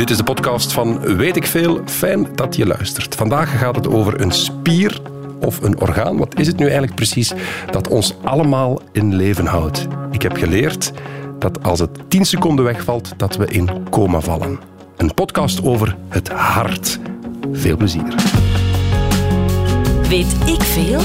Dit 0.00 0.10
is 0.10 0.16
de 0.16 0.22
podcast 0.22 0.72
van 0.72 1.16
Weet 1.16 1.36
ik 1.36 1.46
Veel. 1.46 1.80
Fijn 1.86 2.26
dat 2.34 2.56
je 2.56 2.66
luistert. 2.66 3.14
Vandaag 3.14 3.58
gaat 3.58 3.76
het 3.76 3.88
over 3.88 4.20
een 4.20 4.32
spier 4.32 5.00
of 5.40 5.62
een 5.62 5.80
orgaan. 5.80 6.16
Wat 6.16 6.38
is 6.38 6.46
het 6.46 6.56
nu 6.56 6.64
eigenlijk 6.64 6.94
precies 6.94 7.32
dat 7.70 7.88
ons 7.88 8.14
allemaal 8.24 8.82
in 8.92 9.14
leven 9.14 9.46
houdt? 9.46 9.86
Ik 10.10 10.22
heb 10.22 10.36
geleerd 10.36 10.92
dat 11.38 11.62
als 11.62 11.78
het 11.78 11.90
10 12.08 12.24
seconden 12.24 12.64
wegvalt, 12.64 13.12
dat 13.16 13.36
we 13.36 13.46
in 13.46 13.88
coma 13.90 14.20
vallen. 14.20 14.60
Een 14.96 15.14
podcast 15.14 15.64
over 15.64 15.96
het 16.08 16.28
hart. 16.28 16.98
Veel 17.52 17.76
plezier. 17.76 18.14
Weet 20.08 20.34
ik 20.46 20.62
veel? 20.62 21.00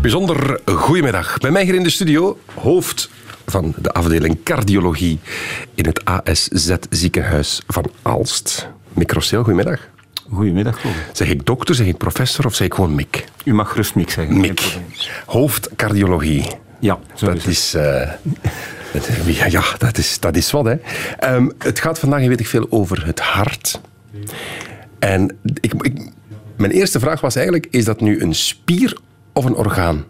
Bijzonder 0.00 0.60
goedemiddag. 0.64 1.38
Bij 1.38 1.50
mij 1.50 1.64
hier 1.64 1.74
in 1.74 1.82
de 1.82 1.90
studio, 1.90 2.38
hoofd 2.54 3.10
van 3.46 3.74
de 3.78 3.92
afdeling 3.92 4.38
cardiologie 4.44 5.18
in 5.74 5.86
het 5.86 6.04
ASZ 6.04 6.74
ziekenhuis 6.90 7.62
van 7.66 7.90
Aalst. 8.02 8.68
Microceel, 8.92 9.42
goedemiddag. 9.42 9.80
Goedemiddag. 10.32 10.80
Zeg 11.12 11.28
ik 11.28 11.46
dokter, 11.46 11.74
zeg 11.74 11.86
ik 11.86 11.96
professor 11.96 12.46
of 12.46 12.54
zeg 12.54 12.66
ik 12.66 12.74
gewoon 12.74 12.94
Mick? 12.94 13.24
U 13.44 13.54
mag 13.54 13.70
gerust 13.70 13.94
Mick 13.94 14.10
zeggen. 14.10 14.40
Mick, 14.40 14.54
probleem. 14.54 14.84
hoofd 15.26 15.68
cardiologie. 15.76 16.46
Ja, 16.78 16.98
zo 17.14 17.26
Dat 17.26 17.36
is 17.36 17.42
het. 17.44 17.52
is, 17.52 17.74
eh, 17.74 19.50
ja, 19.50 19.62
dat 19.78 19.98
is, 19.98 20.20
dat 20.20 20.36
is 20.36 20.50
wat. 20.50 20.64
Hè. 20.64 20.74
Ehm, 21.18 21.48
het 21.58 21.80
gaat 21.80 21.98
vandaag, 21.98 22.26
weet 22.26 22.40
ik 22.40 22.46
veel, 22.46 22.66
over 22.70 23.06
het 23.06 23.20
hart. 23.20 23.80
En 24.98 25.38
ik, 25.60 25.72
ik, 25.80 25.92
mijn 26.56 26.70
eerste 26.70 27.00
vraag 27.00 27.20
was 27.20 27.34
eigenlijk, 27.34 27.66
is 27.70 27.84
dat 27.84 28.00
nu 28.00 28.20
een 28.20 28.34
spier 28.34 28.96
of 29.32 29.44
een 29.44 29.54
orgaan? 29.54 30.04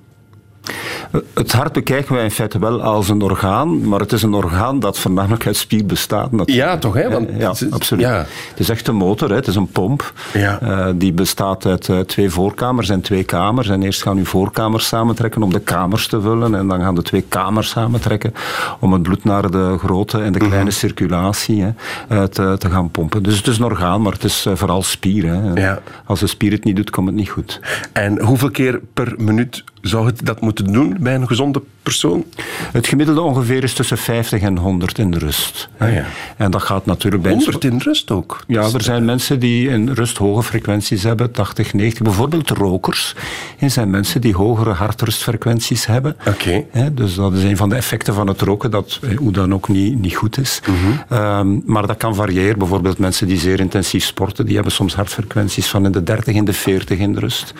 Het 1.34 1.52
hart 1.52 1.72
bekijken 1.72 2.14
wij 2.14 2.24
in 2.24 2.30
feite 2.30 2.58
wel 2.58 2.82
als 2.82 3.08
een 3.08 3.22
orgaan, 3.22 3.88
maar 3.88 4.00
het 4.00 4.12
is 4.12 4.22
een 4.22 4.34
orgaan 4.34 4.80
dat 4.80 4.98
voornamelijk 4.98 5.46
uit 5.46 5.56
spier 5.56 5.86
bestaat. 5.86 6.30
natuurlijk. 6.32 6.68
Ja, 6.68 6.78
toch? 6.78 6.94
Hè? 6.94 7.10
Want, 7.10 7.28
ja, 7.38 7.52
absoluut. 7.70 8.04
Ja. 8.04 8.16
Het 8.50 8.58
is 8.60 8.68
echt 8.68 8.88
een 8.88 8.94
motor, 8.94 9.28
hè. 9.28 9.34
het 9.34 9.46
is 9.46 9.54
een 9.56 9.66
pomp. 9.66 10.12
Ja. 10.32 10.60
Eh, 10.60 10.86
die 10.94 11.12
bestaat 11.12 11.66
uit 11.66 11.88
eh, 11.88 11.98
twee 11.98 12.30
voorkamers 12.30 12.88
en 12.88 13.00
twee 13.00 13.24
kamers. 13.24 13.69
En 13.69 13.82
eerst 13.82 14.02
gaan 14.02 14.16
uw 14.16 14.24
voorkamers 14.24 14.86
samentrekken 14.86 15.42
om 15.42 15.52
de 15.52 15.60
kamers 15.60 16.06
te 16.06 16.20
vullen. 16.20 16.54
En 16.54 16.69
dan 16.69 16.80
gaan 16.80 16.94
de 16.94 17.02
twee 17.02 17.24
kamers 17.28 17.69
samentrekken 17.69 18.34
om 18.80 18.92
het 18.92 19.02
bloed 19.02 19.24
naar 19.24 19.50
de 19.50 19.74
grote 19.78 20.22
en 20.22 20.32
de 20.32 20.38
Mhm. 20.38 20.48
kleine 20.48 20.70
circulatie 20.70 21.62
hè, 21.62 21.70
eh, 22.08 22.22
te, 22.22 22.54
te 22.58 22.70
gaan 22.70 22.91
pompen. 22.91 23.22
Dus 23.22 23.36
het 23.36 23.47
is 23.47 23.58
een 23.58 23.64
orgaan, 23.64 24.02
maar 24.02 24.12
het 24.12 24.24
is 24.24 24.47
vooral 24.54 24.82
spier. 24.82 25.26
Hè. 25.26 25.52
Ja. 25.60 25.78
Als 26.06 26.20
de 26.20 26.26
spier 26.26 26.52
het 26.52 26.64
niet 26.64 26.76
doet, 26.76 26.91
komt 26.91 27.06
het 27.06 27.16
niet 27.16 27.28
goed. 27.30 27.60
En 27.92 28.20
hoeveel 28.22 28.50
keer 28.50 28.80
per 28.94 29.14
minuut 29.16 29.64
zou 29.80 30.06
het 30.06 30.26
dat 30.26 30.41
moeten 30.41 30.72
doen 30.72 30.97
bij 31.03 31.14
een 31.14 31.27
gezonde 31.27 31.62
persoon? 31.83 32.25
Het 32.72 32.86
gemiddelde 32.86 33.20
ongeveer 33.20 33.62
is 33.62 33.75
tussen 33.75 33.98
50 33.98 34.41
en 34.42 34.58
100 34.58 34.98
in 34.98 35.14
rust. 35.14 35.69
Ah, 35.78 35.92
ja. 35.92 36.05
En 36.36 36.50
dat 36.50 36.62
gaat 36.62 36.86
natuurlijk 36.86 37.22
bij 37.22 37.33
100 37.33 37.64
in 37.64 37.78
rust 37.78 38.11
ook. 38.11 38.44
Ja, 38.47 38.69
er 38.75 38.83
zijn 38.83 39.05
mensen 39.05 39.41
die 39.41 39.69
in 39.69 39.88
rust 39.88 40.16
hoge 40.16 40.42
frequenties 40.42 41.03
hebben, 41.03 41.30
80, 41.30 41.72
90. 41.75 42.03
Bijvoorbeeld 42.03 42.50
rokers. 42.50 43.14
Er 43.58 43.70
zijn 43.70 43.91
mensen 43.91 44.20
die 44.20 44.34
hogere 44.34 44.70
hartrustfrequenties 44.70 45.86
hebben. 45.86 46.16
Oké. 46.27 46.64
Dus 46.92 47.14
dat 47.14 47.33
is 47.33 47.42
een 47.42 47.56
van 47.56 47.69
de 47.69 47.75
effecten 47.75 48.14
van 48.14 48.27
het 48.27 48.41
roken, 48.41 48.70
dat 48.70 48.98
eh, 49.03 49.16
hoe 49.16 49.33
dan 49.33 49.55
ook 49.55 49.69
niet, 49.69 50.00
niet 50.00 50.14
goed 50.14 50.38
is. 50.38 50.60
Ehm, 51.08 51.58
maar 51.64 51.86
dat 51.86 51.97
kan 51.97 52.14
variëren. 52.14 52.58
Bijvoorbeeld 52.58 52.98
mensen 52.98 53.27
die 53.27 53.38
zeer 53.38 53.60
intensief 53.60 54.05
sporten, 54.05 54.44
die 54.44 54.55
hebben 54.55 54.72
soms 54.72 54.94
hartfrequenties 54.94 55.66
van 55.66 55.84
in 55.84 55.92
de 55.92 56.03
30, 56.03 56.34
in 56.34 56.44
de 56.44 56.53
40 56.53 56.98
in 56.98 57.12
de 57.12 57.20
rust. 57.20 57.55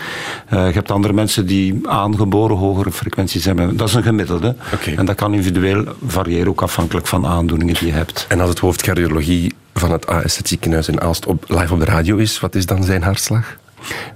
Eh, 0.49 0.67
je 0.67 0.73
hebt 0.73 0.91
andere 0.91 1.15
mensen 1.15 1.47
die 1.47 1.81
aangeboren 1.89 2.57
hogere 2.57 2.93
frequenties 2.93 3.45
hebben. 3.45 3.77
Dat 3.77 3.89
is 3.89 3.95
een 3.95 4.03
gemiddelde. 4.17 4.57
En 4.97 5.05
dat 5.05 5.17
kan 5.17 5.33
individueel 5.35 5.85
variëren, 6.07 6.49
ook 6.49 6.63
afhankelijk 6.63 7.07
van 7.07 7.27
aandoeningen 7.27 7.75
die 7.75 7.87
je 7.87 7.93
hebt. 7.93 8.25
En 8.29 8.41
als 8.41 8.49
het 8.51 8.59
hoofd 8.59 8.83
cardiologie 8.83 9.53
van 9.75 9.93
het 9.93 10.07
ASZ 10.07 10.39
ziekenhuis 10.43 10.89
in 10.89 11.01
Aalst 11.01 11.27
op, 11.27 11.45
live 11.49 11.73
op 11.73 11.79
de 11.79 11.85
radio 11.85 12.17
is, 12.17 12.41
wat 12.41 12.55
is 12.55 12.67
dan 12.67 12.85
zijn 12.85 13.03
hartslag? 13.03 13.57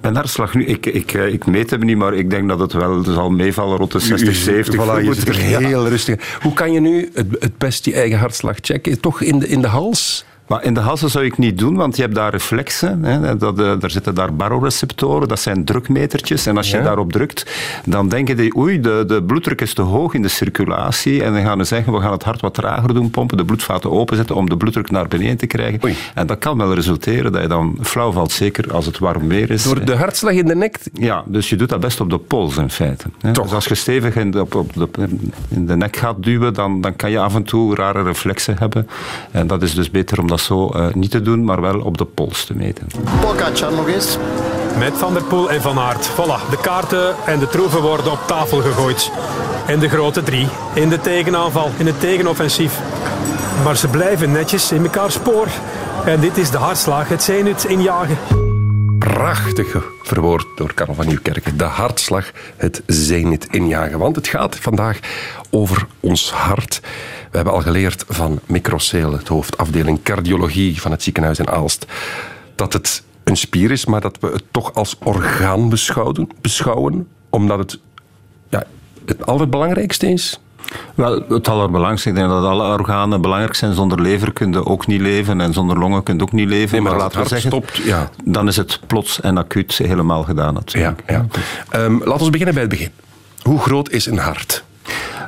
Mijn 0.01 0.15
hartslag 0.15 0.55
nu, 0.55 0.65
ik, 0.65 0.87
ik, 0.87 1.13
eh, 1.13 1.33
ik 1.33 1.47
meet 1.47 1.71
hem 1.71 1.81
niet, 1.85 1.97
maar 1.97 2.15
ik 2.15 2.31
denk 2.31 2.49
dat 2.49 2.59
het 2.59 2.73
wel 2.73 3.05
zal 3.05 3.31
meevallen 3.31 3.77
rond 3.77 3.93
de 3.93 3.99
60, 3.99 4.35
70. 4.35 4.75
Voilà, 4.75 5.05
je 5.05 5.15
zit 5.15 5.29
er 5.29 5.49
Ja. 5.49 5.59
heel 5.59 5.89
rustig. 5.89 6.39
Hoe 6.43 6.53
kan 6.53 6.73
je 6.73 6.81
nu 6.81 7.11
het, 7.15 7.27
het 7.41 7.59
best 7.59 7.85
je 7.85 7.95
eigen 7.95 8.19
hartslag 8.19 8.57
checken? 8.61 9.01
Toch 9.01 9.21
in 9.21 9.39
de, 9.39 9.49
in 9.49 9.61
de 9.61 9.67
hals? 9.67 10.25
Maar 10.47 10.65
in 10.65 10.75
de 10.75 10.81
halsen 10.81 11.11
zou 11.11 11.25
ik 11.25 11.39
niet 11.39 11.59
doen, 11.59 11.75
want 11.77 11.97
je 11.97 12.03
hebt 12.03 12.15
daar 12.15 12.31
reflexen. 12.31 13.05
Hè, 13.05 13.37
dat, 13.37 13.59
eh, 13.59 13.73
daar 13.81 13.91
zitten 13.91 14.15
daar 14.15 14.35
baroreceptoren, 14.35 15.29
dat 15.29 15.41
zijn 15.41 15.65
drukmetertjes. 15.65 16.47
En 16.47 16.57
als 16.57 16.71
je 16.71 16.77
Ja. 16.77 16.83
daarop 16.83 17.13
drukt, 17.13 17.47
dan 17.85 18.09
denken 18.09 18.37
die, 18.37 18.57
oei, 18.57 18.81
de, 18.81 19.05
de 19.07 19.23
bloeddruk 19.23 19.61
is 19.61 19.75
te 19.75 19.83
hoog 19.83 20.15
in 20.15 20.23
de 20.23 20.29
circulatie. 20.29 21.23
En 21.23 21.33
dan 21.33 21.43
gaan 21.43 21.59
ze 21.59 21.65
zeggen, 21.65 21.93
we 21.93 22.01
gaan 22.01 22.13
het 22.13 22.23
hart 22.23 22.41
wat 22.41 22.55
trager 22.55 22.95
doen 22.95 23.11
pompen, 23.11 23.37
de 23.37 23.45
bloedvaten 23.45 23.91
openzetten 23.91 24.37
om 24.37 24.49
de 24.49 24.57
bloeddruk 24.57 24.91
naar 24.91 25.09
beneden 25.09 25.37
te 25.37 25.47
krijgen. 25.47 25.81
Oei. 25.85 25.97
En 26.15 26.27
dat 26.27 26.39
kan 26.39 26.59
wel 26.59 26.75
resulteren 26.75 27.33
dat 27.33 27.43
je 27.43 27.49
dan 27.49 27.79
flauw 27.83 28.13
valt, 28.13 28.33
zeker 28.33 28.73
als 28.73 28.87
het 28.87 28.99
warm 28.99 29.29
weer 29.29 29.51
is. 29.51 29.63
Door 29.63 29.85
de 29.85 29.97
hartslag 29.97 30.33
in 30.33 30.47
de 30.47 30.55
nek? 30.55 30.79
Ja, 30.93 31.23
dus 31.27 31.49
je 31.49 31.57
doet 31.57 31.69
dat 31.69 31.81
best 31.81 32.01
op 32.01 32.11
de 32.11 32.19
pols 32.19 32.57
in 32.57 32.71
feite. 32.71 33.05
Hè. 33.21 33.33
Toch. 33.33 33.45
Dus 33.45 33.55
als 33.55 33.65
je 33.67 33.75
stevig 33.75 34.17
in 34.17 34.31
de, 34.31 34.41
op, 34.41 34.55
op 34.55 34.73
de, 34.75 34.89
in 35.49 35.67
de 35.67 35.77
nek 35.77 35.97
gaat 35.97 36.23
duwen, 36.23 36.55
dan, 36.55 36.81
dan 36.81 36.97
kan 36.97 37.11
je 37.11 37.19
af 37.19 37.35
en 37.35 37.43
toe 37.43 37.75
rare 37.75 38.03
reflexen 38.03 38.57
hebben. 38.59 38.89
En 39.31 39.47
dat 39.47 39.63
is 39.63 39.75
dus 39.75 39.91
beter 39.91 40.21
om 40.21 40.27
dat 40.27 40.36
zo 40.41 40.69
eh, 40.69 40.87
niet 40.95 41.11
te 41.11 41.23
doen, 41.23 41.45
maar 41.45 41.61
wel 41.61 41.81
op 41.81 41.99
de 41.99 42.05
pols 42.05 42.45
te 42.45 42.55
meten. 42.55 42.87
Pogacar 43.21 43.73
nog 43.73 43.89
eens. 43.89 44.19
Met 44.79 44.93
Van 44.95 45.13
der 45.13 45.25
Poel 45.25 45.51
en 45.51 45.63
Van 45.63 45.79
Aert. 45.79 46.09
Voilà, 46.09 46.51
de 46.51 46.59
kaarten 46.63 47.15
en 47.27 47.39
de 47.39 47.49
troeven 47.49 47.83
worden 47.83 48.13
op 48.13 48.19
tafel 48.27 48.61
gegooid. 48.61 49.11
En 49.67 49.79
de 49.79 49.89
grote 49.89 50.23
drie. 50.23 50.49
In 50.75 50.89
de 50.89 51.01
tegenaanval, 51.01 51.71
in 51.77 51.87
het 51.87 52.01
tegenoffensief. 52.01 52.81
Maar 53.65 53.77
ze 53.77 53.89
blijven 53.89 54.33
netjes 54.33 54.73
in 54.73 54.83
elkaar 54.83 55.11
spoor. 55.11 55.47
En 56.05 56.21
dit 56.21 56.37
is 56.37 56.51
de 56.51 56.59
hartslag, 56.59 57.09
het 57.09 57.23
zenit 57.23 57.65
injagen. 57.65 58.19
Prachtig 58.99 59.77
verwoord 60.03 60.47
door 60.57 60.75
Karel 60.75 60.95
van 60.95 61.07
Nieuwkerken. 61.07 61.57
De 61.57 61.65
hartslag, 61.65 62.31
het 62.57 62.83
zenit 62.87 63.47
injagen. 63.51 63.99
Want 63.99 64.17
het 64.17 64.29
gaat 64.29 64.57
vandaag 64.57 64.99
over 65.51 65.87
ons 66.01 66.31
hart. 66.31 66.81
We 67.37 67.43
hebben 67.43 67.61
al 67.61 67.67
geleerd 67.67 68.05
van 68.09 68.41
Microceel, 68.47 69.13
het 69.13 69.29
hoofdafdeling 69.29 70.03
cardiologie 70.03 70.81
van 70.81 70.91
het 70.91 71.03
ziekenhuis 71.03 71.39
in 71.39 71.49
Aalst, 71.49 71.87
dat 72.55 72.73
het 72.73 73.03
een 73.25 73.37
spier 73.37 73.71
is, 73.71 73.85
maar 73.87 74.01
dat 74.01 74.19
we 74.21 74.27
het 74.27 74.43
toch 74.51 74.75
als 74.75 74.97
orgaan 75.03 75.69
beschouwen, 75.69 76.29
beschouwen 76.41 77.09
omdat 77.31 77.59
het 77.59 77.79
ja, 78.49 78.63
het 79.07 79.27
allerbelangrijkste 79.27 80.09
is. 80.09 80.41
Wel, 80.95 81.25
het 81.29 81.49
allerbelangrijkste, 81.49 82.09
ik 82.09 82.15
denk 82.15 82.29
dat 82.29 82.45
alle 82.45 82.79
organen 82.79 83.21
belangrijk 83.21 83.55
zijn. 83.55 83.75
Zonder 83.75 84.01
lever 84.01 84.33
kun 84.33 84.53
je 84.53 84.65
ook 84.67 84.87
niet 84.87 85.01
leven 85.01 85.41
en 85.41 85.53
zonder 85.53 85.79
longen 85.79 86.03
kun 86.03 86.17
je 86.17 86.23
ook 86.23 86.33
niet 86.33 86.49
leven. 86.49 86.73
Nee, 86.73 86.81
maar 86.81 86.93
als 86.93 87.03
laten 87.03 87.23
we 87.23 87.29
zeggen, 87.29 87.51
stopt, 87.51 87.77
ja. 87.77 88.11
dan 88.25 88.49
is 88.49 88.57
het 88.57 88.81
plots 88.87 89.21
en 89.21 89.39
acuut 89.39 89.73
helemaal 89.77 90.23
gedaan 90.23 90.47
Ja, 90.47 90.53
natuurlijk. 90.53 91.03
ja. 91.07 91.27
Ehm, 91.69 91.99
laten 92.05 92.25
we 92.25 92.31
beginnen 92.31 92.55
bij 92.55 92.63
het 92.63 92.73
begin. 92.73 92.91
Hoe 93.43 93.59
groot 93.59 93.91
is 93.91 94.07
een 94.07 94.19
hart? 94.19 94.65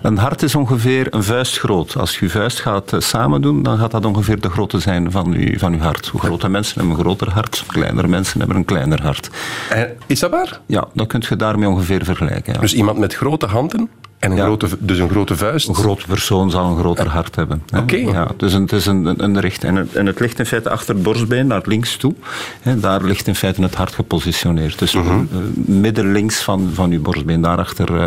Een 0.02 0.18
hart 0.18 0.42
is 0.42 0.54
ongeveer 0.54 1.06
een 1.10 1.22
vuist 1.22 1.58
groot. 1.58 1.96
Als 1.96 2.18
je 2.18 2.24
je 2.24 2.30
vuist 2.30 2.60
gaat 2.60 2.92
eh, 2.92 3.00
samen 3.00 3.42
doen, 3.42 3.62
dan 3.62 3.78
gaat 3.78 3.90
dat 3.90 4.04
ongeveer 4.04 4.40
de 4.40 4.50
grootte 4.50 4.78
zijn 4.78 5.10
van 5.10 5.32
je, 5.32 5.58
van 5.58 5.72
uw 5.72 5.78
hart. 5.78 6.06
Hoe 6.06 6.20
grote 6.20 6.48
mensen 6.48 6.78
hebben 6.78 6.96
een 6.96 7.02
groter 7.02 7.30
hart, 7.32 7.64
kleinere 7.66 8.08
mensen 8.08 8.38
hebben 8.38 8.56
een 8.56 8.64
kleiner 8.64 9.02
hart. 9.02 9.30
Eh, 9.70 9.82
is 10.06 10.20
dat 10.20 10.30
waar? 10.30 10.60
Ja, 10.66 10.88
dat 10.92 11.06
kun 11.06 11.22
je 11.28 11.36
daarmee 11.36 11.68
ongeveer 11.68 12.04
vergelijken. 12.04 12.52
Ja. 12.52 12.60
Dus 12.60 12.74
iemand 12.74 12.98
met 12.98 13.14
grote 13.14 13.46
handen 13.46 13.90
en 14.18 14.30
een, 14.30 14.36
Ja. 14.36 14.44
grote, 14.44 14.68
dus 14.78 14.98
een 14.98 15.08
grote 15.10 15.36
vuist. 15.36 15.68
Een 15.68 15.74
grote 15.74 16.06
persoon 16.06 16.50
zal 16.50 16.70
een 16.70 16.78
groter 16.78 17.06
hart 17.08 17.36
hebben. 17.36 17.62
Oké. 17.76 17.96
Ja, 17.96 18.28
dus 18.36 18.52
een- 18.52 18.62
het 18.62 18.72
is 18.72 18.86
een, 18.86 19.06
een, 19.06 19.24
een 19.24 19.40
richt. 19.40 19.64
En 19.64 19.76
het, 19.76 19.94
en 19.94 20.06
het 20.06 20.20
ligt 20.20 20.38
in 20.38 20.46
feite 20.46 20.70
achter 20.70 20.94
het 20.94 21.02
borstbeen, 21.02 21.46
naar 21.46 21.62
links 21.64 21.96
toe. 21.96 22.14
Hè, 22.60 22.80
daar 22.80 23.04
ligt 23.04 23.26
in 23.26 23.34
feite 23.34 23.62
het 23.62 23.74
hart 23.74 23.94
gepositioneerd. 23.94 24.78
Dus 24.78 24.92
Mhm. 24.94 25.08
eh, 25.08 25.16
midden 25.54 26.12
links 26.12 26.42
van, 26.42 26.70
van 26.74 26.90
uw 26.90 27.02
borstbeen, 27.02 27.40
daarachter 27.40 28.00
eh, 28.00 28.06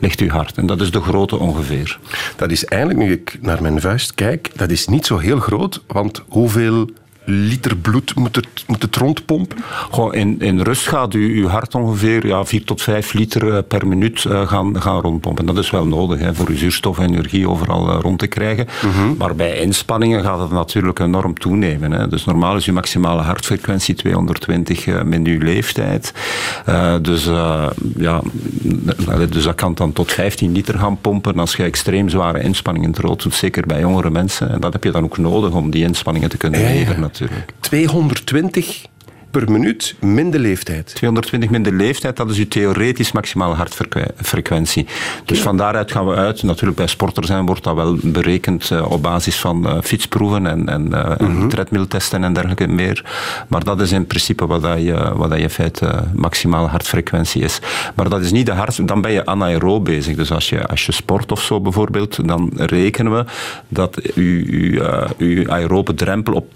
ligt 0.00 0.20
uw 0.20 0.28
hart. 0.28 0.56
En 0.56 0.66
dat 0.66 0.80
is 0.80 0.90
de 0.90 1.00
grootte 1.00 1.36
ongeveer. 1.36 1.98
Dat 2.36 2.50
is 2.50 2.64
eigenlijk, 2.64 3.00
nu 3.00 3.12
ik 3.12 3.38
naar 3.40 3.62
mijn 3.62 3.80
vuist 3.80 4.14
kijk, 4.14 4.50
dat 4.56 4.70
is 4.70 4.86
niet 4.86 5.06
zo 5.06 5.18
heel 5.18 5.38
groot. 5.38 5.82
Want 5.86 6.22
hoeveel 6.28 6.90
liter 7.24 7.76
bloed 7.76 8.14
moet 8.14 8.36
het, 8.36 8.46
moet 8.66 8.82
het 8.82 8.96
rondpompen? 8.96 9.58
Gewoon 9.90 10.14
in, 10.14 10.40
in 10.40 10.60
rust 10.60 10.88
gaat 10.88 11.14
u, 11.14 11.40
uw 11.42 11.48
hart 11.48 11.74
ongeveer 11.74 12.26
ja, 12.26 12.44
4 12.44 12.64
tot 12.64 12.82
5 12.82 13.12
liter 13.12 13.54
eh, 13.54 13.58
per 13.68 13.86
minuut 13.86 14.24
eh, 14.24 14.48
gaan, 14.48 14.80
gaan 14.82 15.00
rondpompen. 15.00 15.46
Dat 15.46 15.58
is 15.58 15.70
wel 15.70 15.86
nodig 15.86 16.20
hè, 16.20 16.34
voor 16.34 16.48
uw 16.48 16.56
zuurstof 16.56 16.98
en 16.98 17.12
energie 17.12 17.48
overal 17.48 17.90
eh, 17.90 17.98
rond 18.00 18.18
te 18.18 18.26
krijgen. 18.26 18.66
Maar 19.18 19.34
bij 19.34 19.56
inspanningen 19.56 20.22
gaat 20.22 20.38
het 20.38 20.50
natuurlijk 20.50 20.98
enorm 20.98 21.38
toenemen. 21.38 21.92
Hè. 21.92 22.08
Dus 22.08 22.24
normaal 22.24 22.56
is 22.56 22.66
uw 22.66 22.74
maximale 22.74 23.22
hartfrequentie 23.22 23.94
220 23.94 24.86
eh, 24.86 25.02
min 25.02 25.26
uw 25.26 25.38
leeftijd. 25.38 26.12
Dus, 27.02 27.24
ja, 27.96 28.22
dus 29.30 29.44
dat 29.44 29.54
kan 29.54 29.74
dan 29.74 29.92
tot 29.92 30.12
15 30.12 30.52
liter 30.52 30.78
gaan 30.78 30.98
pompen 31.00 31.38
als 31.38 31.56
je 31.56 31.62
extreem 31.62 32.08
zware 32.08 32.42
inspanningen 32.42 32.94
rood 32.94 33.22
doet. 33.22 33.34
Zeker 33.34 33.66
bij 33.66 33.80
jongere 33.80 34.10
mensen. 34.10 34.50
En 34.50 34.60
dat 34.60 34.72
heb 34.72 34.84
je 34.84 34.90
dan 34.90 35.04
ook 35.04 35.18
nodig 35.18 35.52
om 35.52 35.70
die 35.70 35.84
inspanningen 35.84 36.28
te 36.28 36.36
kunnen 36.36 36.60
leveren 36.60 37.10
natuurlijk. 37.12 37.52
220 37.60 38.90
per 39.32 39.50
minuut 39.50 39.94
minder 40.00 40.40
leeftijd. 40.40 40.94
220 40.94 41.50
minder 41.50 41.72
leeftijd, 41.72 42.16
dat 42.16 42.30
is 42.30 42.38
uw 42.38 42.48
theoretisch 42.48 43.12
maximale 43.12 43.54
hartfrequentie. 43.54 44.86
Dus 45.24 45.40
van 45.40 45.56
daaruit 45.56 45.92
gaan 45.92 46.06
we 46.06 46.14
uit. 46.14 46.42
Natuurlijk 46.42 46.76
bij 46.76 46.86
sporters 46.86 47.26
zijn 47.26 47.46
wordt 47.46 47.64
dat 47.64 47.74
wel 47.74 47.98
berekend 48.02 48.70
uh, 48.70 48.90
op 48.90 49.02
basis 49.02 49.36
van 49.36 49.66
uh, 49.66 49.78
fietsproeven 49.82 50.46
en, 50.46 50.68
en, 50.68 50.88
uh, 50.90 51.20
en 51.20 51.48
treadmilltesten 51.48 52.24
en 52.24 52.32
dergelijke 52.32 52.66
meer. 52.66 53.04
Maar 53.48 53.64
dat 53.64 53.80
is 53.80 53.92
in 53.92 54.06
principe 54.06 54.46
wat, 54.46 54.62
dat 54.62 54.82
je, 54.82 55.12
wat 55.14 55.28
dat 55.28 55.38
je 55.38 55.44
in 55.44 55.50
feite 55.50 56.04
maximale 56.14 56.68
hartfrequentie 56.68 57.42
is. 57.42 57.58
Maar 57.94 58.08
dat 58.08 58.20
is 58.20 58.32
niet 58.32 58.46
de 58.46 58.52
hart, 58.52 58.88
dan 58.88 59.00
ben 59.00 59.12
je 59.12 59.26
anaerob 59.26 59.84
bezig. 59.84 60.16
Dus 60.16 60.32
als 60.32 60.48
je, 60.48 60.66
als 60.66 60.86
je 60.86 60.92
sport 60.92 61.32
of 61.32 61.42
zo 61.42 61.60
bijvoorbeeld, 61.60 62.28
dan 62.28 62.52
rekenen 62.56 63.12
we 63.12 63.24
dat 63.68 64.00
uw, 64.14 64.44
uw 65.18 65.50
aerobe 65.50 65.94
drempel 65.94 66.34
op 66.34 66.46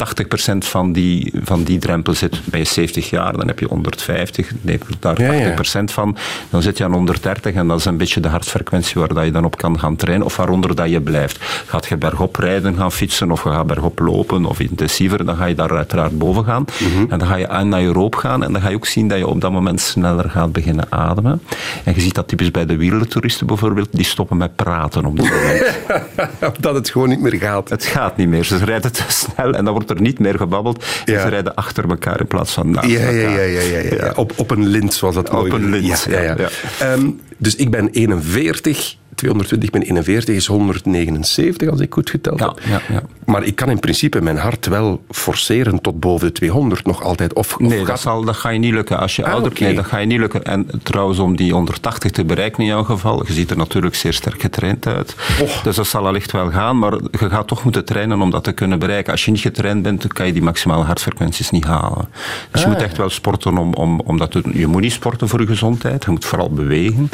80% 0.52 0.58
van 0.58 0.92
die, 0.92 1.32
van 1.42 1.62
die 1.62 1.78
drempel 1.78 2.14
zit. 2.14 2.40
Ben 2.44 2.65
je 2.66 2.72
70 2.72 3.10
jaar, 3.10 3.32
dan 3.32 3.46
heb 3.46 3.58
je 3.58 3.66
150, 3.66 4.50
neem 4.60 4.78
daar 5.00 5.16
80% 5.16 5.18
ja, 5.22 5.32
ja. 5.32 5.86
van. 5.86 6.16
Dan 6.50 6.62
zit 6.62 6.78
je 6.78 6.84
aan 6.84 6.92
130 6.92 7.54
en 7.54 7.68
dat 7.68 7.78
is 7.78 7.84
een 7.84 7.96
beetje 7.96 8.20
de 8.20 8.28
hartfrequentie 8.28 9.00
waar 9.00 9.14
dat 9.14 9.24
je 9.24 9.30
dan 9.30 9.44
op 9.44 9.56
kan 9.56 9.78
gaan 9.78 9.96
trainen 9.96 10.26
of 10.26 10.36
waaronder 10.36 10.74
dat 10.74 10.90
je 10.90 11.00
blijft. 11.00 11.38
Gaat 11.66 11.86
je 11.86 11.96
bergop 11.96 12.36
rijden, 12.36 12.76
gaan 12.76 12.92
fietsen 12.92 13.30
of 13.30 13.44
je 13.44 13.50
gaat 13.50 13.66
bergop 13.66 13.98
lopen 13.98 14.44
of 14.44 14.60
intensiever, 14.60 15.24
dan 15.24 15.36
ga 15.36 15.44
je 15.44 15.54
daar 15.54 15.76
uiteraard 15.76 16.18
boven 16.18 16.44
gaan. 16.44 16.64
Mm 16.80 16.92
-hmm. 16.92 17.06
En 17.10 17.18
dan 17.18 17.28
ga 17.28 17.36
je 17.36 17.48
anaeroop 17.48 18.14
gaan 18.14 18.44
en 18.44 18.52
dan 18.52 18.62
ga 18.62 18.68
je 18.68 18.76
ook 18.76 18.86
zien 18.86 19.08
dat 19.08 19.18
je 19.18 19.26
op 19.26 19.40
dat 19.40 19.52
moment 19.52 19.80
sneller 19.80 20.30
gaat 20.30 20.52
beginnen 20.52 20.86
ademen. 20.88 21.42
En 21.84 21.94
je 21.94 22.00
ziet 22.00 22.14
dat 22.14 22.28
typisch 22.28 22.50
bij 22.50 22.66
de 22.66 22.76
wielertouristen 22.76 23.46
bijvoorbeeld, 23.46 23.88
die 23.90 24.04
stoppen 24.04 24.36
met 24.36 24.56
praten 24.56 25.04
op 25.04 25.16
dat 25.16 25.28
moment. 25.28 26.60
dat 26.60 26.74
het 26.74 26.90
gewoon 26.90 27.08
niet 27.08 27.20
meer 27.20 27.36
gaat. 27.36 27.68
Het 27.68 27.84
gaat 27.84 28.16
niet 28.16 28.28
meer. 28.28 28.44
Ze 28.44 28.56
rijden 28.56 28.92
te 28.92 29.02
snel 29.06 29.52
en 29.52 29.64
dan 29.64 29.74
wordt 29.74 29.90
er 29.90 30.00
niet 30.00 30.18
meer 30.18 30.34
gebabbeld. 30.34 30.84
Ja. 31.04 31.20
Ze 31.20 31.28
rijden 31.28 31.54
achter 31.54 31.88
elkaar 31.88 32.20
in 32.20 32.26
plaats 32.26 32.52
naast 32.64 32.88
ja, 32.88 32.98
elkaar. 32.98 33.14
Ja, 33.14 33.40
ja, 33.40 33.60
ja, 33.60 33.78
ja, 33.78 33.94
ja. 33.96 34.12
Op, 34.16 34.32
op 34.36 34.50
een 34.50 34.66
lint, 34.66 34.94
zoals 34.94 35.14
dat 35.14 35.30
Op 35.30 35.52
een 35.52 35.70
lint, 35.70 36.06
ja. 36.08 36.20
ja, 36.20 36.36
ja. 36.38 36.92
Um, 36.92 37.20
dus 37.38 37.56
ik 37.56 37.70
ben 37.70 37.88
41 37.90 38.96
220 39.16 39.72
min 39.72 39.82
41 39.82 40.34
is 40.34 40.46
179, 40.46 41.68
als 41.70 41.80
ik 41.80 41.92
goed 41.92 42.10
geteld 42.10 42.38
ja, 42.38 42.46
heb. 42.46 42.58
Ja, 42.68 42.94
ja. 42.94 43.02
Maar 43.24 43.44
ik 43.44 43.56
kan 43.56 43.70
in 43.70 43.80
principe 43.80 44.20
mijn 44.20 44.36
hart 44.36 44.66
wel 44.66 45.02
forceren 45.10 45.80
tot 45.80 46.00
boven 46.00 46.26
de 46.26 46.32
200 46.32 46.86
nog 46.86 47.02
altijd. 47.02 47.32
Of, 47.32 47.54
of 47.54 47.60
nee, 47.60 47.78
gaat... 47.78 47.86
dat, 47.86 48.00
zal, 48.00 48.24
dat 48.24 48.36
ga 48.36 48.48
je 48.48 48.58
niet 48.58 48.72
lukken. 48.72 48.98
Als 48.98 49.16
je 49.16 49.24
ah, 49.24 49.32
ouder 49.32 49.50
okay. 49.50 49.66
nee, 49.66 49.76
dat 49.76 49.86
ga 49.86 49.98
je 49.98 50.06
niet 50.06 50.18
lukken. 50.18 50.44
En 50.44 50.70
trouwens, 50.82 51.18
om 51.18 51.36
die 51.36 51.52
180 51.52 52.10
te 52.10 52.24
bereiken 52.24 52.62
in 52.62 52.68
jouw 52.68 52.82
geval, 52.82 53.26
je 53.26 53.32
ziet 53.32 53.50
er 53.50 53.56
natuurlijk 53.56 53.94
zeer 53.94 54.12
sterk 54.12 54.40
getraind 54.40 54.86
uit. 54.86 55.16
Oh. 55.42 55.62
Dus 55.62 55.76
dat 55.76 55.86
zal 55.86 56.06
allicht 56.06 56.32
wel 56.32 56.50
gaan, 56.50 56.78
maar 56.78 56.92
je 56.92 57.28
gaat 57.28 57.46
toch 57.46 57.64
moeten 57.64 57.84
trainen 57.84 58.20
om 58.20 58.30
dat 58.30 58.44
te 58.44 58.52
kunnen 58.52 58.78
bereiken. 58.78 59.12
Als 59.12 59.24
je 59.24 59.30
niet 59.30 59.40
getraind 59.40 59.82
bent, 59.82 60.00
dan 60.00 60.10
kan 60.10 60.26
je 60.26 60.32
die 60.32 60.42
maximale 60.42 60.84
hartfrequenties 60.84 61.50
niet 61.50 61.64
halen. 61.64 62.08
Dus 62.50 62.60
Ah. 62.60 62.62
je 62.62 62.68
moet 62.68 62.82
echt 62.82 62.96
wel 62.96 63.10
sporten 63.10 63.58
om, 63.58 63.74
om, 63.74 64.00
om 64.00 64.18
dat 64.18 64.30
te 64.30 64.42
doen. 64.42 64.52
Je 64.54 64.66
moet 64.66 64.80
niet 64.80 64.92
sporten 64.92 65.28
voor 65.28 65.40
je 65.40 65.46
gezondheid, 65.46 66.04
je 66.04 66.10
moet 66.10 66.24
vooral 66.24 66.50
bewegen. 66.50 67.10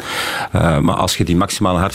Uh, 0.55 0.79
maar 0.79 0.95
als 0.95 1.17
je 1.17 1.23
die 1.23 1.35
maximale 1.35 1.79
hartfrequenties 1.79 1.92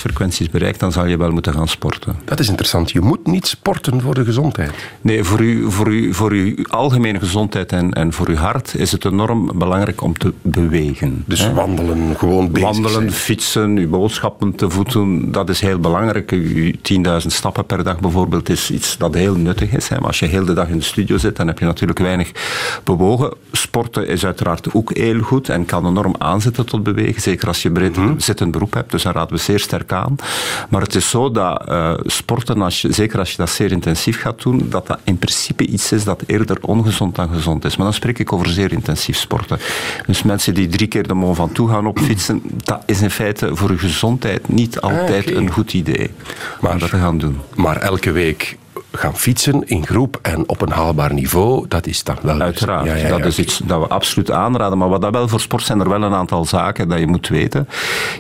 bereikt, 0.50 0.80
dan 0.80 0.92
zal 0.92 1.06
je 1.06 1.16
wel 1.16 1.30
moeten 1.30 1.52
gaan 1.52 1.68
sporten. 1.68 2.16
Dat 2.24 2.40
is 2.40 2.48
interessant. 2.48 2.90
Je 2.90 3.00
moet 3.00 3.26
niet 3.26 3.46
sporten 3.46 4.00
voor 4.00 4.14
de 4.14 4.24
gezondheid. 4.24 4.70
Nee, 5.00 5.24
voor, 5.24 5.40
u, 5.40 5.70
voor, 5.70 5.92
u, 5.92 6.14
voor 6.14 6.30
uw 6.30 6.54
algemene 6.68 7.18
gezondheid 7.18 7.72
en, 7.72 7.92
en 7.92 8.12
voor 8.12 8.28
uw 8.28 8.36
hart 8.36 8.74
is 8.74 8.92
het 8.92 9.04
enorm 9.04 9.58
belangrijk 9.58 10.02
om 10.02 10.18
te 10.18 10.32
bewegen. 10.42 11.22
Dus 11.26 11.40
hè? 11.40 11.52
wandelen, 11.52 12.16
gewoon 12.16 12.52
bezig 12.52 12.68
Wandelen, 12.68 12.92
zijn. 12.92 13.12
fietsen, 13.12 13.76
uw 13.76 13.88
boodschappen 13.88 14.54
te 14.54 14.70
voet 14.70 14.92
doen, 14.92 15.32
dat 15.32 15.48
is 15.48 15.60
heel 15.60 15.78
belangrijk. 15.78 16.30
Uw 16.30 16.72
10.000 16.72 17.26
stappen 17.26 17.66
per 17.66 17.84
dag 17.84 18.00
bijvoorbeeld 18.00 18.48
is 18.48 18.70
iets 18.70 18.96
dat 18.98 19.14
heel 19.14 19.34
nuttig 19.34 19.72
is. 19.72 19.88
Hè? 19.88 19.96
Maar 19.96 20.06
als 20.06 20.18
je 20.18 20.26
heel 20.26 20.44
de 20.44 20.52
dag 20.52 20.68
in 20.68 20.78
de 20.78 20.84
studio 20.84 21.18
zit, 21.18 21.36
dan 21.36 21.46
heb 21.46 21.58
je 21.58 21.64
natuurlijk 21.64 21.98
weinig 21.98 22.32
bewogen. 22.84 23.34
Sporten 23.52 24.08
is 24.08 24.24
uiteraard 24.24 24.74
ook 24.74 24.96
heel 24.96 25.20
goed 25.20 25.48
en 25.48 25.64
kan 25.64 25.86
enorm 25.86 26.14
aanzetten 26.18 26.66
tot 26.66 26.82
bewegen. 26.82 27.22
Zeker 27.22 27.48
als 27.48 27.62
je 27.62 27.70
breed 27.70 27.96
mm 27.96 28.06
-hmm. 28.06 28.20
zittend 28.20 28.50
beroep 28.50 28.74
hebt, 28.74 28.90
dus 28.90 29.02
daar 29.02 29.14
raden 29.14 29.36
we 29.36 29.42
zeer 29.42 29.58
sterk 29.58 29.87
aan. 29.92 30.16
Maar 30.68 30.80
het 30.80 30.94
is 30.94 31.10
zo 31.10 31.30
dat 31.30 31.68
uh, 31.68 31.92
sporten, 32.02 32.62
als 32.62 32.82
je, 32.82 32.92
zeker 32.92 33.18
als 33.18 33.30
je 33.30 33.36
dat 33.36 33.50
zeer 33.50 33.72
intensief 33.72 34.20
gaat 34.20 34.42
doen, 34.42 34.66
dat 34.68 34.86
dat 34.86 34.98
in 35.04 35.18
principe 35.18 35.66
iets 35.66 35.92
is 35.92 36.04
dat 36.04 36.22
eerder 36.26 36.58
ongezond 36.60 37.14
dan 37.14 37.28
gezond 37.28 37.64
is. 37.64 37.76
Maar 37.76 37.84
dan 37.86 37.94
spreek 37.94 38.18
ik 38.18 38.32
over 38.32 38.48
zeer 38.48 38.72
intensief 38.72 39.16
sporten. 39.16 39.58
Dus 40.06 40.22
mensen 40.22 40.54
die 40.54 40.68
drie 40.68 40.86
keer 40.88 41.06
de 41.08 41.14
Mont 41.14 41.36
Ventoux 41.36 41.72
gaan 41.72 41.86
opfietsen, 41.86 42.40
dat 42.64 42.82
is 42.86 43.00
in 43.02 43.10
feite 43.10 43.56
voor 43.56 43.70
je 43.70 43.78
gezondheid 43.78 44.48
niet 44.48 44.80
altijd 44.80 45.24
Ah, 45.26 45.30
oké. 45.30 45.40
een 45.40 45.50
goed 45.50 45.72
idee 45.72 46.10
Maar- 46.60 46.72
om 46.72 46.78
dat 46.78 46.90
te 46.90 46.96
gaan 46.96 47.18
doen. 47.18 47.40
Maar 47.56 47.76
elke 47.76 48.10
week 48.12 48.56
gaan 48.92 49.16
fietsen 49.16 49.68
in 49.68 49.86
groep 49.86 50.18
en 50.22 50.48
op 50.48 50.60
een 50.60 50.70
haalbaar 50.72 51.12
niveau, 51.14 51.64
dat 51.68 51.86
is 51.86 52.04
dan 52.04 52.16
wel... 52.22 52.40
Uiteraard. 52.40 52.86
Ja, 52.86 52.94
ja, 52.94 53.08
dat 53.08 53.24
is 53.24 53.38
iets 53.38 53.60
dat 53.64 53.80
we 53.80 53.86
absoluut 53.88 54.30
aanraden. 54.30 54.78
Maar 54.78 54.88
wat 54.88 55.00
dat 55.02 55.12
wel 55.12 55.28
voor 55.28 55.40
sport 55.40 55.62
zijn 55.62 55.80
er 55.80 55.88
wel 55.88 56.02
een 56.02 56.12
aantal 56.14 56.44
zaken 56.44 56.88
dat 56.88 56.98
je 56.98 57.06
moet 57.06 57.28
weten. 57.28 57.68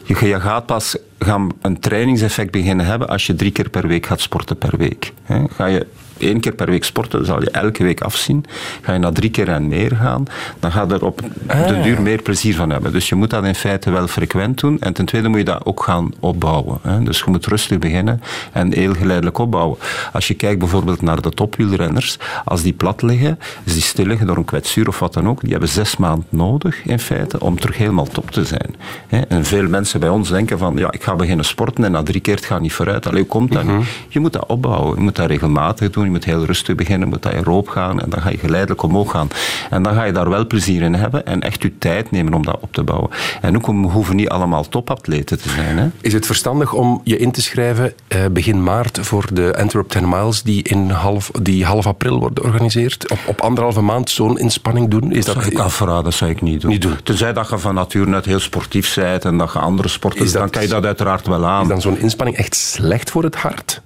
Je, 0.04 0.26
je 0.26 0.40
gaat 0.40 0.66
pas 0.66 0.96
gaan 1.18 1.50
een 1.60 1.80
trainingseffect 1.80 2.50
beginnen 2.50 2.86
hebben 2.86 3.08
als 3.08 3.26
je 3.26 3.34
drie 3.34 3.52
keer 3.52 3.70
per 3.70 3.86
week 3.86 4.06
gaat 4.06 4.20
sporten 4.20 4.58
per 4.58 4.76
week. 4.76 5.12
Ga 5.50 5.66
je 5.66 5.86
één 6.18 6.40
keer 6.40 6.54
per 6.54 6.66
week 6.66 6.84
sporten, 6.84 7.26
zal 7.26 7.40
je 7.40 7.50
elke 7.50 7.82
week 7.82 8.00
afzien. 8.00 8.44
Ga 8.82 8.92
je 8.92 8.98
naar 8.98 9.12
drie 9.12 9.30
keer 9.30 9.48
en 9.48 9.68
meer 9.68 9.96
gaan, 9.96 10.24
dan 10.60 10.72
ga 10.72 10.84
je 10.88 10.94
er 10.94 11.04
op 11.04 11.20
de 11.46 11.80
duur 11.82 12.02
meer 12.02 12.22
plezier 12.22 12.54
van 12.54 12.70
hebben. 12.70 12.92
Dus 12.92 13.08
je 13.08 13.14
moet 13.14 13.30
dat 13.30 13.44
in 13.44 13.54
feite 13.54 13.90
wel 13.90 14.06
frequent 14.06 14.60
doen. 14.60 14.80
En 14.80 14.92
ten 14.92 15.04
tweede 15.04 15.28
moet 15.28 15.38
je 15.38 15.44
dat 15.44 15.64
ook 15.64 15.82
gaan 15.82 16.12
opbouwen. 16.20 16.78
Hè. 16.82 17.02
Dus 17.02 17.18
je 17.18 17.30
moet 17.30 17.46
rustig 17.46 17.78
beginnen 17.78 18.22
en 18.52 18.72
heel 18.72 18.94
geleidelijk 18.94 19.38
opbouwen. 19.38 19.78
Als 20.12 20.28
je 20.28 20.34
kijkt 20.34 20.58
bijvoorbeeld 20.58 21.02
naar 21.02 21.22
de 21.22 21.30
topwielrenners, 21.30 22.18
als 22.44 22.62
die 22.62 22.72
plat 22.72 23.02
liggen, 23.02 23.38
als 23.64 23.72
die 23.72 23.82
stil 23.82 24.06
liggen 24.06 24.26
door 24.26 24.36
een 24.36 24.44
kwetsuur 24.44 24.88
of 24.88 24.98
wat 24.98 25.12
dan 25.12 25.28
ook, 25.28 25.40
die 25.40 25.50
hebben 25.50 25.68
zes 25.68 25.96
maanden 25.96 26.26
nodig 26.28 26.84
in 26.84 26.98
feite 26.98 27.40
om 27.40 27.60
terug 27.60 27.76
helemaal 27.76 28.06
top 28.06 28.30
te 28.30 28.44
zijn. 28.44 28.74
Hè. 29.08 29.20
En 29.20 29.44
veel 29.44 29.68
mensen 29.68 30.00
bij 30.00 30.08
ons 30.08 30.28
denken 30.28 30.58
van, 30.58 30.76
ja, 30.76 30.92
ik 30.92 31.02
ga 31.02 31.14
beginnen 31.14 31.44
sporten 31.44 31.84
en 31.84 31.92
na 31.92 32.02
drie 32.02 32.20
keer 32.20 32.34
het 32.34 32.44
gaat 32.44 32.60
niet 32.60 32.72
vooruit. 32.72 33.06
Allee, 33.06 33.20
hoe 33.20 33.28
komt 33.28 33.52
dat 33.52 33.64
niet? 33.64 33.86
Je 34.08 34.20
moet 34.20 34.32
dat 34.32 34.46
opbouwen. 34.46 34.94
Je 34.96 35.00
moet 35.00 35.16
dat 35.16 35.26
regelmatig 35.26 35.90
doen. 35.90 36.07
Je 36.08 36.14
moet 36.14 36.24
heel 36.24 36.44
rustig 36.44 36.74
beginnen. 36.74 37.08
Je 37.08 37.14
moet 37.14 37.26
aeroop 37.26 37.68
gaan. 37.68 38.00
En 38.00 38.10
dan 38.10 38.20
ga 38.20 38.30
je 38.30 38.38
geleidelijk 38.38 38.82
omhoog 38.82 39.10
gaan. 39.10 39.28
En 39.70 39.82
dan 39.82 39.94
ga 39.94 40.04
je 40.04 40.12
daar 40.12 40.28
wel 40.30 40.46
plezier 40.46 40.82
in 40.82 40.94
hebben. 40.94 41.26
En 41.26 41.40
echt 41.40 41.62
je 41.62 41.78
tijd 41.78 42.10
nemen 42.10 42.34
om 42.34 42.44
dat 42.44 42.58
op 42.60 42.72
te 42.72 42.82
bouwen. 42.82 43.10
En 43.40 43.56
ook, 43.56 43.66
we 43.66 43.72
hoeven 43.72 44.16
niet 44.16 44.28
allemaal 44.28 44.68
topatleten 44.68 45.40
te 45.42 45.48
zijn. 45.48 45.78
Hè? 45.78 45.88
Is 46.00 46.12
het 46.12 46.26
verstandig 46.26 46.72
om 46.72 47.00
je 47.04 47.16
in 47.18 47.30
te 47.30 47.42
schrijven 47.42 47.92
eh, 48.08 48.20
begin 48.32 48.62
maart 48.62 48.98
voor 49.02 49.24
de 49.32 49.54
Antwerp 49.58 49.88
10 49.88 50.08
Miles 50.08 50.42
die, 50.42 50.62
in 50.62 50.90
half, 50.90 51.30
die 51.42 51.64
half 51.64 51.86
april 51.86 52.18
wordt 52.18 52.40
georganiseerd? 52.40 53.10
Op, 53.10 53.18
op 53.26 53.40
anderhalve 53.40 53.80
maand 53.80 54.10
zo'n 54.10 54.38
inspanning 54.38 54.90
doen? 54.90 55.12
Is 55.12 55.24
Dat 55.24 55.34
dat, 55.34 55.42
zou 55.44 55.54
ik 55.54 55.60
afraden, 55.60 56.04
dat 56.04 56.14
zou 56.14 56.30
ik 56.30 56.42
niet 56.42 56.60
doen. 56.60 56.70
Niet 56.70 56.82
doen. 56.82 56.96
Tenzij 57.02 57.32
dat 57.32 57.48
je 57.48 57.58
van 57.58 57.74
nature 57.74 58.14
uit 58.14 58.24
heel 58.24 58.38
sportief 58.40 58.94
bent 58.94 59.24
en 59.24 59.38
dat 59.38 59.52
je 59.52 59.58
andere 59.58 59.88
sporten 59.88 60.24
Is 60.24 60.32
dat- 60.32 60.40
dan 60.42 60.50
kan 60.50 60.62
je 60.62 60.68
dat 60.68 60.84
uiteraard 60.84 61.26
wel 61.26 61.46
aan. 61.46 61.62
is 61.62 61.68
dan 61.68 61.80
zo'n 61.80 61.98
inspanning 61.98 62.36
echt 62.38 62.54
slecht 62.54 63.10
voor 63.10 63.22
het 63.22 63.36
hart? 63.36 63.82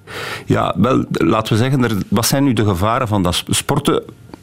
Ja, 0.47 0.75
wel, 0.77 1.05
laten 1.11 1.53
we 1.53 1.59
zeggen, 1.59 1.85
er, 1.85 1.97
wat 2.13 2.27
zijn 2.27 2.45
nu 2.45 2.53
de 2.53 2.65
gevaren 2.65 3.09
van 3.09 3.23
dat 3.23 3.35
sp- 3.35 3.55
sporten? 3.55 4.03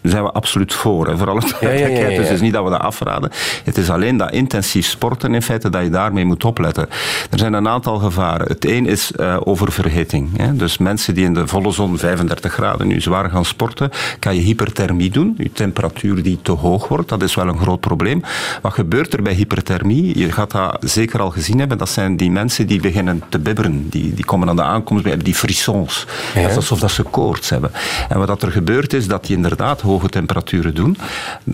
Zijn 0.09 0.23
we 0.23 0.31
absoluut 0.31 0.73
voor, 0.73 1.07
hè, 1.07 1.17
voor 1.17 1.29
alle 1.29 1.41
duidelijkheid. 1.59 1.97
ja, 1.97 2.09
ja. 2.09 2.17
Dus 2.17 2.27
het 2.27 2.35
is 2.35 2.41
niet 2.41 2.53
dat 2.53 2.63
we 2.63 2.69
dat 2.69 2.79
afraden. 2.79 3.31
Het 3.63 3.77
is 3.77 3.89
alleen 3.89 4.17
dat 4.17 4.31
intensief 4.31 4.85
sporten 4.85 5.33
in 5.33 5.41
feite 5.41 5.69
dat 5.69 5.83
je 5.83 5.89
daarmee 5.89 6.25
moet 6.25 6.45
opletten. 6.45 6.89
Er 7.29 7.39
zijn 7.39 7.53
een 7.53 7.67
aantal 7.67 7.97
gevaren. 7.97 8.47
Het 8.47 8.65
een 8.65 8.85
is 8.85 9.11
eh, 9.11 9.37
oververhitting. 9.43 10.37
Hè. 10.37 10.55
Dus 10.55 10.77
mensen 10.77 11.13
die 11.13 11.25
in 11.25 11.33
de 11.33 11.47
volle 11.47 11.71
zon 11.71 11.97
35 11.97 12.53
graden 12.53 12.87
nu 12.87 13.01
zwaar 13.01 13.29
gaan 13.29 13.45
sporten, 13.45 13.89
kan 14.19 14.35
je 14.35 14.41
hyperthermie 14.41 15.09
doen. 15.09 15.35
Je 15.37 15.51
temperatuur 15.51 16.23
die 16.23 16.39
te 16.41 16.51
hoog 16.51 16.87
wordt, 16.87 17.09
dat 17.09 17.23
is 17.23 17.35
wel 17.35 17.47
een 17.47 17.59
groot 17.59 17.79
probleem. 17.79 18.23
Wat 18.61 18.73
gebeurt 18.73 19.13
er 19.13 19.21
bij 19.21 19.33
hyperthermie? 19.33 20.19
Je 20.19 20.31
gaat 20.31 20.51
dat 20.51 20.77
zeker 20.79 21.21
al 21.21 21.29
gezien 21.29 21.59
hebben. 21.59 21.77
Dat 21.77 21.89
zijn 21.89 22.17
die 22.17 22.31
mensen 22.31 22.67
die 22.67 22.79
beginnen 22.79 23.23
te 23.29 23.39
bibberen. 23.39 23.89
Die, 23.89 24.13
die 24.13 24.25
komen 24.25 24.49
aan 24.49 24.55
de 24.55 24.63
aankomst 24.63 25.03
bij 25.03 25.17
die 25.17 25.35
frissons. 25.35 26.05
Ja. 26.35 26.41
Dat 26.41 26.49
is 26.49 26.55
alsof 26.55 26.79
dat 26.79 26.91
ze 26.91 27.03
koorts 27.03 27.49
hebben. 27.49 27.71
En 28.09 28.17
wat 28.17 28.27
dat 28.27 28.41
er 28.41 28.51
gebeurt 28.51 28.93
is 28.93 29.07
dat 29.07 29.25
die 29.25 29.35
inderdaad 29.35 29.81
hoge 29.99 30.11
temperaturen 30.11 30.75
doen. 30.75 30.97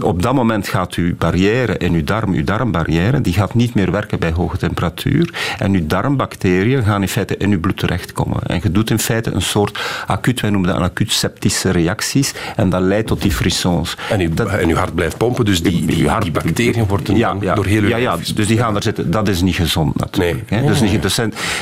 Op 0.01 0.21
dat 0.21 0.33
moment 0.33 0.67
gaat 0.67 0.93
uw 0.93 1.15
barrière 1.17 1.77
in 1.77 1.93
uw 1.93 2.03
darm, 2.03 2.33
uw 2.33 2.43
darmbarrière, 2.43 3.21
die 3.21 3.33
gaat 3.33 3.53
niet 3.53 3.73
meer 3.73 3.91
werken 3.91 4.19
bij 4.19 4.31
hoge 4.31 4.57
temperatuur. 4.57 5.33
En 5.57 5.73
uw 5.73 5.85
darmbacteriën 5.87 6.83
gaan 6.83 7.01
in 7.01 7.07
feite 7.07 7.37
in 7.37 7.51
uw 7.51 7.59
bloed 7.59 7.77
terechtkomen. 7.77 8.39
En 8.43 8.59
je 8.63 8.71
doet 8.71 8.89
in 8.89 8.99
feite 8.99 9.31
een 9.31 9.41
soort 9.41 9.79
acuut, 10.07 10.41
wij 10.41 10.49
noemen 10.49 10.69
dat 10.69 10.77
een 10.79 10.83
acuut 10.85 11.11
septische 11.11 11.69
reacties. 11.71 12.33
En 12.55 12.69
dat 12.69 12.81
leidt 12.81 13.07
tot 13.07 13.21
die 13.21 13.31
frissons. 13.31 13.97
En 14.09 14.19
uw, 14.19 14.33
Dat- 14.33 14.47
en 14.49 14.69
uw 14.69 14.75
hart 14.75 14.95
blijft 14.95 15.17
pompen, 15.17 15.45
dus 15.45 15.63
die, 15.63 15.85
die, 15.85 15.97
je 15.97 16.09
hart- 16.09 16.23
die 16.23 16.31
bacteriën 16.31 16.85
worden 16.87 17.17
ja, 17.17 17.27
dan 17.27 17.37
ja, 17.41 17.55
door 17.55 17.65
heel 17.65 17.81
uw 17.81 17.87
ja, 17.87 17.97
ja, 17.97 18.17
dus 18.35 18.47
die 18.47 18.57
gaan 18.57 18.75
er 18.75 18.83
zitten. 18.83 19.11
Dat 19.11 19.27
is 19.27 19.41
niet 19.41 19.55
gezond 19.55 19.97
natuurlijk. 19.99 20.49
Nee. 20.49 20.59
Hè? 20.61 20.67
Dus, 20.67 20.81
niet, 20.81 21.01
dus, 21.01 21.19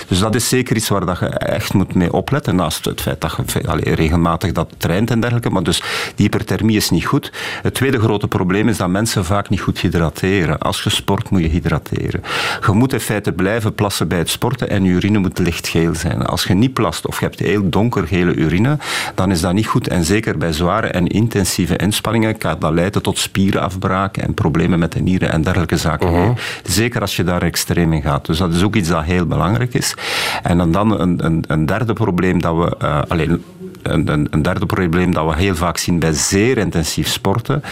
dus 0.08 0.20
dat 0.20 0.36
is 0.36 0.50
zeker 0.50 0.76
iets 0.76 0.90
waar 0.90 1.06
dat 1.06 1.20
je 1.20 1.26
echt 1.28 1.74
moet 1.74 1.94
mee 1.96 2.14
opletten. 2.14 2.56
Naast 2.56 2.86
het 2.86 3.02
feit 3.02 3.22
dat 3.22 3.36
je 3.54 3.68
allee, 3.68 3.96
regelmatig 3.96 4.52
dat 4.52 4.70
traint 4.78 5.12
en 5.12 5.20
dergelijke. 5.20 5.50
Maar 5.50 5.64
dus 5.64 5.78
die 6.16 6.26
hyperthermie 6.26 6.63
hypothermie 6.64 6.78
is 6.78 6.90
niet 6.90 7.06
goed. 7.06 7.32
Het 7.62 7.74
tweede 7.74 8.00
grote 8.00 8.28
probleem 8.28 8.68
is 8.68 8.78
dat 8.78 8.90
mensen 8.90 9.26
vaak 9.26 9.50
niet 9.50 9.62
goed 9.62 9.80
hydrateren. 9.80 10.60
Als 10.60 10.84
je 10.84 10.90
sport 10.90 11.30
moet 11.30 11.42
je 11.42 11.48
hydrateren. 11.48 12.24
Je 12.66 12.72
moet 12.72 12.94
in 12.94 13.00
feite 13.00 13.32
blijven 13.32 13.74
plassen 13.74 14.08
bij 14.08 14.18
het 14.18 14.30
sporten 14.30 14.70
en 14.70 14.84
je 14.84 14.92
urine 14.92 15.18
moet 15.18 15.40
lichtgeel 15.40 15.96
zijn. 15.96 16.26
Als 16.26 16.44
je 16.44 16.54
niet 16.54 16.74
plast 16.74 17.08
of 17.08 17.20
je 17.20 17.26
hebt 17.26 17.40
heel 17.40 17.70
donkergele 17.70 18.34
urine, 18.34 18.78
dan 19.16 19.32
is 19.32 19.42
dat 19.42 19.54
niet 19.54 19.68
goed. 19.68 19.88
En 19.88 20.06
zeker 20.06 20.38
bij 20.38 20.54
zware 20.54 20.88
en 20.88 21.08
intensieve 21.08 21.76
inspanningen 21.76 22.38
kan 22.38 22.60
dat 22.60 22.74
leiden 22.74 23.02
tot 23.02 23.18
spierafbraak 23.18 24.18
en 24.18 24.34
problemen 24.34 24.80
met 24.80 24.92
de 24.92 25.02
nieren 25.02 25.32
en 25.32 25.42
dergelijke 25.42 25.78
zaken. 25.78 26.12
Uh 26.14 26.30
Zeker 26.64 27.02
als 27.02 27.16
je 27.16 27.24
daar 27.24 27.42
extreem 27.42 27.94
in 27.94 28.02
gaat. 28.02 28.26
Dus 28.26 28.38
dat 28.38 28.54
is 28.54 28.64
ook 28.64 28.76
iets 28.76 28.90
dat 28.90 29.04
heel 29.04 29.26
belangrijk 29.26 29.74
is. 29.74 29.96
En 30.44 30.58
dan, 30.58 30.72
dan 30.72 31.00
een, 31.00 31.26
een, 31.26 31.44
een 31.48 31.66
derde 31.66 31.94
probleem 31.94 32.42
dat 32.42 32.56
we... 32.56 32.76
Uh, 32.84 33.02
alleen, 33.08 33.44
een, 33.84 34.28
een, 34.32 34.42
derde 34.42 34.66
probleem 34.66 35.14
dat 35.14 35.26
we 35.26 35.36
heel 35.36 35.56
vaak 35.56 35.78
zien 35.78 36.00
bij 36.00 36.14
zeer 36.14 36.58
intensief 36.58 37.08
sporten. 37.08 37.64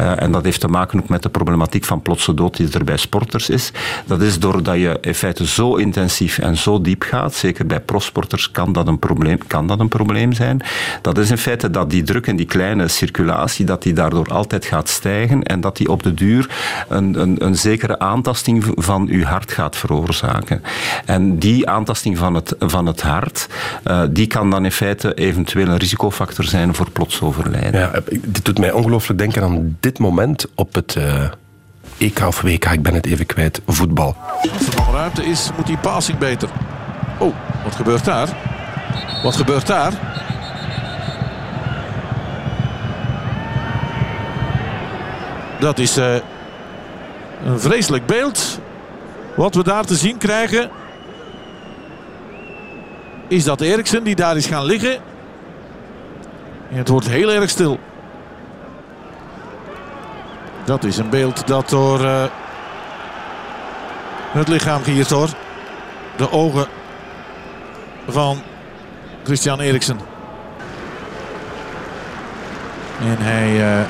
Uh, 0.00 0.22
en 0.22 0.32
dat 0.32 0.44
heeft 0.44 0.60
te 0.60 0.68
maken 0.68 1.00
ook 1.00 1.08
met 1.08 1.22
de 1.22 1.28
problematiek 1.28 1.84
van 1.84 2.02
plotse 2.02 2.34
dood 2.34 2.56
die 2.56 2.72
er 2.72 2.84
bij 2.84 2.96
sporters 2.96 3.48
is. 3.48 3.72
Dat 4.06 4.20
is 4.22 4.38
doordat 4.38 4.74
je 4.74 4.98
in 5.00 5.14
feite 5.14 5.46
zo 5.46 5.74
intensief 5.74 6.38
en 6.38 6.56
zo 6.56 6.80
diep 6.80 7.02
gaat. 7.02 7.34
Zeker 7.34 7.66
bij 7.66 7.80
prosporters 7.80 8.50
kan 8.50 8.72
dat 8.72 8.86
een 8.86 8.98
probleem, 8.98 9.38
kan 9.46 9.66
dat 9.66 9.80
een 9.80 9.88
probleem 9.88 10.32
zijn. 10.32 10.62
Dat 11.02 11.18
is 11.18 11.30
in 11.30 11.38
feite 11.38 11.70
dat 11.70 11.90
die 11.90 12.02
druk 12.02 12.26
en 12.26 12.36
die 12.36 12.46
kleine 12.46 12.88
circulatie, 12.88 13.64
dat 13.64 13.82
die 13.82 13.92
daardoor 13.92 14.32
altijd 14.32 14.64
gaat 14.64 14.88
stijgen 14.88 15.42
en 15.42 15.60
dat 15.60 15.76
die 15.76 15.90
op 15.90 16.02
de 16.02 16.14
duur 16.14 16.50
een, 16.88 17.20
een, 17.20 17.44
een 17.44 17.56
zekere 17.56 17.98
aantasting 17.98 18.64
van 18.74 19.08
uw 19.08 19.22
hart 19.22 19.52
gaat 19.52 19.76
veroorzaken. 19.76 20.62
En 21.04 21.38
die 21.38 21.68
aantasting 21.68 22.18
van 22.18 22.34
het, 22.34 22.54
van 22.58 22.86
het 22.86 23.02
hart, 23.02 23.48
uh, 23.86 24.02
die 24.10 24.26
kan 24.26 24.50
dan 24.50 24.64
in 24.64 24.72
feite 24.72 25.14
eventueel 25.14 25.57
een 25.66 25.76
risicofactor 25.76 26.44
zijn 26.44 26.74
voor 26.74 26.90
plots 26.90 27.20
overlijden. 27.20 27.80
Ja, 27.80 28.00
dit 28.10 28.44
doet 28.44 28.58
mij 28.58 28.72
ongelooflijk 28.72 29.18
denken 29.18 29.42
aan 29.42 29.76
dit 29.80 29.98
moment 29.98 30.46
op 30.54 30.74
het 30.74 30.94
uh, 30.98 31.24
EK 31.98 32.20
of 32.26 32.40
WK, 32.40 32.64
ik 32.64 32.82
ben 32.82 32.94
het 32.94 33.06
even 33.06 33.26
kwijt, 33.26 33.60
voetbal. 33.66 34.16
Als 34.52 34.66
er 34.66 34.76
nog 34.76 34.92
ruimte 34.92 35.24
is, 35.24 35.50
moet 35.56 35.66
die 35.66 35.78
passing 35.78 36.18
beter. 36.18 36.48
Oh, 37.18 37.34
wat 37.64 37.74
gebeurt 37.74 38.04
daar? 38.04 38.28
Wat 39.22 39.36
gebeurt 39.36 39.66
daar? 39.66 39.92
Dat 45.60 45.78
is 45.78 45.98
uh, 45.98 46.14
een 47.44 47.60
vreselijk 47.60 48.06
beeld. 48.06 48.60
Wat 49.36 49.54
we 49.54 49.62
daar 49.62 49.84
te 49.84 49.94
zien 49.94 50.18
krijgen. 50.18 50.70
Is 53.28 53.44
dat 53.44 53.60
Eriksen 53.60 54.04
die 54.04 54.14
daar 54.14 54.36
is 54.36 54.46
gaan 54.46 54.64
liggen. 54.64 55.00
En 56.70 56.76
het 56.76 56.88
wordt 56.88 57.08
heel 57.08 57.30
erg 57.30 57.50
stil. 57.50 57.78
Dat 60.64 60.84
is 60.84 60.96
een 60.96 61.10
beeld 61.10 61.46
dat 61.46 61.68
door 61.68 62.00
uh, 62.00 62.24
het 64.32 64.48
lichaam 64.48 64.82
giert 64.82 65.08
door 65.08 65.28
de 66.16 66.32
ogen 66.32 66.66
van 68.08 68.38
Christian 69.24 69.60
Eriksen. 69.60 69.98
En 73.00 73.16
hij 73.18 73.78
uh, 73.80 73.86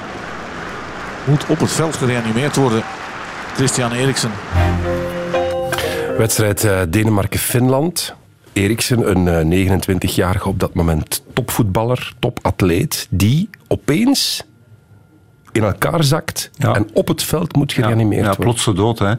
moet 1.25 1.47
op 1.47 1.59
het 1.59 1.73
veld 1.73 1.97
gereanimeerd 1.97 2.57
worden. 2.57 2.83
Christian 3.55 3.93
Eriksen. 3.93 4.31
Wedstrijd 6.19 6.65
uh, 6.65 6.81
Denemarken-Finland. 6.89 8.15
Eriksen, 8.59 9.11
een 9.11 9.81
29-jarige 9.81 10.49
op 10.49 10.61
dat 10.61 10.75
moment 10.75 11.23
topvoetballer, 11.33 12.13
topatleet, 12.19 13.07
die 13.11 13.51
opeens 13.69 14.45
in 15.59 15.65
elkaar 15.65 16.05
zakt 16.05 16.51
ja. 16.55 16.75
en 16.75 16.89
op 16.93 17.09
het 17.09 17.23
veld 17.23 17.57
moet 17.57 17.73
gereanimeerd 17.73 18.25
ja, 18.25 18.31
ja, 18.31 18.37
worden. 18.37 18.45
plotse 18.45 18.73
dood. 18.73 18.99
Hè. 18.99 19.13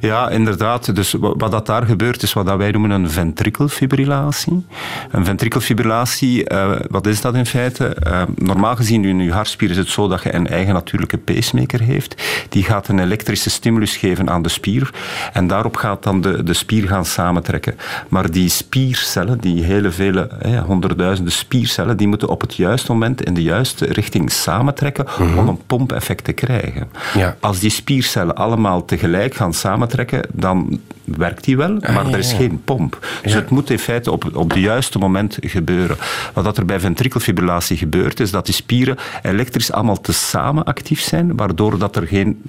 Ja, 0.00 0.30
inderdaad. 0.30 0.94
Dus 0.94 1.14
wat 1.18 1.50
dat 1.50 1.66
daar 1.66 1.86
gebeurt 1.86 2.22
is 2.22 2.32
wat 2.32 2.56
wij 2.56 2.70
noemen 2.70 2.90
een 2.90 3.10
ventrikelfibrillatie. 3.10 4.66
Een 5.10 5.24
ventrikelfibrillatie, 5.24 6.52
uh, 6.52 6.70
wat 6.88 7.06
is 7.06 7.20
dat 7.20 7.34
in 7.34 7.46
feite? 7.46 7.96
Uh, 8.06 8.22
normaal 8.36 8.76
gezien 8.76 9.04
in 9.04 9.18
je 9.18 9.32
hartspier 9.32 9.70
is 9.70 9.76
het 9.76 9.88
zo 9.88 10.08
dat 10.08 10.22
je 10.22 10.34
een 10.34 10.46
eigen 10.46 10.74
natuurlijke 10.74 11.18
pacemaker 11.18 11.80
heeft. 11.80 12.22
Die 12.48 12.62
gaat 12.62 12.88
een 12.88 12.98
elektrische 12.98 13.50
stimulus 13.50 13.96
geven 13.96 14.30
aan 14.30 14.42
de 14.42 14.48
spier 14.48 14.90
en 15.32 15.46
daarop 15.46 15.76
gaat 15.76 16.02
dan 16.02 16.20
de, 16.20 16.42
de 16.42 16.54
spier 16.54 16.88
gaan 16.88 17.04
samentrekken. 17.04 17.76
Maar 18.08 18.30
die 18.30 18.48
spiercellen, 18.48 19.38
die 19.38 19.64
hele 19.64 19.90
vele, 19.90 20.28
honderdduizenden 20.66 21.32
spiercellen, 21.32 21.96
die 21.96 22.08
moeten 22.08 22.28
op 22.28 22.40
het 22.40 22.54
juiste 22.54 22.92
moment 22.92 23.24
in 23.24 23.34
de 23.34 23.42
juiste 23.42 23.86
richting 23.86 24.32
samentrekken 24.32 25.06
mm 25.18 25.26
-hmm. 25.26 25.38
om 25.38 25.48
een 25.48 25.66
pompeffect 25.76 26.24
te 26.24 26.32
krijgen. 26.32 26.90
Ja. 27.14 27.36
Als 27.40 27.58
die 27.58 27.70
spiercellen 27.70 28.34
allemaal 28.34 28.84
tegelijk 28.84 29.34
gaan 29.34 29.54
samentrekken, 29.54 30.20
dan 30.32 30.80
werkt 31.04 31.44
die 31.44 31.56
wel, 31.56 31.76
maar 31.80 32.04
ah, 32.04 32.12
er 32.12 32.18
is 32.18 32.30
ja, 32.30 32.36
geen 32.36 32.60
pomp. 32.64 33.06
Dus 33.22 33.32
het 33.32 33.50
moet 33.50 33.70
in 33.70 33.78
feite 33.78 34.10
op, 34.10 34.30
op 34.34 34.50
het 34.50 34.58
juiste 34.58 34.98
moment 34.98 35.38
gebeuren. 35.40 35.96
Wat 36.32 36.56
er 36.56 36.64
bij 36.64 36.80
ventrikelfibrillatie 36.80 37.76
gebeurt, 37.76 38.20
is 38.20 38.30
dat 38.30 38.46
die 38.46 38.54
spieren 38.54 38.96
elektrisch 39.22 39.72
allemaal 39.72 40.00
tezamen 40.00 40.64
actief 40.64 41.00
zijn, 41.00 41.36
waardoor 41.36 41.78
dat 41.78 41.96
er 41.96 42.06
geen... 42.06 42.42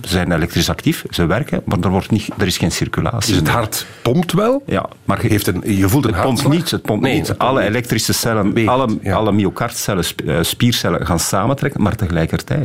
Ze 0.00 0.08
zijn 0.08 0.32
elektrisch 0.32 0.70
actief, 0.70 1.04
ze 1.10 1.26
werken, 1.26 1.62
maar 1.64 1.78
er, 1.80 1.90
wordt 1.90 2.10
niet, 2.10 2.28
er 2.38 2.46
is 2.46 2.58
geen 2.58 2.72
circulatie. 2.72 3.32
Dus 3.32 3.38
het 3.40 3.48
hart 3.48 3.86
pompt 4.02 4.32
wel, 4.32 4.62
ja, 4.66 4.88
maar 5.04 5.22
je, 5.22 5.28
heeft 5.28 5.46
een, 5.46 5.62
je 5.76 5.88
voelt 5.88 6.06
een 6.06 6.14
het 6.14 6.22
pompt 6.22 6.48
niet. 6.48 6.70
Het 6.70 6.82
pompt 6.82 7.04
nee, 7.04 7.14
niet. 7.14 7.28
Het 7.28 7.38
alle 7.38 7.62
elektrische 7.62 8.12
cellen, 8.12 8.68
alle, 8.68 8.98
alle 9.12 9.32
myocardcellen, 9.32 10.04
spiercellen 10.40 11.06
gaan 11.06 11.18
samentrekken, 11.18 11.82
maar 11.82 11.96
tegelijkertijd. 11.96 12.55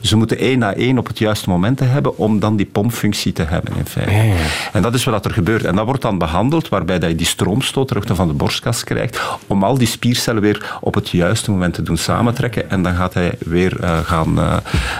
Dus 0.00 0.08
ze 0.08 0.16
moeten 0.16 0.38
één 0.38 0.58
na 0.58 0.74
één 0.74 0.98
op 0.98 1.06
het 1.06 1.18
juiste 1.18 1.48
moment 1.48 1.80
hebben 1.80 2.18
om 2.18 2.38
dan 2.38 2.56
die 2.56 2.66
pompfunctie 2.66 3.32
te 3.32 3.42
hebben, 3.42 3.76
in 3.76 3.86
feite. 3.86 4.12
Ja, 4.12 4.22
ja. 4.22 4.34
En 4.72 4.82
dat 4.82 4.94
is 4.94 5.04
wat 5.04 5.24
er 5.24 5.30
gebeurt. 5.30 5.64
En 5.64 5.74
dat 5.74 5.84
wordt 5.84 6.02
dan 6.02 6.18
behandeld 6.18 6.68
waarbij 6.68 6.98
dat 6.98 7.10
je 7.10 7.16
die 7.16 7.26
stroomstoot 7.26 7.88
terug 7.88 8.04
van 8.06 8.28
de 8.28 8.34
borstkas 8.34 8.84
krijgt, 8.84 9.20
om 9.46 9.62
al 9.62 9.78
die 9.78 9.86
spiercellen 9.86 10.42
weer 10.42 10.78
op 10.80 10.94
het 10.94 11.08
juiste 11.08 11.50
moment 11.50 11.74
te 11.74 11.82
doen 11.82 11.96
samentrekken. 11.96 12.70
En 12.70 12.82
dan 12.82 12.94
gaat, 12.94 13.14
hij 13.14 13.34
weer, 13.38 13.76
uh, 13.80 13.98
gaan, 13.98 14.38
uh, 14.38 14.56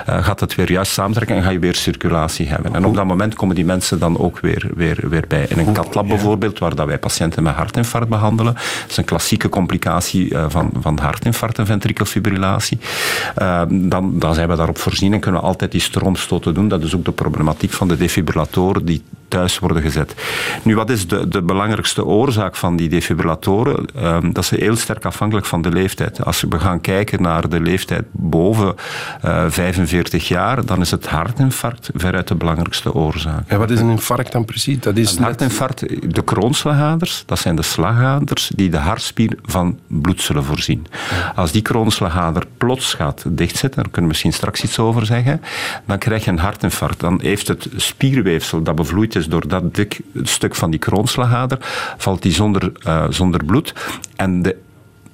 uh, 0.08 0.24
gaat 0.24 0.40
het 0.40 0.54
weer 0.54 0.72
juist 0.72 0.92
samentrekken 0.92 1.36
en 1.36 1.42
ga 1.42 1.50
je 1.50 1.58
weer 1.58 1.74
circulatie 1.74 2.48
hebben. 2.48 2.74
En 2.74 2.84
op 2.84 2.94
dat 2.94 3.04
moment 3.04 3.34
komen 3.34 3.54
die 3.54 3.64
mensen 3.64 3.98
dan 3.98 4.18
ook 4.18 4.40
weer, 4.40 4.70
weer, 4.74 4.98
weer 5.08 5.24
bij. 5.28 5.46
In 5.48 5.58
een 5.58 5.72
katlab 5.72 6.06
bijvoorbeeld, 6.08 6.58
waar 6.58 6.74
dat 6.74 6.86
wij 6.86 6.98
patiënten 6.98 7.42
met 7.42 7.54
hartinfarct 7.54 8.08
behandelen. 8.08 8.54
Dat 8.54 8.90
is 8.90 8.96
een 8.96 9.04
klassieke 9.04 9.48
complicatie 9.48 10.34
van, 10.48 10.70
van 10.80 10.98
hartinfarct 10.98 11.58
en 11.58 11.66
ventrikelfibrillatie. 11.66 12.78
dan, 13.68 14.15
dan 14.18 14.34
zijn 14.34 14.48
we 14.48 14.56
daarop 14.56 14.78
voorzien 14.78 15.12
en 15.12 15.20
kunnen 15.20 15.40
we 15.40 15.46
altijd 15.46 15.72
die 15.72 15.80
stroomstoten 15.80 16.54
doen. 16.54 16.68
Dat 16.68 16.82
is 16.82 16.94
ook 16.94 17.04
de 17.04 17.12
problematiek 17.12 17.70
van 17.70 17.88
de 17.88 17.96
defibrillatoren 17.96 18.84
die 18.84 19.02
thuis 19.28 19.58
worden 19.58 19.82
gezet. 19.82 20.14
Nu, 20.62 20.74
wat 20.74 20.90
is 20.90 21.08
de, 21.08 21.28
de 21.28 21.42
belangrijkste 21.42 22.04
oorzaak 22.04 22.56
van 22.56 22.76
die 22.76 22.88
defibrillatoren? 22.88 23.86
Um, 24.02 24.32
dat 24.32 24.44
is 24.44 24.50
heel 24.50 24.76
sterk 24.76 25.04
afhankelijk 25.04 25.46
van 25.46 25.62
de 25.62 25.70
leeftijd. 25.70 26.24
Als 26.24 26.44
we 26.48 26.58
gaan 26.58 26.80
kijken 26.80 27.22
naar 27.22 27.48
de 27.48 27.60
leeftijd 27.60 28.04
boven 28.10 28.74
uh, 29.24 29.44
45 29.48 30.28
jaar, 30.28 30.64
dan 30.64 30.80
is 30.80 30.90
het 30.90 31.06
hartinfarct 31.06 31.90
veruit 31.94 32.28
de 32.28 32.34
belangrijkste 32.34 32.94
oorzaak. 32.94 33.48
En 33.48 33.58
wat 33.58 33.70
is 33.70 33.80
een 33.80 33.90
infarct 33.90 34.32
dan 34.32 34.44
precies? 34.44 34.80
Dat 34.80 34.96
is 34.96 35.16
een 35.16 35.22
hartinfarct, 35.22 36.14
de 36.14 36.22
kroonslagaders, 36.22 37.22
dat 37.26 37.38
zijn 37.38 37.56
de 37.56 37.62
slagaders 37.62 38.50
die 38.54 38.70
de 38.70 38.76
hartspier 38.76 39.38
van 39.42 39.78
bloed 39.86 40.22
zullen 40.22 40.44
voorzien. 40.44 40.86
Als 41.34 41.52
die 41.52 41.62
kroonslagader 41.62 42.44
plots 42.56 42.94
gaat 42.94 43.24
dichtzetten, 43.28 43.82
daar 43.82 43.92
kunnen 43.92 44.02
we 44.02 44.08
misschien 44.08 44.32
straks 44.32 44.62
iets 44.62 44.78
over 44.78 45.06
zeggen, 45.06 45.40
dan 45.86 45.98
krijg 45.98 46.24
je 46.24 46.30
een 46.30 46.38
hartinfarct. 46.38 47.00
Dan 47.00 47.20
heeft 47.22 47.48
het 47.48 47.68
spierweefsel 47.76 48.62
dat 48.62 48.74
bevloeid 48.74 49.14
is 49.16 49.28
door 49.28 49.48
dat 49.48 49.74
dik 49.74 50.00
stuk 50.22 50.54
van 50.54 50.70
die 50.70 50.80
kroonslagader, 50.80 51.58
valt 51.96 52.22
die 52.22 52.32
zonder, 52.32 52.72
uh, 52.86 53.04
zonder 53.08 53.44
bloed. 53.44 53.74
En 54.16 54.42
de 54.42 54.56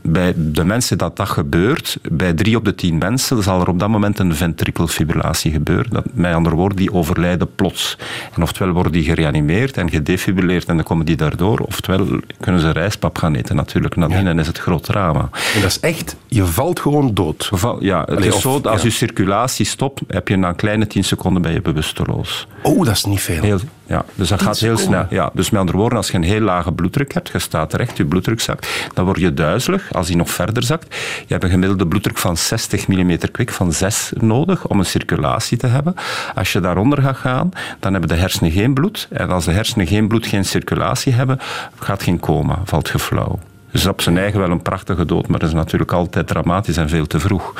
bij 0.02 0.32
de 0.36 0.64
mensen 0.64 0.98
dat 0.98 1.16
dat 1.16 1.28
gebeurt, 1.28 1.98
bij 2.10 2.32
drie 2.32 2.56
op 2.56 2.64
de 2.64 2.74
tien 2.74 2.98
mensen, 2.98 3.42
zal 3.42 3.60
er 3.60 3.68
op 3.68 3.78
dat 3.78 3.88
moment 3.88 4.18
een 4.18 4.34
ventrikelfibrillatie 4.34 5.52
gebeuren. 5.52 5.90
Dat, 5.90 6.04
met 6.12 6.34
andere 6.34 6.56
woorden, 6.56 6.76
die 6.76 6.92
overlijden 6.92 7.54
plots. 7.54 7.98
En 8.34 8.42
oftewel 8.42 8.72
worden 8.72 8.92
die 8.92 9.04
gereanimeerd 9.04 9.76
en 9.76 9.90
gedefibrilleerd 9.90 10.68
en 10.68 10.76
dan 10.76 10.84
komen 10.84 11.06
die 11.06 11.16
daardoor, 11.16 11.58
oftewel 11.58 12.06
kunnen 12.40 12.60
ze 12.60 12.70
rijstpap 12.70 13.18
gaan 13.18 13.34
eten 13.34 13.56
natuurlijk 13.56 13.96
nadien 13.96 14.24
ja. 14.24 14.38
is 14.38 14.46
het 14.46 14.58
groot 14.58 14.84
drama. 14.84 15.28
En 15.54 15.60
dat 15.60 15.70
is 15.70 15.80
echt, 15.80 16.16
je 16.26 16.44
valt 16.44 16.80
gewoon 16.80 17.14
dood. 17.14 17.50
Ja, 17.80 18.00
het 18.00 18.10
Allee, 18.10 18.28
is 18.28 18.34
of, 18.34 18.40
zo, 18.40 18.60
als 18.62 18.82
ja. 18.82 18.88
je 18.88 18.94
circulatie 18.94 19.66
stopt, 19.66 20.00
heb 20.06 20.28
je 20.28 20.36
na 20.36 20.48
een 20.48 20.56
kleine 20.56 20.86
tien 20.86 21.04
seconden 21.04 21.42
ben 21.42 21.52
je 21.52 21.60
bewusteloos. 21.60 22.46
Oh, 22.62 22.84
dat 22.84 22.94
is 22.94 23.04
niet 23.04 23.20
veel. 23.20 23.42
Heel, 23.42 23.58
ja, 23.86 24.04
dus 24.14 24.28
dat 24.28 24.42
gaat 24.42 24.58
heel 24.58 24.76
snel. 24.76 25.06
Ja, 25.10 25.30
dus 25.34 25.50
met 25.50 25.60
andere 25.60 25.78
woorden, 25.78 25.98
als 25.98 26.08
je 26.08 26.14
een 26.14 26.22
heel 26.22 26.40
lage 26.40 26.72
bloeddruk 26.72 27.14
hebt, 27.14 27.28
je 27.28 27.38
staat 27.38 27.74
recht, 27.74 27.96
je 27.96 28.04
bloeddruk 28.04 28.40
zakt, 28.40 28.68
dan 28.94 29.04
word 29.04 29.18
je 29.18 29.34
duizelig. 29.34 29.94
Als 29.94 30.06
die 30.06 30.16
nog 30.16 30.30
verder 30.30 30.62
zakt, 30.62 30.94
je 31.26 31.32
hebt 31.32 31.44
een 31.44 31.50
gemiddelde 31.50 31.86
bloeddruk 31.86 32.18
van 32.18 32.36
60 32.36 32.86
mm 32.86 33.18
kwik, 33.32 33.52
van 33.52 33.72
6 33.72 34.12
nodig 34.14 34.66
om 34.66 34.78
een 34.78 34.84
circulatie 34.84 35.58
te 35.58 35.66
hebben. 35.66 35.94
Als 36.34 36.52
je 36.52 36.60
daaronder 36.60 37.02
gaat 37.02 37.16
gaan, 37.16 37.50
dan 37.80 37.92
hebben 37.92 38.10
de 38.10 38.16
hersenen 38.16 38.50
geen 38.50 38.74
bloed. 38.74 39.08
En 39.10 39.30
als 39.30 39.44
de 39.44 39.52
hersenen 39.52 39.86
geen 39.86 40.08
bloed, 40.08 40.26
geen 40.26 40.44
circulatie 40.44 41.12
hebben, 41.12 41.38
gaat 41.78 42.02
geen 42.02 42.20
coma, 42.20 42.58
valt 42.64 42.88
je 42.88 42.98
flauw. 42.98 43.38
Is 43.72 43.86
op 43.86 44.00
zijn 44.00 44.18
eigen 44.18 44.40
wel 44.40 44.50
een 44.50 44.62
prachtige 44.62 45.04
dood, 45.04 45.28
maar 45.28 45.38
dat 45.38 45.48
is 45.48 45.54
natuurlijk 45.54 45.92
altijd 45.92 46.26
dramatisch 46.26 46.76
en 46.76 46.88
veel 46.88 47.06
te 47.06 47.20
vroeg. 47.20 47.54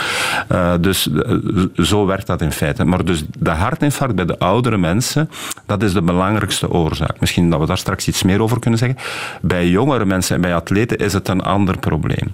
Uh, 0.52 0.72
dus 0.80 1.06
uh, 1.06 1.64
zo 1.74 2.06
werkt 2.06 2.26
dat 2.26 2.40
in 2.40 2.52
feite. 2.52 2.84
Maar 2.84 3.04
dus 3.04 3.24
de 3.38 3.50
hartinfarct 3.50 4.14
bij 4.14 4.24
de 4.24 4.38
oudere 4.38 4.78
mensen, 4.78 5.30
dat 5.66 5.82
is 5.82 5.92
de 5.92 6.02
belangrijkste 6.02 6.70
oorzaak. 6.70 7.20
Misschien 7.20 7.50
dat 7.50 7.60
we 7.60 7.66
daar 7.66 7.78
straks 7.78 8.08
iets 8.08 8.22
meer 8.22 8.42
over 8.42 8.58
kunnen 8.58 8.78
zeggen. 8.78 8.98
Bij 9.40 9.68
jongere 9.68 10.04
mensen 10.04 10.34
en 10.34 10.40
bij 10.40 10.54
atleten 10.54 10.96
is 10.96 11.12
het 11.12 11.28
een 11.28 11.42
ander 11.42 11.78
probleem. 11.78 12.32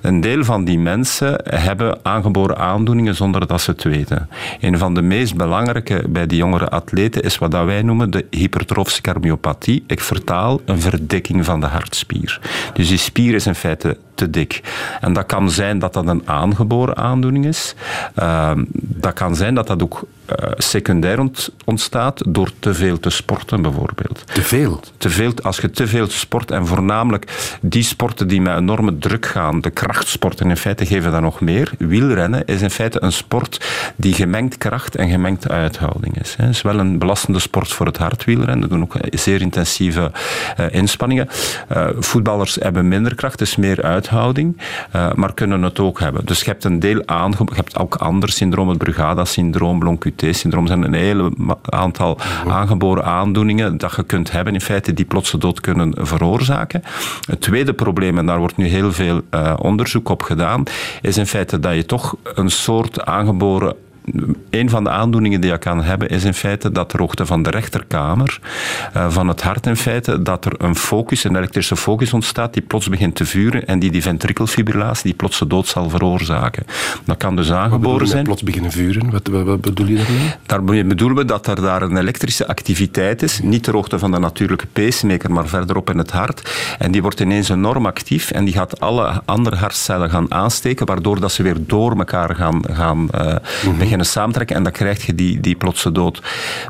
Een 0.00 0.20
deel 0.20 0.44
van 0.44 0.64
die 0.64 0.78
mensen 0.78 1.40
hebben 1.44 1.98
aangeboren 2.02 2.58
aandoeningen 2.58 3.14
zonder 3.14 3.46
dat 3.46 3.60
ze 3.60 3.70
het 3.70 3.82
weten. 3.82 4.28
Een 4.60 4.78
van 4.78 4.94
de 4.94 5.02
meest 5.02 5.36
belangrijke 5.36 6.04
bij 6.08 6.26
die 6.26 6.38
jongere 6.38 6.68
atleten 6.68 7.22
is 7.22 7.38
wat 7.38 7.52
wij 7.52 7.82
noemen 7.82 8.10
de 8.10 8.26
hypertrofische 8.30 9.00
carmiopathie. 9.00 9.84
Ik 9.86 10.00
vertaal 10.00 10.60
een 10.64 10.80
verdikking 10.80 11.44
van 11.44 11.60
de 11.60 11.66
hartspier. 11.66 12.40
Dus 12.72 12.88
die 12.88 12.98
spier 12.98 13.19
is 13.28 13.46
in 13.46 13.54
feite 13.54 13.96
te 14.20 14.30
dik. 14.30 14.60
En 15.00 15.12
dat 15.12 15.26
kan 15.26 15.50
zijn 15.50 15.78
dat 15.78 15.92
dat 15.92 16.06
een 16.06 16.22
aangeboren 16.24 16.96
aandoening 16.96 17.46
is. 17.46 17.74
Uh, 18.18 18.50
dat 18.72 19.12
kan 19.12 19.36
zijn 19.36 19.54
dat 19.54 19.66
dat 19.66 19.82
ook 19.82 20.02
uh, 20.30 20.50
secundair 20.56 21.28
ontstaat 21.64 22.22
door 22.28 22.50
te 22.58 22.74
veel 22.74 23.00
te 23.00 23.10
sporten, 23.10 23.62
bijvoorbeeld. 23.62 24.24
Te 24.26 24.42
veel? 24.42 24.80
Te 24.96 25.10
veel, 25.10 25.32
als 25.42 25.56
je 25.56 25.70
te 25.70 25.86
veel 25.86 26.08
sport, 26.08 26.50
en 26.50 26.66
voornamelijk 26.66 27.58
die 27.60 27.82
sporten 27.82 28.28
die 28.28 28.40
met 28.40 28.56
enorme 28.56 28.98
druk 28.98 29.26
gaan, 29.26 29.60
de 29.60 29.70
krachtsporten 29.70 30.50
in 30.50 30.56
feite 30.56 30.86
geven 30.86 31.12
dat 31.12 31.20
nog 31.20 31.40
meer. 31.40 31.72
Wielrennen 31.78 32.46
is 32.46 32.62
in 32.62 32.70
feite 32.70 33.02
een 33.02 33.12
sport 33.12 33.66
die 33.96 34.14
gemengd 34.14 34.58
kracht 34.58 34.96
en 34.96 35.08
gemengd 35.08 35.50
uithouding 35.50 36.20
is. 36.20 36.34
Het 36.36 36.48
is 36.48 36.62
wel 36.62 36.78
een 36.78 36.98
belastende 36.98 37.38
sport 37.38 37.72
voor 37.72 37.86
het 37.86 37.96
hart, 37.96 38.24
wielrennen. 38.24 38.68
We 38.68 38.74
doen 38.74 38.82
ook 38.82 38.96
zeer 39.10 39.40
intensieve 39.40 40.10
uh, 40.60 40.66
inspanningen. 40.70 41.28
Uh, 41.72 41.86
voetballers 41.98 42.54
hebben 42.54 42.88
minder 42.88 43.14
kracht, 43.14 43.38
dus 43.38 43.56
meer 43.56 43.82
uithouding, 43.82 44.08
maar 45.14 45.34
kunnen 45.34 45.62
het 45.62 45.80
ook 45.80 46.00
hebben. 46.00 46.24
Dus 46.24 46.40
je 46.40 46.50
hebt 46.50 46.64
een 46.64 46.78
deel 46.78 47.02
aangeboren, 47.06 47.54
je 47.54 47.60
hebt 47.60 47.78
ook 47.78 47.94
ander 47.94 48.28
syndroom, 48.28 48.68
het 48.68 48.78
Brugada-syndroom, 48.78 49.78
Bloncuté 49.78 50.32
syndroom 50.32 50.66
zijn 50.66 50.82
een 50.82 50.94
hele 50.94 51.32
aantal 51.62 52.18
aangeboren 52.48 53.04
aandoeningen 53.04 53.78
dat 53.78 53.94
je 53.96 54.02
kunt 54.02 54.32
hebben, 54.32 54.54
in 54.54 54.60
feite, 54.60 54.94
die 54.94 55.04
plotse 55.04 55.38
dood 55.38 55.60
kunnen 55.60 55.94
veroorzaken. 55.98 56.82
Het 57.28 57.40
tweede 57.40 57.72
probleem, 57.72 58.18
en 58.18 58.26
daar 58.26 58.38
wordt 58.38 58.56
nu 58.56 58.66
heel 58.66 58.92
veel 58.92 59.20
uh, 59.30 59.54
onderzoek 59.58 60.08
op 60.08 60.22
gedaan, 60.22 60.62
is 61.00 61.16
in 61.16 61.26
feite 61.26 61.60
dat 61.60 61.74
je 61.74 61.86
toch 61.86 62.16
een 62.34 62.50
soort 62.50 63.04
aangeboren 63.04 63.76
een 64.50 64.70
van 64.70 64.84
de 64.84 64.90
aandoeningen 64.90 65.40
die 65.40 65.50
je 65.50 65.58
kan 65.58 65.82
hebben 65.82 66.08
is 66.08 66.24
in 66.24 66.34
feite 66.34 66.72
dat 66.72 66.88
ter 66.88 66.98
hoogte 66.98 67.26
van 67.26 67.42
de 67.42 67.50
rechterkamer 67.50 68.40
uh, 68.96 69.10
van 69.10 69.28
het 69.28 69.42
hart 69.42 69.66
in 69.66 69.76
feite 69.76 70.22
dat 70.22 70.44
er 70.44 70.52
een 70.58 70.76
focus, 70.76 71.24
een 71.24 71.36
elektrische 71.36 71.76
focus 71.76 72.12
ontstaat 72.12 72.52
die 72.52 72.62
plots 72.62 72.88
begint 72.88 73.14
te 73.14 73.26
vuren 73.26 73.66
en 73.66 73.78
die 73.78 73.90
die 73.90 74.02
ventrikelfibrillatie, 74.02 75.02
die 75.04 75.14
plotse 75.14 75.46
dood 75.46 75.66
zal 75.66 75.88
veroorzaken. 75.88 76.64
Dat 77.04 77.16
kan 77.16 77.36
dus 77.36 77.52
aangeboren 77.52 78.06
zijn. 78.06 78.24
plots 78.24 78.42
beginnen 78.42 78.70
vuren? 78.70 79.10
Wat, 79.10 79.26
wat, 79.26 79.44
wat, 79.44 79.60
bedoel 79.60 79.86
je 79.86 79.96
daarmee? 79.96 80.34
Daar 80.46 80.64
bedoelen 80.64 81.16
we 81.16 81.24
dat 81.24 81.46
er 81.46 81.62
daar 81.62 81.82
een 81.82 81.96
elektrische 81.96 82.46
activiteit 82.46 83.22
is, 83.22 83.40
niet 83.42 83.62
ter 83.62 83.72
hoogte 83.72 83.98
van 83.98 84.10
de 84.10 84.18
natuurlijke 84.18 84.66
pacemaker, 84.66 85.32
maar 85.32 85.46
verderop 85.46 85.90
in 85.90 85.98
het 85.98 86.10
hart. 86.10 86.50
En 86.78 86.90
die 86.90 87.02
wordt 87.02 87.20
ineens 87.20 87.48
enorm 87.48 87.86
actief 87.86 88.30
en 88.30 88.44
die 88.44 88.54
gaat 88.54 88.80
alle 88.80 89.22
andere 89.24 89.56
hartcellen 89.56 90.10
gaan 90.10 90.32
aansteken, 90.32 90.86
waardoor 90.86 91.20
dat 91.20 91.32
ze 91.32 91.42
weer 91.42 91.56
door 91.66 91.98
elkaar 91.98 92.34
gaan, 92.34 92.62
gaan 92.70 93.08
uh, 93.14 93.26
mm 93.26 93.38
-hmm. 93.62 93.78
beginnen 93.78 93.99
samentrekken 94.04 94.56
en 94.56 94.62
dan 94.62 94.72
krijg 94.72 95.06
je 95.06 95.14
die, 95.14 95.40
die 95.40 95.54
plotse 95.54 95.92
dood. 95.92 96.22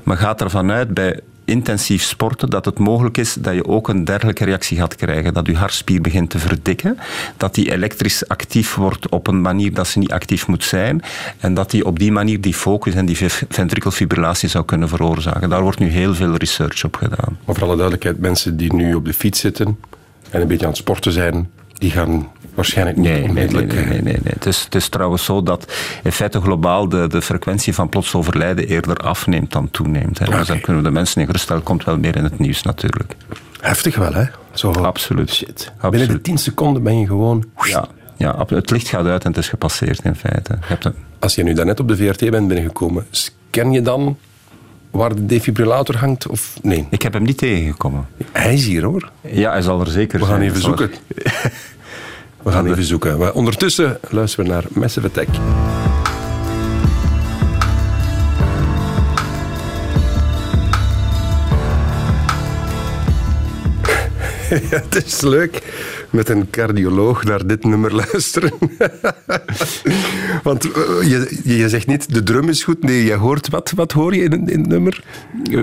Maar 0.03 0.17
gaat 0.17 0.41
ervan 0.41 0.71
uit 0.71 0.95
bij 0.95 1.21
intensief 1.51 2.03
sporten, 2.03 2.51
dat 2.51 2.65
het 2.65 2.79
mogelijk 2.79 3.17
is 3.17 3.35
dat 3.35 3.55
je 3.55 3.67
ook 3.67 3.89
een 3.89 4.05
dergelijke 4.05 4.45
reactie 4.45 4.77
gaat 4.77 4.95
krijgen. 4.95 5.35
Dat 5.35 5.47
je 5.47 5.57
hartspier 5.57 6.01
begint 6.01 6.31
te 6.31 6.39
verdikken, 6.39 6.99
dat 7.37 7.55
die 7.55 7.73
elektrisch 7.73 8.29
actief 8.29 8.75
wordt 8.75 9.09
op 9.09 9.27
een 9.27 9.41
manier 9.41 9.75
dat 9.75 9.87
ze 9.87 9.99
niet 9.99 10.13
actief 10.13 10.47
moet 10.47 10.65
zijn 10.65 11.03
en 11.39 11.55
dat 11.55 11.71
die 11.71 11.87
op 11.87 11.99
die 11.99 12.13
manier 12.13 12.41
die 12.41 12.55
focus 12.55 12.95
en 12.95 13.07
die 13.07 13.17
ventrikelfibrillatie 13.49 14.49
zou 14.49 14.65
kunnen 14.65 14.89
veroorzaken. 14.89 15.49
Daar 15.49 15.63
wordt 15.63 15.79
nu 15.79 15.89
heel 15.89 16.15
veel 16.15 16.37
research 16.37 16.85
op 16.85 16.97
gedaan. 16.97 17.39
Maar 17.45 17.55
voor 17.55 17.65
alle 17.65 17.77
duidelijkheid, 17.77 18.19
mensen 18.19 18.57
die 18.57 18.75
nu 18.75 18.95
op 18.95 19.05
de 19.05 19.15
fiets 19.15 19.41
zitten 19.41 19.79
en 20.31 20.41
een 20.41 20.49
beetje 20.49 20.65
aan 20.65 20.71
het 20.71 20.81
sporten 20.81 21.13
zijn, 21.13 21.51
die 21.81 21.91
gaan 21.91 22.29
waarschijnlijk 22.55 22.97
niet 22.97 23.09
nee, 23.09 23.23
onmiddellijk... 23.23 23.73
Nee, 23.73 23.85
nee, 23.85 24.03
nee. 24.03 24.19
nee, 24.23 24.33
Het, 24.33 24.47
is, 24.47 24.65
het 24.65 24.75
is 24.75 24.89
trouwens 24.89 25.25
zo 25.25 25.43
dat 25.43 25.73
in 26.03 26.13
feite 26.13 26.41
globaal 26.41 26.89
de, 26.89 27.07
de 27.09 27.23
frequentie 27.23 27.75
van 27.75 27.89
plots 27.89 28.15
overlijden 28.15 28.67
eerder 28.69 28.97
afneemt 28.97 29.53
dan 29.53 29.71
toeneemt. 29.71 30.19
Hè. 30.19 30.27
Okay. 30.27 30.39
Dus 30.39 30.49
dan 30.49 30.61
kunnen 30.61 30.83
we 30.83 30.89
de 30.89 30.95
mensen 30.95 31.21
in 31.21 31.27
geruststellen, 31.27 31.63
komt 31.63 31.85
wel 31.85 31.99
meer 31.99 32.17
in 32.17 32.25
het 32.25 32.39
nieuws 32.39 32.63
natuurlijk. 32.63 33.17
Heftig 33.61 33.97
wel, 33.97 34.13
hè? 34.13 34.25
Zo. 34.53 34.71
Absoluut. 34.71 35.31
Shit. 35.31 35.73
Absoluut. 35.75 35.91
Binnen 35.91 36.17
de 36.17 36.23
tien 36.23 36.39
seconden 36.39 36.83
ben 36.83 36.99
je 36.99 37.07
gewoon... 37.07 37.45
Ja. 37.63 37.89
Ja, 38.17 38.45
het 38.49 38.71
licht 38.71 38.89
gaat 38.89 39.07
uit 39.07 39.25
en 39.25 39.29
het 39.29 39.39
is 39.39 39.49
gepasseerd 39.49 40.05
in 40.05 40.15
feite. 40.15 40.53
Je 40.53 40.67
hebt 40.67 40.85
een... 40.85 40.95
Als 41.19 41.35
je 41.35 41.43
nu 41.43 41.53
daarnet 41.53 41.81
op 41.81 41.89
de 41.89 41.97
VRT 41.97 42.31
bent 42.31 42.49
binnengekomen, 42.49 43.07
scan 43.11 43.73
je 43.73 43.83
dan 43.83 44.16
waar 44.90 45.14
de 45.14 45.26
defibrillator 45.26 45.96
hangt? 45.96 46.26
Of 46.26 46.59
nee? 46.62 46.87
Ik 46.90 47.03
heb 47.03 47.12
hem 47.12 47.22
niet 47.22 47.38
tegengekomen. 47.38 48.07
Hij 48.33 48.55
is 48.55 48.66
hier 48.66 48.83
hoor. 48.83 49.11
Ja, 49.20 49.50
hij 49.50 49.62
zal 49.62 49.81
er 49.81 49.90
zeker 49.90 50.18
We 50.18 50.24
zijn. 50.24 50.38
gaan 50.38 50.48
even 50.48 50.62
zoeken. 50.62 50.90
We 52.42 52.50
gaan 52.50 52.66
even 52.66 52.85
zoeken. 52.85 53.18
Maar 53.18 53.33
ondertussen 53.33 53.98
luisteren 54.09 54.46
we 54.46 54.53
naar 54.53 54.64
Massive 54.68 55.07
Attack. 55.07 55.29
ja, 64.70 64.83
het 64.90 65.05
is 65.07 65.20
leuk 65.20 65.62
met 66.11 66.29
een 66.29 66.51
cardioloog 66.51 67.25
naar 67.25 67.46
dit 67.46 67.64
nummer 67.64 67.94
luisteren. 68.03 68.53
Want 70.42 70.62
je, 70.62 71.40
je 71.44 71.68
zegt 71.68 71.87
niet, 71.87 72.14
de 72.14 72.23
drum 72.23 72.49
is 72.49 72.64
goed. 72.64 72.83
Nee, 72.83 73.05
je 73.05 73.14
hoort 73.14 73.49
wat. 73.49 73.73
Wat 73.75 73.92
hoor 73.92 74.14
je 74.14 74.23
in, 74.23 74.49
in 74.49 74.61
het 74.61 74.68
nummer? 74.68 75.05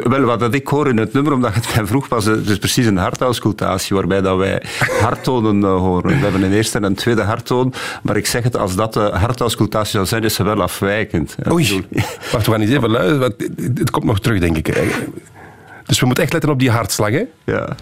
Wel, 0.03 0.21
wat 0.21 0.53
ik 0.53 0.67
hoor 0.67 0.87
in 0.87 0.97
het 0.97 1.13
nummer, 1.13 1.33
omdat 1.33 1.53
het 1.53 1.75
mij 1.75 1.85
vroeg 1.85 2.07
was, 2.07 2.25
het 2.25 2.49
is 2.49 2.57
precies 2.57 2.85
een 2.85 2.97
hartauscultatie, 2.97 3.95
waarbij 3.95 4.21
dat 4.21 4.37
wij 4.37 4.63
harttonen 5.01 5.63
horen. 5.63 6.09
We 6.09 6.23
hebben 6.23 6.43
een 6.43 6.53
eerste 6.53 6.77
en 6.77 6.83
een 6.83 6.95
tweede 6.95 7.21
harttoon, 7.21 7.73
maar 8.03 8.17
ik 8.17 8.25
zeg 8.25 8.43
het, 8.43 8.57
als 8.57 8.75
dat 8.75 8.93
de 8.93 8.99
hartauscultatie 8.99 9.91
zou 9.91 10.05
zijn, 10.05 10.23
is 10.23 10.33
ze 10.33 10.43
wel 10.43 10.61
afwijkend. 10.61 11.35
Oei, 11.51 11.85
wacht, 12.31 12.45
we 12.45 12.51
gaan 12.51 12.61
eens 12.61 12.71
even 12.71 12.89
luisteren. 12.89 13.33
Het 13.73 13.89
komt 13.89 14.05
nog 14.05 14.19
terug, 14.19 14.39
denk 14.39 14.57
ik. 14.57 14.73
Dus 15.85 15.99
we 15.99 16.05
moeten 16.05 16.23
echt 16.23 16.33
letten 16.33 16.51
op 16.51 16.59
die 16.59 16.71
hartslag, 16.71 17.11
hè? 17.11 17.23
Ja. 17.43 17.75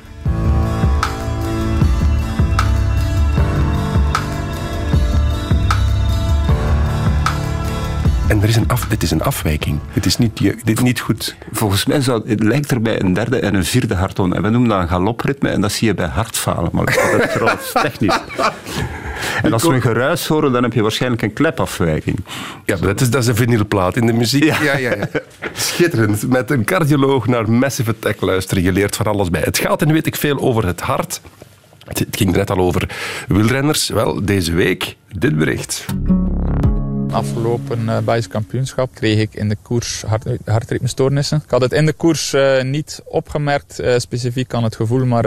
En 8.28 8.42
er 8.42 8.50
is 8.50 8.56
een 8.56 8.68
af, 8.68 8.88
dit 8.88 9.04
is 9.04 9.12
een 9.12 9.22
afwijking. 9.22 9.80
Het 9.90 10.06
is 10.06 10.18
niet, 10.18 10.38
dit 10.40 10.78
is 10.78 10.80
niet 10.80 11.00
goed. 11.00 11.36
Volgens 11.52 11.86
mij 11.86 12.02
zou, 12.02 12.30
het 12.30 12.44
lijkt 12.44 12.72
er 12.72 12.82
bij 12.82 13.02
een 13.02 13.14
derde 13.14 13.40
en 13.40 13.56
een 13.56 13.66
vierde 13.66 13.96
harttoon. 13.96 14.36
En 14.36 14.42
we 14.42 14.50
noemen 14.50 14.70
dat 14.70 14.80
een 14.80 14.88
galopritme 14.88 15.50
en 15.50 15.62
dat 15.62 15.72
zie 15.72 15.88
je 15.88 15.94
bij 15.94 16.08
hartfalen. 16.08 16.70
Maar 16.74 16.86
dat 16.86 17.24
is 17.24 17.32
trouwens 17.32 17.72
technisch. 17.82 18.20
En 19.44 19.54
als 19.54 19.64
we 19.64 19.74
een 19.74 19.82
geruis 19.82 20.28
horen, 20.28 20.52
dan 20.52 20.64
heb 20.64 20.74
je 20.74 20.82
waarschijnlijk 20.82 21.22
een 21.22 21.34
klepafwijking. 21.34 22.26
Ja, 22.66 22.76
dat 22.76 23.02
is, 23.02 23.10
dat 23.10 23.22
is 23.22 23.28
een 23.28 23.36
vinylplaat 23.36 23.96
in 23.96 24.06
de 24.06 24.14
muziek. 24.14 24.44
Ja. 24.44 24.62
Ja, 24.62 24.78
ja, 24.78 24.96
ja. 24.96 25.08
Schitterend. 25.54 26.30
Met 26.30 26.52
een 26.52 26.64
cardioloog 26.64 27.28
naar 27.28 27.52
Massive 27.52 27.90
Attack 27.90 28.22
luisteren. 28.22 28.64
Je 28.64 28.72
leert 28.72 28.96
van 28.96 29.06
alles 29.06 29.30
bij. 29.30 29.42
Het 29.42 29.58
gaat 29.58 29.82
en 29.82 29.92
weet 29.92 30.08
ik 30.08 30.16
veel 30.16 30.40
over 30.40 30.66
het 30.66 30.82
hart. 30.82 31.22
Het 31.88 32.08
ging 32.12 32.36
net 32.36 32.52
al 32.52 32.58
over 32.58 32.90
wielrenners. 33.28 33.90
Wel, 33.90 34.26
deze 34.26 34.54
week 34.54 34.96
dit 35.12 35.38
bericht 35.38 35.86
afgelopen 37.16 37.86
Belgisch 38.06 38.28
kampioenschap 38.28 38.90
kreeg 38.94 39.20
ik 39.20 39.34
in 39.34 39.50
de 39.50 39.58
koers 39.62 40.02
hart, 40.02 40.26
hartritmestoornissen. 40.46 41.42
Ik 41.46 41.50
had 41.50 41.62
het 41.62 41.74
in 41.74 41.86
de 41.86 41.94
koers 41.94 42.34
uh, 42.34 42.62
niet 42.62 43.02
opgemerkt, 43.06 43.82
uh, 43.82 43.98
specifiek 43.98 44.54
aan 44.54 44.64
het 44.64 44.76
gevoel, 44.76 45.06
maar, 45.06 45.24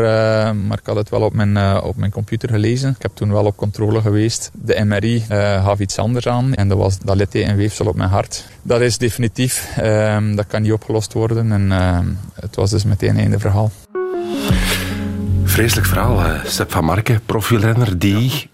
maar 0.56 0.78
ik 0.78 0.86
had 0.86 0.96
het 0.96 1.08
wel 1.08 1.20
op 1.20 1.32
mijn, 1.32 1.82
op 1.82 1.96
mijn 1.96 2.10
computer 2.10 2.48
gelezen. 2.48 2.90
Ik 2.90 3.02
heb 3.02 3.10
toen 3.14 3.32
wel 3.32 3.44
op 3.44 3.56
controle 3.56 4.00
geweest. 4.00 4.50
De 4.52 4.84
MRI 4.84 5.20
gaf 5.62 5.78
iets 5.78 5.98
anders 5.98 6.26
aan 6.26 6.54
en 6.54 6.68
dat, 6.68 6.78
was, 6.78 6.98
dat 6.98 7.16
liet 7.16 7.34
een 7.34 7.56
weefsel 7.56 7.86
op 7.86 7.96
mijn 7.96 8.10
hart. 8.10 8.46
Dat 8.62 8.80
is 8.80 8.98
definitief, 8.98 9.76
ehm, 9.76 10.34
dat 10.34 10.46
kan 10.46 10.62
niet 10.62 10.72
opgelost 10.72 11.12
worden 11.12 11.52
en 11.52 11.70
het 12.34 12.56
was 12.56 12.70
dus 12.70 12.84
meteen 12.84 13.16
einde 13.16 13.38
verhaal. 13.38 13.70
Vreselijk 15.44 15.86
verhaal, 15.86 16.42
Sepp 16.44 16.72
van 16.72 16.84
Marken, 16.84 17.20
profielrenner 17.26 17.98
die 17.98 18.50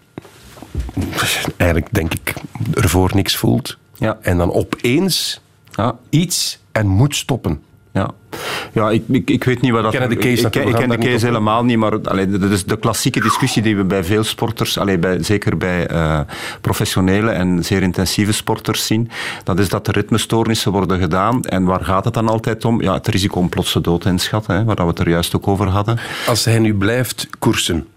eigenlijk 1.57 1.93
denk 1.93 2.13
ik 2.13 2.33
ervoor 2.73 3.11
niks 3.13 3.35
voelt. 3.35 3.77
Ja. 3.97 4.17
En 4.21 4.37
dan 4.37 4.53
opeens 4.53 5.41
ja. 5.71 5.95
iets 6.09 6.59
en 6.71 6.87
moet 6.87 7.15
stoppen. 7.15 7.61
Ja, 7.95 8.09
ja 8.73 8.89
ik, 8.89 9.03
ik, 9.07 9.29
ik 9.29 9.43
weet 9.43 9.61
niet 9.61 9.71
wat 9.71 9.83
dat... 9.83 9.93
Ik 9.93 9.99
ken 9.99 10.09
de 10.09 10.15
case, 10.15 10.47
ik, 10.47 10.55
ik, 10.55 10.67
ik 10.67 10.75
ken 10.75 10.89
de 10.89 10.97
case 10.97 11.25
helemaal 11.25 11.63
niet, 11.63 11.77
maar 11.77 12.01
allee, 12.01 12.29
dat 12.29 12.51
is 12.51 12.65
de 12.65 12.79
klassieke 12.79 13.21
discussie 13.21 13.61
die 13.61 13.75
we 13.75 13.83
bij 13.83 14.03
veel 14.03 14.23
sporters, 14.23 14.77
allee, 14.77 14.97
bij, 14.97 15.23
zeker 15.23 15.57
bij 15.57 15.91
uh, 15.91 16.19
professionele 16.61 17.31
en 17.31 17.63
zeer 17.63 17.81
intensieve 17.81 18.31
sporters 18.31 18.85
zien. 18.85 19.09
Dat 19.43 19.59
is 19.59 19.69
dat 19.69 19.85
de 19.85 19.91
ritmestoornissen 19.91 20.71
worden 20.71 20.99
gedaan. 20.99 21.43
En 21.43 21.63
waar 21.63 21.83
gaat 21.83 22.05
het 22.05 22.13
dan 22.13 22.27
altijd 22.27 22.65
om? 22.65 22.81
Ja, 22.81 22.93
het 22.93 23.07
risico 23.07 23.39
om 23.39 23.49
plotse 23.49 23.81
dood 23.81 24.05
inschatten, 24.05 24.55
hè, 24.55 24.63
waar 24.63 24.75
we 24.75 24.83
het 24.83 24.99
er 24.99 25.09
juist 25.09 25.35
ook 25.35 25.47
over 25.47 25.67
hadden. 25.67 25.99
Als 26.27 26.45
hij 26.45 26.59
nu 26.59 26.73
blijft 26.73 27.27
koersen, 27.39 27.87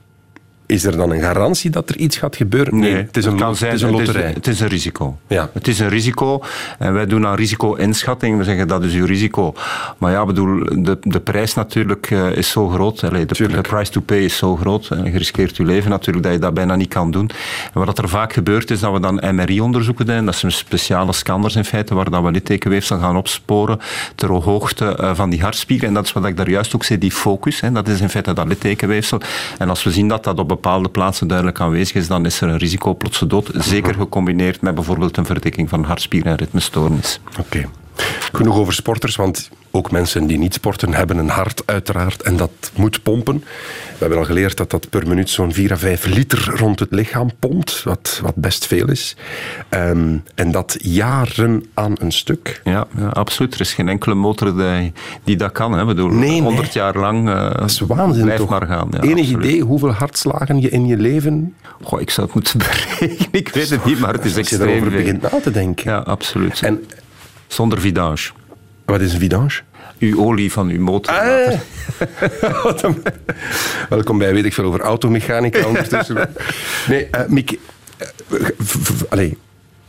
is 0.68 0.84
er 0.84 0.96
dan 0.96 1.10
een 1.10 1.20
garantie 1.20 1.70
dat 1.70 1.88
er 1.88 1.96
iets 1.96 2.16
gaat 2.16 2.36
gebeuren? 2.36 2.78
Nee, 2.78 2.94
het 2.94 3.16
is 3.16 3.24
een, 3.24 3.36
kan 3.36 3.56
zijn, 3.56 3.70
het 3.70 3.80
is 3.80 3.86
een 3.86 3.92
het 3.92 4.00
is, 4.00 4.06
loterij. 4.06 4.32
het 4.32 4.46
is 4.46 4.60
een 4.60 4.68
risico. 4.68 5.18
Ja. 5.26 5.50
Het 5.52 5.68
is 5.68 5.78
een 5.78 5.88
risico 5.88 6.42
en 6.78 6.92
wij 6.92 7.06
doen 7.06 7.26
aan 7.26 7.34
risico-inschatting. 7.34 8.38
We 8.38 8.44
zeggen 8.44 8.68
dat 8.68 8.84
is 8.84 8.94
uw 8.94 9.06
risico. 9.06 9.54
Maar 9.98 10.12
ja, 10.12 10.24
bedoel, 10.24 10.64
de, 10.82 10.98
de 11.00 11.20
prijs 11.20 11.54
natuurlijk 11.54 12.10
eh, 12.10 12.36
is 12.36 12.50
zo 12.50 12.68
groot. 12.68 13.04
Allee, 13.04 13.26
de, 13.26 13.48
de 13.48 13.60
price 13.60 13.90
to 13.90 14.00
pay 14.00 14.18
is 14.18 14.36
zo 14.36 14.56
groot. 14.56 14.88
En 14.90 15.04
je 15.04 15.18
riskeert 15.18 15.56
je 15.56 15.64
leven 15.64 15.90
natuurlijk 15.90 16.24
dat 16.24 16.34
je 16.34 16.40
dat 16.40 16.54
bijna 16.54 16.76
niet 16.76 16.88
kan 16.88 17.10
doen. 17.10 17.30
En 17.74 17.84
wat 17.84 17.98
er 17.98 18.08
vaak 18.08 18.32
gebeurt 18.32 18.70
is 18.70 18.80
dat 18.80 18.92
we 18.92 19.00
dan 19.00 19.34
MRI-onderzoeken 19.34 20.06
doen. 20.06 20.24
Dat 20.24 20.34
zijn 20.34 20.52
speciale 20.52 21.12
scanners 21.12 21.56
in 21.56 21.64
feite 21.64 21.94
waar 21.94 22.10
dat 22.10 22.22
we 22.22 22.30
littekenweefsel 22.30 22.98
gaan 22.98 23.16
opsporen 23.16 23.78
ter 24.14 24.32
hoogte 24.32 24.96
eh, 24.96 25.14
van 25.14 25.30
die 25.30 25.40
hartspier. 25.40 25.84
En 25.84 25.94
dat 25.94 26.04
is 26.04 26.12
wat 26.12 26.24
ik 26.24 26.36
daar 26.36 26.50
juist 26.50 26.74
ook 26.74 26.84
zei, 26.84 26.98
die 26.98 27.12
focus. 27.12 27.60
Hè, 27.60 27.72
dat 27.72 27.88
is 27.88 28.00
in 28.00 28.08
feite 28.08 28.32
dat 28.32 28.46
littekenweefsel. 28.46 29.20
En 29.58 29.68
als 29.68 29.82
we 29.82 29.90
zien 29.90 30.08
dat 30.08 30.24
dat 30.24 30.38
op 30.38 30.57
bepaalde 30.60 30.88
plaatsen 30.88 31.28
duidelijk 31.28 31.60
aanwezig 31.60 31.96
is, 31.96 32.08
dan 32.08 32.26
is 32.26 32.40
er 32.40 32.48
een 32.48 32.56
risico 32.56 32.90
op 32.90 32.98
plotse 32.98 33.26
dood. 33.26 33.50
Zeker 33.54 33.94
gecombineerd 33.94 34.60
met 34.60 34.74
bijvoorbeeld 34.74 35.16
een 35.16 35.26
verdikking 35.26 35.68
van 35.68 35.84
hartspier 35.84 36.26
en 36.26 36.36
ritmestoornis. 36.36 37.20
Oké. 37.38 37.68
Genoeg 38.32 38.56
over 38.56 38.72
sporters, 38.74 39.16
want 39.16 39.50
ook 39.70 39.90
mensen 39.90 40.26
die 40.26 40.38
niet 40.38 40.54
sporten 40.54 40.94
hebben 40.94 41.16
een 41.16 41.28
hart 41.28 41.62
uiteraard 41.64 42.22
en 42.22 42.36
dat 42.36 42.50
moet 42.74 43.02
pompen. 43.02 43.38
We 43.38 43.96
hebben 43.98 44.18
al 44.18 44.24
geleerd 44.24 44.56
dat 44.56 44.70
dat 44.70 44.88
per 44.90 45.08
minuut 45.08 45.30
zo'n 45.30 45.52
4 45.52 45.72
à 45.72 45.76
5 45.76 46.06
liter 46.06 46.50
rond 46.56 46.78
het 46.80 46.90
lichaam 46.90 47.30
pompt, 47.38 47.82
wat, 47.82 48.20
wat 48.22 48.34
best 48.34 48.66
veel 48.66 48.88
is. 48.90 49.16
Ehm, 49.68 50.16
en 50.34 50.50
dat 50.50 50.76
jaren 50.80 51.64
aan 51.74 51.92
een 52.00 52.12
stuk. 52.12 52.60
Ja, 52.64 52.86
ja, 52.98 53.06
absoluut. 53.08 53.54
Er 53.54 53.60
is 53.60 53.72
geen 53.74 53.88
enkele 53.88 54.14
motor 54.14 54.56
die, 54.56 54.92
die 55.24 55.36
dat 55.36 55.52
kan. 55.52 55.72
Hè. 55.72 55.84
Bedoel, 55.84 56.08
Nee, 56.08 56.30
nee. 56.30 56.42
100 56.42 56.72
jaar 56.72 56.96
lang 56.98 57.28
uh, 57.28 57.50
Dat 57.54 57.70
is 57.70 57.80
waanzin 57.80 58.22
blijf 58.24 58.38
toch? 58.38 58.48
maar 58.50 58.66
gaan. 58.66 58.88
Ja, 58.90 59.00
Enig 59.00 59.18
absoluut. 59.18 59.44
idee 59.44 59.60
hoeveel 59.60 59.92
hartslagen 59.92 60.60
je 60.60 60.68
in 60.70 60.86
je 60.86 60.96
leven... 60.96 61.54
Goh, 61.82 62.00
ik 62.00 62.10
zou 62.10 62.26
het 62.26 62.34
moeten 62.34 62.58
berekenen. 62.68 63.26
Ik 63.30 63.48
weet 63.48 63.70
het 63.70 63.84
niet, 63.84 63.98
maar 63.98 64.12
het 64.12 64.24
is 64.24 64.36
Als 64.36 64.48
je 64.48 64.56
extreem 64.56 64.82
veel. 64.82 64.90
begint 64.98 65.22
na 65.22 65.40
te 65.42 65.50
denken. 65.50 65.90
Ja, 65.90 65.98
absoluut. 65.98 66.60
En 66.62 66.84
Zonder 67.48 67.80
vidange. 67.80 68.30
wat 68.84 69.00
is 69.00 69.12
een 69.12 69.18
vidange? 69.20 69.60
Uw 69.98 70.20
olie 70.24 70.52
van 70.52 70.68
uw 70.68 70.80
motor. 70.80 71.14
Ah. 71.14 71.58
Wat 72.62 72.82
een- 72.82 73.02
Welkom 73.88 74.18
bij 74.18 74.32
Weet 74.34 74.44
ik 74.44 74.52
veel 74.54 74.64
over 74.64 74.80
automechanica 74.80 75.66
ondertussen. 75.66 76.16
Nee, 76.88 77.06
eh 77.10 77.26
Mick, 77.26 77.58
eh, 77.98 78.08
allee, 79.08 79.38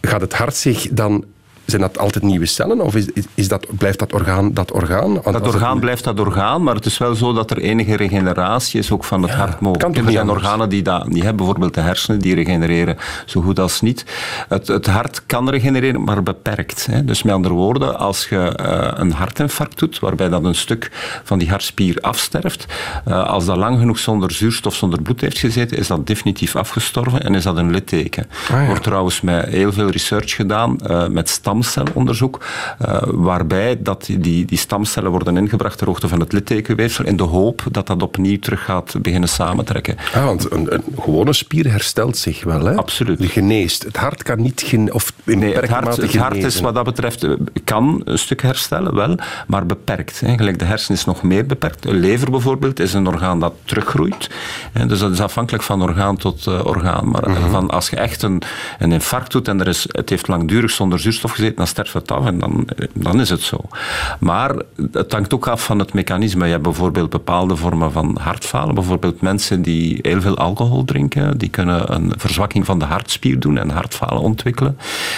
gaat 0.02 0.22
het 0.22 0.34
hart 0.34 0.56
zich 0.56 0.88
dan... 0.92 1.26
Zijn 1.70 1.82
dat 1.82 1.98
altijd 1.98 2.24
nieuwe 2.24 2.46
cellen 2.46 2.82
of 2.82 2.96
is, 2.96 3.08
is, 3.34 3.48
dat, 3.48 3.68
blijft 3.78 4.00
dat 4.00 4.14
orgaan 4.14 4.54
dat 4.54 4.72
orgaan? 4.72 5.14
Want 5.14 5.24
Dat 5.24 5.34
het 5.34 5.48
orgaan 5.48 5.80
blijft 5.80 6.04
dat 6.04 6.20
orgaan, 6.20 6.64
maar 6.64 6.76
het 6.76 6.86
is 6.86 6.98
wel 6.98 7.16
zo 7.16 7.34
dat 7.34 7.52
er 7.52 7.58
enige 7.58 7.96
regeneratie 7.96 8.80
is 8.80 8.92
ook 8.92 9.04
van 9.04 9.22
het 9.22 9.32
hart 9.32 9.60
mogelijk. 9.60 9.98
er 9.98 10.04
zijn 10.04 10.18
anders? 10.18 10.44
organen 10.44 10.70
die 10.70 10.82
dat 10.82 11.08
niet 11.08 11.24
hebben, 11.24 11.36
bijvoorbeeld 11.36 11.74
de 11.74 11.82
hersenen, 11.82 12.20
die 12.20 12.36
regenereren 12.36 12.98
zo 13.26 13.42
goed 13.42 13.60
als 13.60 13.82
niet. 13.82 14.06
Het, 14.48 14.68
het 14.68 14.88
hart 14.88 15.26
kan 15.26 15.50
regenereren, 15.50 16.04
maar 16.04 16.24
beperkt. 16.24 16.86
Hè. 16.92 17.06
Dus 17.06 17.24
met 17.24 17.34
andere 17.34 17.54
woorden, 17.54 18.00
als 18.00 18.28
je 18.30 18.38
eh, 18.38 18.92
een 18.94 19.12
hartinfarct 19.12 19.80
doet, 19.80 20.00
waarbij 20.00 20.30
dat 20.30 20.44
een 20.44 20.56
stuk 20.56 20.92
van 21.24 21.40
die 21.40 21.50
hartspier 21.50 21.98
afsterft, 22.02 22.66
eh, 23.06 23.28
als 23.28 23.46
dat 23.46 23.58
lang 23.58 23.80
genoeg 23.80 24.00
zonder 24.00 24.32
zuurstof, 24.32 24.76
zonder 24.76 25.02
bloed 25.02 25.22
heeft 25.22 25.38
gezeten, 25.38 25.78
is 25.78 25.88
dat 25.88 26.08
definitief 26.08 26.56
afgestorven 26.56 27.22
en 27.22 27.36
is 27.36 27.44
dat 27.44 27.58
een 27.58 27.72
litteken. 27.72 28.28
Ah, 28.52 28.62
ja. 28.62 28.66
Wordt 28.66 28.84
trouwens 28.84 29.22
met 29.22 29.46
heel 29.46 29.72
veel 29.72 29.90
research 29.90 30.36
gedaan, 30.36 30.80
eh, 30.80 31.08
met 31.08 31.30
stamcelonderzoek, 31.64 32.46
eh, 32.80 33.02
waarbij 33.06 33.78
dat 33.82 34.06
die, 34.06 34.46
die 34.46 34.58
stamcellen 34.58 35.12
worden 35.12 35.38
ingebracht 35.38 35.78
ter 35.78 35.88
hoogte 35.88 36.08
van 36.08 36.20
het 36.20 36.32
littekenweefsel 36.32 37.06
in 37.06 37.18
de 37.18 37.24
hoop 37.24 37.64
dat 37.72 37.88
dat 37.88 38.02
opnieuw 38.02 38.40
terug 38.40 38.64
gaat 38.64 38.96
beginnen 39.02 39.30
samentrekken. 39.30 39.98
Ah, 40.14 40.26
want 40.26 40.52
een, 40.52 40.74
een 40.74 40.84
gewone 41.00 41.34
spier 41.34 41.72
herstelt 41.72 42.18
zich 42.18 42.44
wel, 42.44 42.66
hè? 42.66 42.76
Absoluut. 42.76 43.26
Geneest. 43.26 43.84
Het 43.84 43.98
hart 43.98 44.24
kan 44.24 44.42
niet 44.42 44.64
gen 44.66 44.94
of 44.94 45.14
in 45.24 45.40
Nee, 45.40 45.56
het 45.56 45.70
hart, 45.70 45.86
mate 45.86 46.02
het 46.02 46.16
hart 46.16 46.44
is 46.44 46.60
wat 46.60 46.76
dat 46.76 46.84
betreft, 46.84 47.24
eh, 47.24 47.32
kan 47.64 48.02
een 48.06 48.20
stuk 48.20 48.42
herstellen, 48.42 48.96
wel, 48.96 49.18
maar 49.48 49.66
beperkt. 49.66 50.20
Hè. 50.20 50.38
Gelijk 50.38 50.60
de 50.60 50.66
hersen 50.66 50.96
is 50.96 51.06
nog 51.06 51.24
meer 51.24 51.46
beperkt. 51.46 51.84
De 51.84 51.94
lever 51.94 52.32
bijvoorbeeld 52.32 52.80
is 52.80 52.94
een 52.94 53.08
orgaan 53.08 53.40
dat 53.40 53.54
teruggroeit. 53.64 54.30
Hè. 54.72 54.86
Dus 54.86 55.00
dat 55.00 55.12
is 55.12 55.22
afhankelijk 55.22 55.64
van 55.64 55.82
orgaan 55.82 56.18
tot 56.18 56.48
eh, 56.48 56.66
orgaan. 56.66 57.10
Maar 57.10 57.24
eh, 57.24 57.52
van, 57.52 57.70
als 57.70 57.90
je 57.90 57.96
echt 57.96 58.22
een, 58.22 58.42
een 58.80 58.92
infarct 58.92 59.32
doet 59.32 59.48
en 59.48 59.60
er 59.60 59.68
is, 59.68 59.86
het 59.88 60.10
heeft 60.10 60.28
langdurig 60.28 60.72
zonder 60.72 61.00
zuurstof 61.00 61.32
gezeten, 61.32 61.49
dan 61.58 61.68
sterft 61.68 61.94
het 61.94 62.12
af 62.12 62.26
en 62.26 62.40
dan, 62.40 62.68
dan 62.94 63.20
is 63.20 63.30
het 63.30 63.42
zo. 63.42 63.58
Maar 64.20 64.56
het 64.92 65.12
hangt 65.12 65.34
ook 65.34 65.48
af 65.48 65.64
van 65.64 65.80
het 65.80 65.94
mechanisme. 65.94 66.46
Je 66.46 66.52
hebt 66.52 66.64
bijvoorbeeld 66.64 67.10
bepaalde 67.10 67.56
vormen 67.56 67.92
van 67.92 68.18
hartfalen. 68.22 68.76
Bijvoorbeeld 68.76 69.22
mensen 69.22 69.62
die 69.62 70.00
heel 70.02 70.22
veel 70.22 70.38
alcohol 70.38 70.86
drinken, 70.86 71.38
die 71.38 71.50
kunnen 71.50 71.94
een 71.94 72.14
verzwakking 72.18 72.66
van 72.66 72.80
de 72.80 72.86
hartspier 72.86 73.40
doen 73.40 73.58
en 73.58 73.70
hartfalen 73.70 74.22
ontwikkelen. 74.22 74.78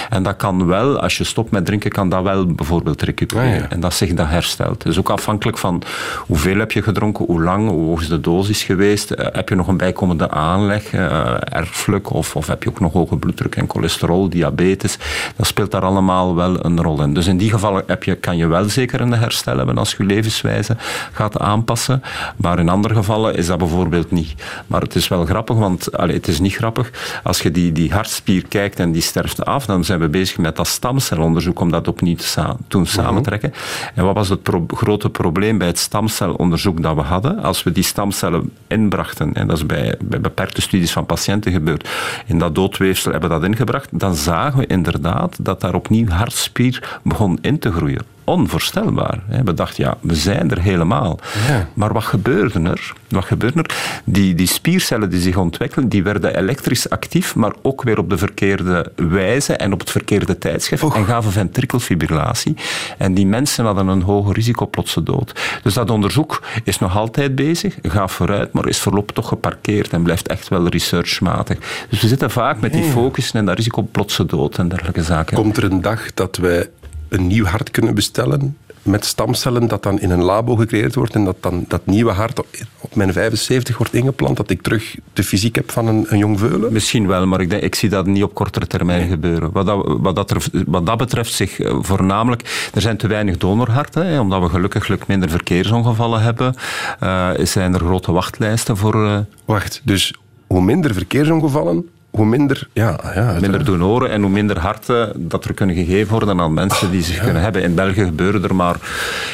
En 0.09 0.23
dat 0.23 0.35
kan 0.35 0.65
wel, 0.65 0.99
als 0.99 1.17
je 1.17 1.23
stopt 1.23 1.51
met 1.51 1.65
drinken, 1.65 1.91
kan 1.91 2.09
dat 2.09 2.23
wel 2.23 2.45
bijvoorbeeld 2.45 3.01
recupereren. 3.01 3.53
Ah, 3.53 3.59
ja. 3.59 3.69
En 3.69 3.79
dat 3.79 3.93
zich 3.93 4.13
dan 4.13 4.27
herstelt. 4.27 4.83
Dus 4.83 4.97
ook 4.97 5.09
afhankelijk 5.09 5.57
van 5.57 5.81
hoeveel 6.17 6.57
heb 6.57 6.71
je 6.71 6.81
gedronken, 6.81 7.25
hoe 7.25 7.43
lang, 7.43 7.69
hoe 7.69 7.85
hoog 7.85 8.01
is 8.01 8.07
de 8.07 8.19
dosis 8.19 8.63
geweest, 8.63 9.11
eh, 9.11 9.27
heb 9.31 9.49
je 9.49 9.55
nog 9.55 9.67
een 9.67 9.77
bijkomende 9.77 10.29
aanleg, 10.29 10.93
eh, 10.93 11.35
erfelijk, 11.39 12.13
of, 12.13 12.35
of 12.35 12.47
heb 12.47 12.63
je 12.63 12.69
ook 12.69 12.79
nog 12.79 12.93
hoge 12.93 13.17
bloeddruk 13.17 13.55
en 13.55 13.69
cholesterol, 13.69 14.29
diabetes. 14.29 14.97
Dat 15.35 15.47
speelt 15.47 15.71
daar 15.71 15.81
allemaal 15.81 16.20
wel 16.29 16.65
een 16.65 16.81
rol 16.81 17.01
in. 17.01 17.13
Dus 17.13 17.27
in 17.27 17.37
die 17.37 17.49
gevallen 17.49 17.83
heb 17.87 18.03
je, 18.03 18.15
kan 18.15 18.37
je 18.37 18.47
wel 18.47 18.69
zeker 18.69 19.01
een 19.01 19.11
herstel 19.11 19.57
hebben 19.57 19.77
als 19.77 19.91
je 19.91 19.95
je 19.97 20.03
levenswijze 20.03 20.75
gaat 21.11 21.39
aanpassen. 21.39 22.03
Maar 22.35 22.59
in 22.59 22.69
andere 22.69 22.95
gevallen 22.95 23.35
is 23.35 23.47
dat 23.47 23.57
bijvoorbeeld 23.57 24.11
niet. 24.11 24.33
Maar 24.67 24.81
het 24.81 24.95
is 24.95 25.07
wel 25.07 25.25
grappig, 25.25 25.55
want 25.57 25.97
allee, 25.97 26.15
het 26.15 26.27
is 26.27 26.39
niet 26.39 26.55
grappig. 26.55 26.91
Als 27.23 27.41
je 27.41 27.51
die, 27.51 27.71
die 27.71 27.91
hartspier 27.91 28.47
kijkt 28.47 28.79
en 28.79 28.91
die 28.91 29.01
sterft 29.01 29.45
af, 29.45 29.65
dan 29.65 29.83
zijn 29.83 29.99
we 29.99 30.09
bezig 30.09 30.37
met 30.37 30.55
dat 30.55 30.67
stamcelonderzoek 30.67 31.59
om 31.59 31.71
dat 31.71 31.87
opnieuw 31.87 32.15
te 32.15 32.27
sa 32.27 32.55
doen 32.67 32.85
samentrekken. 32.85 33.53
En 33.95 34.05
wat 34.05 34.15
was 34.15 34.29
het 34.29 34.43
pro- 34.43 34.65
grote 34.67 35.09
probleem 35.09 35.57
bij 35.57 35.67
het 35.67 35.79
stamcelonderzoek 35.79 36.83
dat 36.83 36.95
we 36.95 37.01
hadden? 37.01 37.43
Als 37.43 37.63
we 37.63 37.71
die 37.71 37.83
stamcellen 37.83 38.51
inbrachten, 38.67 39.33
en 39.33 39.47
dat 39.47 39.57
is 39.57 39.65
bij, 39.65 39.95
bij 40.03 40.21
beperkte 40.21 40.61
studies 40.61 40.91
van 40.91 41.05
patiënten 41.05 41.51
gebeurd, 41.51 41.89
in 42.25 42.39
dat 42.39 42.55
doodweefsel 42.55 43.11
hebben 43.11 43.29
we 43.29 43.39
dat 43.39 43.45
ingebracht, 43.45 43.89
dan 43.91 44.15
zagen 44.15 44.59
we 44.59 44.65
inderdaad 44.67 45.37
dat 45.41 45.61
daar 45.61 45.73
opnieuw 45.73 46.00
hartspier 46.09 46.99
begon 47.03 47.37
in 47.41 47.59
te 47.59 47.71
groeien. 47.71 48.05
Onvoorstelbaar. 48.23 49.19
We 49.43 49.53
dachten, 49.53 49.83
ja, 49.83 49.97
we 50.01 50.15
zijn 50.15 50.51
er 50.51 50.59
helemaal. 50.61 51.19
Ja. 51.47 51.67
Maar 51.73 51.93
wat 51.93 52.03
gebeurde 52.03 52.59
er? 52.59 52.93
Wat 53.09 53.25
gebeurde 53.25 53.59
er? 53.59 54.01
Die, 54.05 54.35
die 54.35 54.47
spiercellen 54.47 55.09
die 55.09 55.19
zich 55.19 55.37
ontwikkelen, 55.37 55.89
die 55.89 56.03
werden 56.03 56.37
elektrisch 56.37 56.89
actief, 56.89 57.35
maar 57.35 57.53
ook 57.61 57.83
weer 57.83 57.97
op 57.97 58.09
de 58.09 58.17
verkeerde 58.17 58.91
wijze 58.95 59.53
en 59.53 59.73
op 59.73 59.79
het 59.79 59.91
verkeerde 59.91 60.37
tijdschrift 60.37 60.83
en 60.83 61.05
gaven 61.05 61.31
ventrikelfibrillatie. 61.31 62.55
En 62.97 63.13
die 63.13 63.25
mensen 63.25 63.65
hadden 63.65 63.87
een 63.87 64.01
hoger 64.01 64.33
risico 64.33 64.67
plotse 64.67 65.03
dood. 65.03 65.59
Dus 65.63 65.73
dat 65.73 65.89
onderzoek 65.89 66.41
is 66.63 66.79
nog 66.79 66.97
altijd 66.97 67.35
bezig, 67.35 67.77
gaat 67.81 68.11
vooruit, 68.11 68.53
maar 68.53 68.67
is 68.67 68.79
voorlopig 68.79 69.15
toch 69.15 69.27
geparkeerd 69.27 69.93
en 69.93 70.03
blijft 70.03 70.27
echt 70.27 70.47
wel 70.47 70.67
researchmatig. 70.67 71.57
Dus 71.89 72.01
we 72.01 72.07
zitten 72.07 72.31
vaak 72.31 72.59
met 72.59 72.73
die 72.73 72.83
focus 72.83 73.31
en 73.31 73.45
dat 73.45 73.55
risico 73.55 73.79
op 73.79 73.91
plotse 73.91 74.25
dood 74.25 74.57
en 74.57 74.67
dergelijke 74.67 75.03
zaken. 75.03 75.35
Komt 75.35 75.57
er 75.57 75.63
een 75.63 75.81
dag 75.81 76.13
dat 76.13 76.37
wij 76.37 76.69
een 77.11 77.27
nieuw 77.27 77.45
hart 77.45 77.71
kunnen 77.71 77.95
bestellen 77.95 78.57
met 78.81 79.05
stamcellen 79.05 79.67
dat 79.67 79.83
dan 79.83 79.99
in 79.99 80.09
een 80.09 80.21
labo 80.21 80.55
gecreëerd 80.55 80.95
wordt 80.95 81.15
en 81.15 81.25
dat 81.25 81.35
dan 81.39 81.65
dat 81.67 81.85
nieuwe 81.85 82.11
hart 82.11 82.39
op, 82.39 82.47
mijn 82.93 83.13
75 83.13 83.77
wordt 83.77 83.93
ingeplant, 83.93 84.37
dat 84.37 84.49
ik 84.49 84.61
terug 84.61 84.95
de 85.13 85.23
fysiek 85.23 85.55
heb 85.55 85.71
van 85.71 85.87
een, 85.87 86.05
een 86.09 86.17
jong 86.17 86.39
veulen? 86.39 86.73
Misschien 86.73 87.07
wel, 87.07 87.25
maar 87.27 87.41
ik, 87.41 87.49
denk, 87.49 87.61
ik 87.63 87.75
zie 87.75 87.89
dat 87.89 88.05
niet 88.05 88.23
op 88.23 88.33
kortere 88.33 88.67
termijn 88.67 89.09
gebeuren. 89.09 89.51
Wat 89.51 89.65
dat, 89.65 89.97
wat, 89.99 90.15
dat 90.15 90.31
er, 90.31 90.45
wat 90.65 90.85
dat 90.85 90.97
betreft 90.97 91.33
zich 91.33 91.59
eh, 91.59 91.77
voornamelijk... 91.81 92.69
Er 92.73 92.81
zijn 92.81 92.97
te 92.97 93.07
weinig 93.07 93.37
donorharten, 93.37 94.05
hè, 94.05 94.19
omdat 94.19 94.41
we 94.41 94.49
gelukkig 94.49 95.07
minder 95.07 95.29
verkeersongevallen 95.29 96.21
hebben. 96.21 96.55
eh, 96.99 97.29
zijn 97.43 97.73
er 97.73 97.79
grote 97.79 98.11
wachtlijsten 98.11 98.77
voor... 98.77 99.05
eh, 99.05 99.17
Wacht, 99.45 99.81
dus 99.83 100.13
hoe 100.47 100.61
minder 100.61 100.93
verkeersongevallen, 100.93 101.89
hoe 102.11 102.25
minder... 102.25 102.67
Ja, 102.73 102.99
ja, 103.15 103.37
minder 103.41 103.65
donoren 103.65 104.09
en 104.11 104.21
hoe 104.21 104.29
minder 104.31 104.59
harten 104.59 105.11
dat 105.29 105.45
er 105.45 105.53
kunnen 105.53 105.75
gegeven 105.75 106.11
worden 106.11 106.39
aan 106.39 106.53
mensen 106.53 106.91
die 106.91 107.01
zich 107.03 107.23
kunnen 107.23 107.41
hebben. 107.41 107.63
In 107.63 107.75
België 107.75 108.03
gebeuren 108.03 108.43
er 108.43 108.55
maar, 108.55 108.75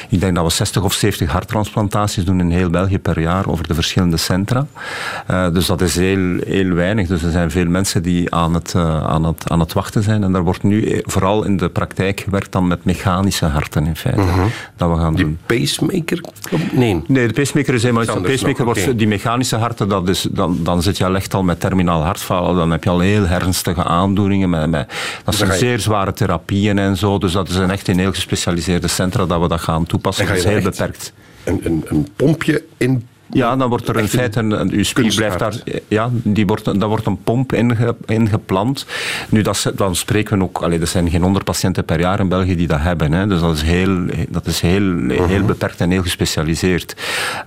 ik 0.10 0.20
denk 0.20 0.36
dat 0.36 0.44
we 0.44 0.52
60 0.52 0.84
of 0.84 0.94
70 0.94 1.32
harttransplantaties 1.32 2.26
doen 2.26 2.40
in 2.40 2.50
heel 2.50 2.70
België 2.70 3.00
per 3.00 3.20
jaar 3.20 3.48
over 3.48 3.68
de 3.68 3.74
verschillende 3.74 4.18
centra. 4.18 4.68
Eh, 5.28 5.52
dus 5.54 5.66
dat 5.66 5.82
is 5.82 5.96
heel, 5.96 6.38
heel 6.46 6.70
weinig. 6.74 7.08
Dus 7.08 7.24
er 7.24 7.32
zijn 7.32 7.52
veel 7.52 7.66
mensen 7.66 8.04
die 8.04 8.34
aan 8.34 8.54
het, 8.54 8.74
eh, 8.76 9.04
aan, 9.04 9.24
het, 9.24 9.50
aan 9.50 9.60
het 9.60 9.74
wachten 9.74 10.04
zijn. 10.04 10.24
En 10.24 10.32
daar 10.32 10.44
wordt 10.44 10.64
nu 10.64 10.86
eh, 10.86 11.00
vooral 11.04 11.44
in 11.44 11.58
de 11.58 11.70
praktijk 11.70 12.20
gewerkt 12.20 12.52
dan 12.52 12.68
met 12.68 12.86
mechanische 12.86 13.46
harten 13.46 13.86
in 13.86 13.96
feite. 13.96 14.22
Dat 14.76 14.90
we 14.90 14.96
gaan 14.98 15.16
Die 15.16 15.24
doen. 15.26 15.38
pacemaker? 15.46 16.22
Nee. 16.72 17.04
Nee, 17.08 17.28
de 17.28 17.34
pacemaker 17.34 17.74
is 17.74 17.82
helemaal 17.82 18.04
iets 18.04 18.12
van 18.12 18.22
Anders 18.22 18.36
pacemaker. 18.42 18.66
nog, 18.66 18.74
Wordt, 18.74 18.90
oké. 18.90 18.98
Die 18.98 19.08
mechanische 19.08 19.56
harten, 19.56 19.88
dat 19.90 20.10
is, 20.10 20.28
dan, 20.32 20.60
dan 20.64 20.82
zit 20.82 20.98
je 20.98 21.06
al 21.06 21.16
echt 21.16 21.34
al 21.34 21.44
met 21.44 21.60
terminaal 21.60 22.04
hartfalen. 22.04 22.67
Dan 22.68 22.76
heb 22.76 22.84
je 22.84 22.90
al 22.90 23.00
heel 23.00 23.26
ernstige 23.26 23.84
aandoeningen. 23.84 24.50
Met, 24.50 24.70
met, 24.70 24.94
dat 25.24 25.36
zijn 25.36 25.48
ga 25.50 25.54
je- 25.56 25.60
zeer 25.60 25.80
zware 25.80 26.14
therapieën 26.14 26.78
en 26.80 26.98
zo. 26.98 27.18
Dus 27.18 27.32
dat 27.32 27.50
is 27.50 27.56
een 27.56 27.72
echt 27.72 27.88
in 27.88 28.00
heel 28.00 28.14
gespecialiseerde 28.14 28.88
centra 28.88 29.26
dat 29.26 29.42
we 29.42 29.48
dat 29.48 29.62
gaan 29.62 29.86
toepassen. 29.86 30.28
Dat 30.28 30.38
is 30.38 30.44
heel 30.44 30.62
beperkt. 30.62 31.14
Een, 31.44 31.60
een, 31.64 31.84
een 31.88 32.08
pompje 32.16 32.64
in 32.78 33.08
Ja, 33.32 33.56
dan 33.56 33.70
wordt 33.70 33.88
er 33.88 33.98
in 33.98 34.08
feite 34.08 34.40
een, 34.40 34.52
een 34.52 34.72
uw 34.72 34.84
spier 34.84 35.16
blijft 35.16 35.40
daar, 35.40 35.56
ja, 35.88 36.10
die 36.12 36.46
wordt, 36.46 36.80
daar 36.80 36.90
wordt 36.90 37.06
een 37.06 37.24
pomp 37.24 37.54
inge, 37.54 37.96
ingeplant. 38.06 38.86
Nu, 39.30 39.42
dat, 39.42 39.72
dan 39.76 39.96
spreken 39.96 40.38
we 40.38 40.44
ook, 40.44 40.62
allee, 40.62 40.80
er 40.80 40.88
zijn 40.88 41.10
geen 41.10 41.22
100 41.22 41.46
patiënten 41.46 41.86
per 41.86 42.00
jaar 42.00 42.20
in 42.20 42.30
België 42.30 42.56
die 42.56 42.68
dat 42.68 42.80
hebben. 42.80 43.12
Hè, 43.12 43.28
dus 43.28 43.40
dat 43.40 43.56
is 43.56 43.62
heel, 43.62 44.06
dat 44.30 44.46
is 44.46 44.62
heel, 44.62 44.96
heel 45.08 45.28
Mhm. 45.38 45.46
beperkt 45.46 45.82
en 45.82 45.92
heel 45.92 46.02
gespecialiseerd. 46.02 46.96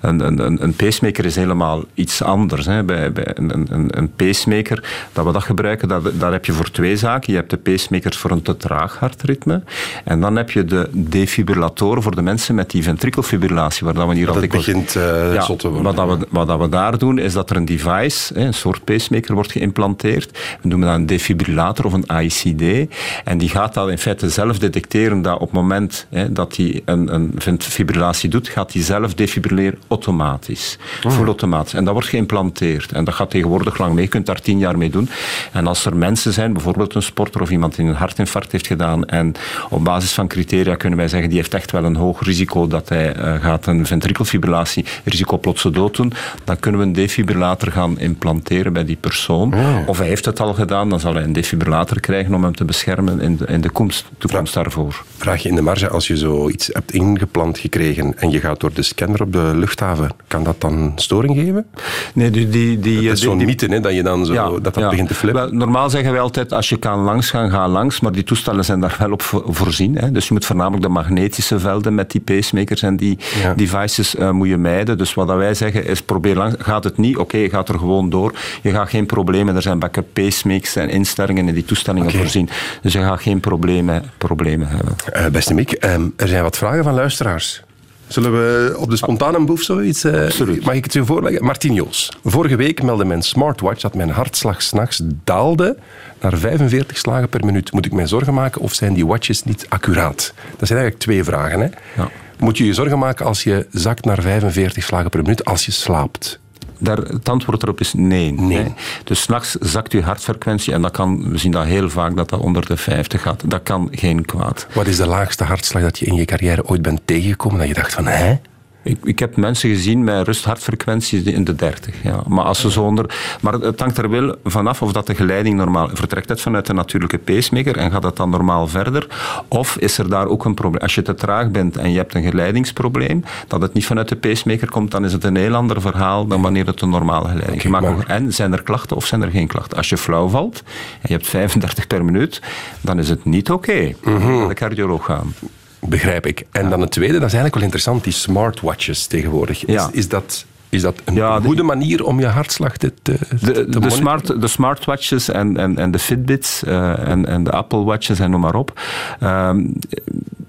Een, 0.01 0.21
een, 0.21 0.63
een, 0.63 0.75
pacemaker 0.75 1.25
is 1.25 1.37
helemaal 1.37 1.85
iets 1.95 2.23
anders. 2.23 2.67
Hè. 2.67 2.85
Bij, 2.85 3.13
bij 3.13 3.31
een, 3.35 3.73
een, 3.73 3.99
een 3.99 4.13
pacemaker, 4.17 4.85
dat 5.13 5.25
we 5.25 5.33
dat 5.33 5.43
gebruiken, 5.43 5.89
dat, 5.89 6.11
daar 6.21 6.33
heb 6.33 6.45
je 6.45 6.53
voor 6.53 6.71
twee 6.71 6.97
zaken. 6.97 7.33
Je 7.33 7.39
hebt 7.39 7.51
de 7.51 7.57
pacemakers 7.57 8.17
voor 8.17 8.31
een 8.31 8.43
te 8.43 8.57
traag 8.57 8.99
hartritme. 8.99 9.63
En 10.05 10.21
dan 10.21 10.37
heb 10.37 10.51
je 10.51 10.65
de 10.65 10.89
defibrillatoren 10.93 12.03
voor 12.03 12.15
de 12.15 12.23
mensen 12.23 12.55
met 12.55 12.71
die 12.71 12.83
ventrikelfibrillatie, 12.83 13.85
waar 13.85 13.95
dat 13.95 14.09
we 14.09 14.15
hier 14.15 14.27
Dat 14.27 14.35
al 14.35 14.47
begint 14.47 14.93
ja, 14.93 15.47
te 15.57 15.70
worden. 15.73 15.95
wat, 15.95 16.09
dat 16.09 16.19
we, 16.19 16.27
wat 16.31 16.47
dat 16.47 16.61
we 16.61 16.69
daar 16.69 16.99
doen, 16.99 17.19
is 17.19 17.33
dat 17.33 17.51
er 17.51 17.57
een 17.57 17.65
device, 17.65 18.35
hè, 18.35 18.45
een 18.47 18.55
soort 18.55 18.85
pacemaker, 18.85 19.35
wordt 19.35 19.53
geïmplanteerd. 19.53 20.39
We 20.63 20.69
noemen 20.69 20.89
dat 20.89 20.97
een 20.97 21.07
defibrillator 21.07 21.85
of 21.85 21.93
een 21.93 22.09
AICD. 22.09 22.95
En 23.25 23.39
die 23.39 23.49
gaat 23.49 23.75
dat 23.75 23.89
in 23.89 23.99
feite 23.99 24.29
zelf 24.31 24.59
detecteren 24.59 25.23
dat 25.23 25.35
op 25.35 25.41
het 25.41 25.53
moment 25.53 26.07
hè, 26.11 26.33
dat 26.33 26.57
hij 26.57 26.83
een, 26.85 27.15
een 27.15 27.61
fibrillatie 27.61 28.29
doet, 28.29 28.49
gaat 28.49 28.73
hij 28.73 28.83
zelf 28.83 29.15
defibrilleren 29.15 29.79
automatisch. 29.89 30.79
Oh. 31.05 31.13
Full 31.13 31.27
automatisch. 31.27 31.75
En 31.75 31.85
dat 31.85 31.93
wordt 31.93 32.09
geïmplanteerd. 32.09 32.93
En 32.93 33.05
dat 33.05 33.15
gaat 33.15 33.31
tegenwoordig 33.31 33.79
lang 33.79 33.95
mee. 33.95 34.05
Je 34.05 34.11
kunt 34.11 34.27
daar 34.27 34.41
tien 34.41 34.59
jaar 34.59 34.79
mee 34.79 34.91
doen. 34.91 35.09
En 35.53 35.67
als 35.67 35.85
er 35.85 35.97
mensen 35.97 36.33
zijn, 36.33 36.53
bijvoorbeeld 36.53 36.95
een 36.95 37.03
sporter 37.03 37.41
of 37.41 37.51
iemand 37.51 37.77
die 37.77 37.87
een 37.87 37.95
hartinfarct 37.95 38.53
heeft 38.53 38.67
gedaan, 38.67 39.05
en 39.05 39.33
op 39.71 39.85
basis 39.85 40.13
van 40.13 40.29
criteria 40.29 40.75
kunnen 40.75 40.99
wij 40.99 41.09
zeggen, 41.09 41.29
die 41.29 41.39
heeft 41.39 41.55
echt 41.55 41.71
wel 41.71 41.85
een 41.85 41.97
hoog 41.97 42.23
risico 42.23 42.67
dat 42.67 42.89
hij 42.89 43.13
eh, 43.13 43.43
gaat 43.43 43.67
een 43.67 43.87
ventrikelfibrillatie, 43.87 44.85
risico 45.05 45.39
plotse 45.39 45.60
dood 45.69 45.97
doen, 45.97 46.13
dan 46.45 46.59
kunnen 46.59 46.81
we 46.81 46.87
een 46.87 46.93
defibrillator 46.93 47.73
gaan 47.73 47.99
implanteren 47.99 48.73
bij 48.73 48.85
die 48.85 48.97
persoon. 49.01 49.55
Of 49.87 49.99
hij 49.99 50.07
heeft 50.07 50.25
het 50.25 50.41
al 50.41 50.55
gedaan, 50.55 50.89
dan 50.89 51.01
zal 51.01 51.15
hij 51.15 51.23
een 51.23 51.33
defibrillator 51.33 52.01
krijgen 52.01 52.35
om 52.35 52.43
hem 52.43 52.55
te 52.55 52.65
beschermen 52.65 53.21
in 53.21 53.37
de, 53.37 53.47
in 53.47 53.61
de 53.61 53.71
komst, 53.71 54.05
toekomst 54.19 54.55
daarvoor. 54.55 55.05
Vraag 55.17 55.43
je 55.43 55.49
in 55.49 55.55
de 55.55 55.63
marge, 55.63 55.89
als 55.89 56.07
je 56.07 56.17
zoiets 56.17 56.69
hebt 56.73 56.93
ingeplant 56.93 57.59
gekregen 57.59 58.19
en 58.19 58.31
je 58.31 58.41
gaat 58.41 58.61
door 58.61 58.73
de 58.75 58.83
scanner 58.83 59.23
op 59.23 59.33
de 59.33 59.51
luchthaven, 59.55 60.11
kan 60.27 60.45
dat 60.45 60.61
dan 60.61 60.93
storing 60.97 61.37
geven? 61.37 61.67
Nee, 62.15 62.31
die, 62.31 62.49
die, 62.49 62.79
die, 62.79 62.95
Dat 62.95 63.03
is 63.05 63.21
die- 63.21 63.29
zo'n 63.29 63.45
mythe, 63.45 63.67
hè, 63.67 63.81
dat 63.81 63.95
je 63.95 64.03
dan 64.03 64.27
zo, 64.27 64.35
dat 64.61 64.65
dat 64.75 64.75
ja. 64.75 64.89
begint 64.91 65.09
te 65.09 65.15
flippen. 65.15 65.43
Wel, 65.43 65.53
normaal 65.53 65.91
zeggen 65.91 66.13
wij 66.13 66.21
altijd, 66.21 66.53
als 66.53 66.69
je 66.69 66.77
kan 66.77 66.99
langs 67.01 67.31
gaan, 67.31 67.51
ga 67.51 67.69
langs. 67.69 68.01
Maar 68.01 68.13
die 68.13 68.25
toestellen 68.25 68.65
zijn 68.65 68.81
daar 68.81 68.97
wel 68.99 69.13
op 69.13 69.23
vo- 69.23 69.43
voorzien. 69.47 69.95
Hè. 69.97 70.11
Dus 70.13 70.27
je 70.29 70.33
moet 70.35 70.45
voornamelijk 70.45 70.83
de 70.83 70.89
magnetische 70.89 71.59
velden 71.59 71.95
met 71.95 72.11
die 72.11 72.21
pacemakers 72.21 72.83
en 72.83 72.97
die 72.97 73.19
Ja. 73.43 73.55
devices 73.55 74.17
eh, 74.17 74.31
moet 74.31 74.49
je 74.49 74.57
mijden. 74.57 74.99
Dus 74.99 75.15
wat 75.15 75.27
dat 75.29 75.37
wij 75.37 75.50
zeggen 75.55 75.87
is, 75.87 76.03
probeer 76.03 76.37
langs. 76.37 76.57
Gaat 76.59 76.85
het 76.85 76.99
niet? 76.99 77.17
Oké, 77.17 77.49
gaat 77.49 77.69
er 77.69 77.79
gewoon 77.79 78.11
door. 78.11 78.35
Je 78.63 78.71
gaat 78.71 78.89
geen 78.89 79.07
problemen. 79.07 79.57
Er 79.57 79.63
zijn 79.63 79.79
backup 79.79 80.07
pacemakers 80.13 80.77
en 80.77 80.89
instellingen 80.89 81.49
in 81.49 81.55
die 81.55 81.65
toestellingen 81.65 82.11
voorzien. 82.11 82.49
Dus 82.83 82.93
je 82.93 82.99
gaat 82.99 83.21
geen 83.23 83.41
problemen, 83.41 84.03
problemen 84.19 84.69
hebben. 84.69 84.97
Eh, 85.13 85.27
beste 85.27 85.55
Mick, 85.55 85.73
ehm, 85.73 86.07
er 86.17 86.29
zijn 86.29 86.43
wat 86.43 86.57
vragen 86.57 86.85
van 86.85 86.95
luisteraars. 86.95 87.63
Zullen 88.07 88.33
we 88.33 88.75
op 88.79 88.91
de 88.91 88.97
spontane 88.97 89.45
boef 89.45 89.63
zoiets... 89.63 90.05
eh, 90.05 90.25
Absoluut. 90.25 90.65
Mag 90.65 90.75
ik 90.75 90.85
het 90.85 90.95
u 90.95 91.05
voorleggen? 91.07 91.45
Martin 91.45 91.75
Joos. 91.75 92.13
Vorige 92.25 92.57
week 92.57 92.83
meldde 92.83 93.05
mijn 93.05 93.23
smartwatch 93.23 93.81
dat 93.81 93.95
mijn 93.95 94.11
hartslag 94.11 94.63
s'nachts 94.63 95.01
daalde 95.25 95.77
naar 96.21 96.37
45 96.39 96.97
slagen 96.99 97.29
per 97.29 97.45
minuut. 97.45 97.73
Moet 97.73 97.87
ik 97.87 97.93
mij 97.93 98.07
zorgen 98.07 98.35
maken 98.35 98.61
of 98.61 98.75
zijn 98.75 98.95
die 98.95 99.07
watches 99.07 99.43
niet 99.45 99.67
accuraat? 99.69 100.33
Dat 100.57 100.69
zijn 100.69 100.79
eigenlijk 100.81 100.99
twee 100.99 101.25
vragen. 101.25 101.61
Hè? 101.61 101.67
Ja. 102.03 102.09
Moet 102.41 102.59
je 102.59 102.67
je 102.67 102.75
zorgen 102.75 102.99
maken 102.99 103.27
als 103.27 103.43
je 103.43 103.67
zakt 103.71 104.05
naar 104.05 104.23
45 104.23 104.85
slagen 104.85 105.11
per 105.11 105.23
minuut 105.23 105.45
als 105.45 105.67
je 105.67 105.73
slaapt? 105.73 106.41
Daar, 106.79 106.97
het 106.97 107.29
antwoord 107.29 107.63
erop 107.63 107.81
is 107.81 107.93
nee. 107.93 108.33
Nee. 108.33 108.75
Dus 109.05 109.21
s'nachts 109.21 109.57
zakt 109.61 109.93
uw 109.93 110.01
hartfrequentie 110.01 110.73
en 110.73 110.83
dat 110.83 110.93
kan, 110.93 111.31
we 111.31 111.39
zien 111.39 111.51
dat 111.51 111.65
heel 111.65 111.91
vaak 111.91 112.17
dat 112.17 112.29
dat 112.29 112.41
onder 112.41 112.67
de 112.67 112.77
50 112.77 113.23
gaat. 113.23 113.51
Dat 113.51 113.63
kan 113.63 113.89
geen 113.91 114.25
kwaad. 114.25 114.67
Wat 114.73 114.87
is 114.87 114.97
de 114.97 115.07
laagste 115.07 115.45
hartslag 115.45 115.83
dat 115.83 115.99
je 115.99 116.07
in 116.07 116.15
je 116.15 116.25
carrière 116.25 116.67
ooit 116.67 116.83
bent 116.83 117.01
tegengekomen? 117.05 117.59
Dat 117.59 117.69
je 117.69 117.75
dacht 117.75 117.93
van, 117.93 118.07
hè? 118.07 118.39
Ik, 118.83 118.99
ik 119.03 119.19
heb 119.19 119.37
mensen 119.37 119.69
gezien 119.69 120.05
met 120.05 120.27
rusthartfrequenties 120.27 121.23
in 121.23 121.45
de 121.45 121.55
30. 121.55 122.03
Ja. 122.03 122.23
Maar, 122.27 122.45
als 122.45 122.61
ze 122.61 122.71
zo 122.71 122.83
onder, 122.83 123.37
maar 123.41 123.53
het 123.53 123.81
hangt 123.81 123.99
er 123.99 124.11
wel 124.11 124.37
vanaf 124.45 124.83
of 124.83 124.93
dat 124.93 125.07
de 125.07 125.15
geleiding 125.15 125.57
normaal... 125.57 125.89
Vertrekt 125.93 126.29
het 126.29 126.41
vanuit 126.41 126.67
de 126.67 126.73
natuurlijke 126.73 127.19
pacemaker 127.19 127.77
en 127.77 127.91
gaat 127.91 128.03
het 128.03 128.17
dan 128.17 128.31
normaal 128.31 128.69
verder? 128.69 129.07
Of 129.49 129.77
is 129.77 129.99
er 129.99 130.09
daar 130.09 130.27
ook 130.27 130.45
een 130.45 130.55
probleem? 130.55 130.83
Als 130.83 130.95
je 130.95 131.03
te 131.03 131.15
traag 131.15 131.51
bent 131.51 131.77
en 131.77 131.91
je 131.91 131.97
hebt 131.97 132.15
een 132.15 132.23
geleidingsprobleem, 132.23 133.25
dat 133.47 133.61
het 133.61 133.73
niet 133.73 133.87
vanuit 133.87 134.09
de 134.09 134.17
pacemaker 134.17 134.71
komt, 134.71 134.91
dan 134.91 135.05
is 135.05 135.13
het 135.13 135.25
een 135.25 135.37
heel 135.37 135.55
ander 135.55 135.81
verhaal 135.81 136.27
dan 136.27 136.43
wanneer 136.43 136.67
het 136.67 136.81
een 136.81 136.91
normale 136.91 137.29
geleiding 137.29 137.61
gemaakt 137.61 137.85
maar-. 137.85 138.07
En 138.07 138.33
zijn 138.33 138.53
er 138.53 138.63
klachten 138.63 138.97
of 138.97 139.07
zijn 139.07 139.23
er 139.23 139.31
geen 139.31 139.47
klachten? 139.47 139.77
Als 139.77 139.89
je 139.89 139.97
flauw 139.97 140.29
valt 140.29 140.63
en 140.93 141.01
je 141.03 141.13
hebt 141.13 141.27
35 141.27 141.87
per 141.87 142.05
minuut, 142.05 142.43
dan 142.81 142.99
is 142.99 143.09
het 143.09 143.25
niet 143.25 143.51
oké. 143.51 143.95
Mhm. 144.05 144.39
Naar 144.39 144.49
de 144.49 144.55
cardioloog 144.55 145.05
gaan. 145.05 145.35
Begrijp 145.81 146.27
ik. 146.27 146.47
En 146.53 146.71
dan 146.71 146.81
het 146.81 146.91
tweede, 146.91 147.13
dat 147.19 147.27
is 147.29 147.35
eigenlijk 147.35 147.55
wel 147.55 147.65
interessant, 147.65 148.05
die 148.05 148.13
smartwatches 148.13 149.07
tegenwoordig. 149.07 149.65
Is, 149.65 149.75
Ja. 149.75 149.89
is, 149.93 150.09
dat, 150.09 150.45
is 150.69 150.83
dat 150.83 151.01
een 151.05 151.15
Ja, 151.15 151.41
goede 151.41 151.63
manier 151.63 152.05
om 152.05 152.21
je 152.21 152.27
hartslag 152.27 152.77
te, 152.77 152.93
te, 153.03 153.19
te 153.41 153.67
De, 153.69 153.79
de, 153.81 153.91
smart, 153.91 154.41
de 154.41 154.49
smartwatches 154.49 155.29
en, 155.29 155.57
en, 155.57 155.79
en 155.79 155.91
de 155.91 155.99
Fitbits 155.99 156.63
eh, 156.65 157.09
en, 157.09 157.27
en 157.27 157.45
de 157.45 157.51
Apple 157.51 157.83
Watches 157.85 158.19
en 158.19 158.31
noem 158.31 158.41
maar 158.41 158.55
op. 158.55 158.81
Ehm, 159.21 159.65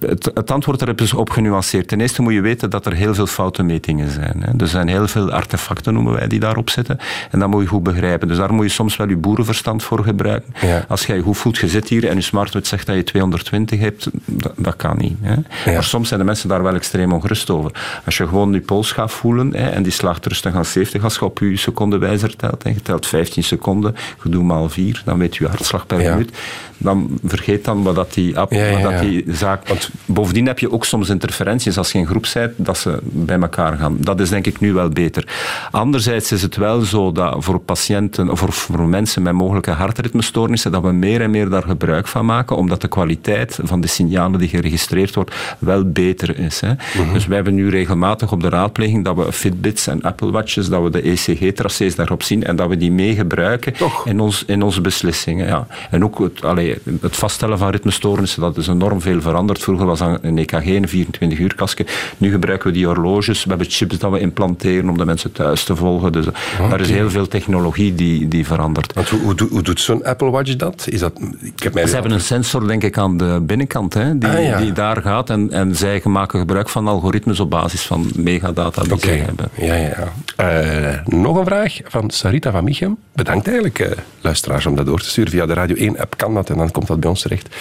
het, 0.07 0.31
het 0.33 0.51
antwoord 0.51 0.81
erop 0.81 1.01
is 1.01 1.13
op 1.13 1.29
genuanceerd. 1.29 1.87
Ten 1.87 2.01
eerste 2.01 2.21
moet 2.21 2.33
je 2.33 2.41
weten 2.41 2.69
dat 2.69 2.85
er 2.85 2.93
heel 2.93 3.13
veel 3.13 3.27
foute 3.27 3.63
metingen 3.63 4.09
zijn. 4.11 4.43
Hè. 4.45 4.51
Er 4.57 4.67
zijn 4.67 4.87
heel 4.87 5.07
veel 5.07 5.31
artefacten, 5.31 5.93
noemen 5.93 6.13
wij, 6.13 6.27
die 6.27 6.39
daarop 6.39 6.69
zitten. 6.69 6.99
En 7.31 7.39
dat 7.39 7.49
moet 7.49 7.61
je 7.61 7.67
goed 7.67 7.83
begrijpen. 7.83 8.27
Dus 8.27 8.37
daar 8.37 8.53
moet 8.53 8.65
je 8.65 8.71
soms 8.71 8.95
wel 8.97 9.09
je 9.09 9.15
boerenverstand 9.17 9.83
voor 9.83 10.03
gebruiken. 10.03 10.53
Ja. 10.61 10.85
Als 10.87 11.05
jij 11.05 11.19
goed 11.19 11.37
voelt, 11.37 11.57
je 11.57 11.67
zit 11.67 11.87
hier 11.89 12.07
en 12.07 12.15
je 12.15 12.21
smartwatch 12.21 12.67
zegt 12.67 12.85
dat 12.85 12.95
je 12.95 13.03
220 13.03 13.79
hebt, 13.79 14.09
dat, 14.25 14.53
dat 14.57 14.75
kan 14.75 14.97
niet. 14.97 15.17
Hè. 15.21 15.33
Ja. 15.33 15.73
Maar 15.73 15.83
soms 15.83 16.07
zijn 16.07 16.19
de 16.19 16.25
mensen 16.25 16.49
daar 16.49 16.63
wel 16.63 16.75
extreem 16.75 17.11
ongerust 17.13 17.49
over. 17.49 17.71
Als 18.05 18.17
je 18.17 18.27
gewoon 18.27 18.53
je 18.53 18.59
pols 18.61 18.91
gaat 18.91 19.11
voelen 19.11 19.53
hè, 19.55 19.69
en 19.69 19.83
die 19.83 19.91
slaagt 19.91 20.25
rustig 20.25 20.53
aan 20.55 20.65
70, 20.65 21.03
als 21.03 21.15
je 21.15 21.25
op 21.25 21.39
je 21.39 21.57
secondenwijzer 21.57 22.35
telt 22.35 22.63
en 22.63 22.73
je 22.73 22.81
telt 22.81 23.07
15 23.07 23.43
seconden, 23.43 23.95
je 24.23 24.29
doet 24.29 24.43
maal 24.43 24.69
4, 24.69 25.01
dan 25.05 25.17
weet 25.17 25.35
je 25.35 25.43
je 25.43 25.49
hartslag 25.49 25.85
per 25.87 26.01
Ja. 26.01 26.11
minuut. 26.11 26.37
Dan 26.77 27.19
vergeet 27.25 27.65
dan 27.65 27.83
wat 27.83 27.95
dat 27.95 28.13
die, 28.13 28.39
app, 28.39 28.51
wat 28.53 28.81
dat 28.81 28.99
die 28.99 29.23
zaak... 29.27 29.67
Want 29.67 29.89
bovendien 30.05 30.45
heb 30.45 30.59
je 30.59 30.71
ook 30.71 30.85
soms 30.85 31.09
interferenties 31.09 31.77
als 31.77 31.91
je 31.91 31.97
in 31.97 32.07
groep 32.07 32.29
bent, 32.33 32.53
dat 32.55 32.77
ze 32.77 32.99
bij 33.03 33.39
elkaar 33.39 33.77
gaan. 33.77 33.97
Dat 33.99 34.19
is 34.19 34.29
denk 34.29 34.45
ik 34.47 34.59
nu 34.59 34.73
wel 34.73 34.89
beter. 34.89 35.27
Anderzijds 35.71 36.31
is 36.31 36.41
het 36.41 36.55
wel 36.55 36.81
zo 36.81 37.11
dat 37.11 37.35
voor 37.43 37.59
patiënten, 37.59 38.29
of 38.29 38.39
voor, 38.39 38.51
voor 38.53 38.87
mensen 38.87 39.21
met 39.21 39.33
mogelijke 39.33 39.71
hartritmestoornissen, 39.71 40.71
dat 40.71 40.81
we 40.81 40.91
meer 40.91 41.21
en 41.21 41.31
meer 41.31 41.49
daar 41.49 41.63
gebruik 41.63 42.07
van 42.07 42.25
maken, 42.25 42.55
omdat 42.55 42.81
de 42.81 42.87
kwaliteit 42.87 43.59
van 43.63 43.81
de 43.81 43.87
signalen 43.87 44.39
die 44.39 44.49
geregistreerd 44.49 45.15
wordt 45.15 45.35
wel 45.59 45.91
beter 45.91 46.39
is. 46.39 46.59
Hè. 46.59 46.73
Mhm. 46.73 47.13
Dus 47.13 47.25
wij 47.25 47.35
hebben 47.35 47.55
nu 47.55 47.69
regelmatig 47.69 48.31
op 48.31 48.41
de 48.41 48.49
raadpleging 48.49 49.05
dat 49.05 49.15
we 49.15 49.31
Fitbits 49.31 49.87
en 49.87 50.01
Apple 50.01 50.31
Watches, 50.31 50.69
dat 50.69 50.83
we 50.83 50.89
de 50.89 51.01
ECG-tracés 51.01 51.95
daarop 51.95 52.23
zien 52.23 52.43
en 52.43 52.55
dat 52.55 52.69
we 52.69 52.77
die 52.77 52.91
mee 52.91 53.15
gebruiken 53.15 53.73
Toch? 53.73 54.05
in, 54.05 54.19
ons, 54.19 54.43
in 54.47 54.61
onze 54.61 54.81
beslissingen. 54.81 55.47
Ja. 55.47 55.67
En 55.89 56.03
ook 56.03 56.19
het, 56.19 56.45
allee, 56.45 56.77
het 57.01 57.15
vaststellen 57.15 57.57
van 57.57 57.69
ritmestoornissen, 57.69 58.41
dat 58.41 58.57
is 58.57 58.67
enorm 58.67 59.01
veel 59.01 59.21
veranderd. 59.21 59.59
Vroeger 59.59 59.80
was 59.87 59.99
dat 59.99 60.19
een 60.21 60.37
EKG, 60.37 60.65
een 60.65 60.87
24-uur 60.89 61.55
kasje. 61.55 61.85
Nu 62.17 62.31
gebruiken 62.31 62.67
we 62.67 62.73
die 62.73 62.85
horloges. 62.85 63.43
We 63.43 63.49
hebben 63.49 63.67
chips 63.69 63.97
dat 63.97 64.11
we 64.11 64.19
implanteren 64.19 64.89
om 64.89 64.97
de 64.97 65.05
mensen 65.05 65.31
thuis 65.31 65.63
te 65.63 65.75
volgen. 65.75 66.11
Dus 66.11 66.25
daar 66.69 66.81
is 66.81 66.89
heel 66.89 67.09
veel 67.09 67.27
technologie 67.27 67.95
die, 67.95 68.27
die 68.27 68.45
verandert. 68.45 68.93
Want 68.93 69.09
hoe, 69.09 69.19
hoe, 69.19 69.35
doet- 69.35 69.49
hoe 69.49 69.61
doet 69.61 69.79
zo'n 69.79 70.03
Apple 70.03 70.29
Watch 70.29 70.55
dat? 70.55 70.85
Is 70.89 70.99
dat 70.99 71.11
ik 71.41 71.63
heb 71.63 71.73
mij 71.73 71.87
Ze 71.87 71.93
hebben 71.93 72.11
een 72.11 72.21
sensor, 72.21 72.67
denk 72.67 72.83
ik, 72.83 72.97
aan 72.97 73.17
de 73.17 73.39
binnenkant, 73.41 73.93
hè, 73.93 74.17
die, 74.17 74.29
Ah, 74.29 74.43
ja. 74.43 74.57
die 74.57 74.71
daar 74.71 75.01
gaat. 75.01 75.29
En, 75.29 75.51
en 75.51 75.75
zij 75.75 76.01
maken 76.03 76.39
gebruik 76.39 76.69
van 76.69 76.87
algoritmes 76.87 77.39
op 77.39 77.49
basis 77.49 77.81
van 77.81 78.11
megadata 78.15 78.83
die 78.83 78.99
zij 78.99 79.17
hebben. 79.17 79.47
ja, 79.57 79.73
ja. 79.75 79.89
ja. 80.37 80.49
Eh, 80.49 81.05
nog 81.05 81.37
een 81.37 81.45
vraag 81.45 81.77
van 81.83 82.09
Sarita 82.09 82.51
van 82.51 82.63
Michem. 82.63 82.97
Bedankt 83.13 83.45
eigenlijk, 83.47 83.79
eh, 83.79 83.91
luisteraars, 84.21 84.65
om 84.65 84.75
dat 84.75 84.85
door 84.85 84.99
te 84.99 85.09
sturen. 85.09 85.31
Via 85.31 85.45
de 85.45 85.53
Radio 85.53 85.75
1-app 85.93 86.17
kan 86.17 86.33
dat 86.33 86.49
en 86.49 86.57
dan 86.57 86.71
komt 86.71 86.87
dat 86.87 86.99
bij 86.99 87.09
ons 87.09 87.21
terecht. 87.21 87.55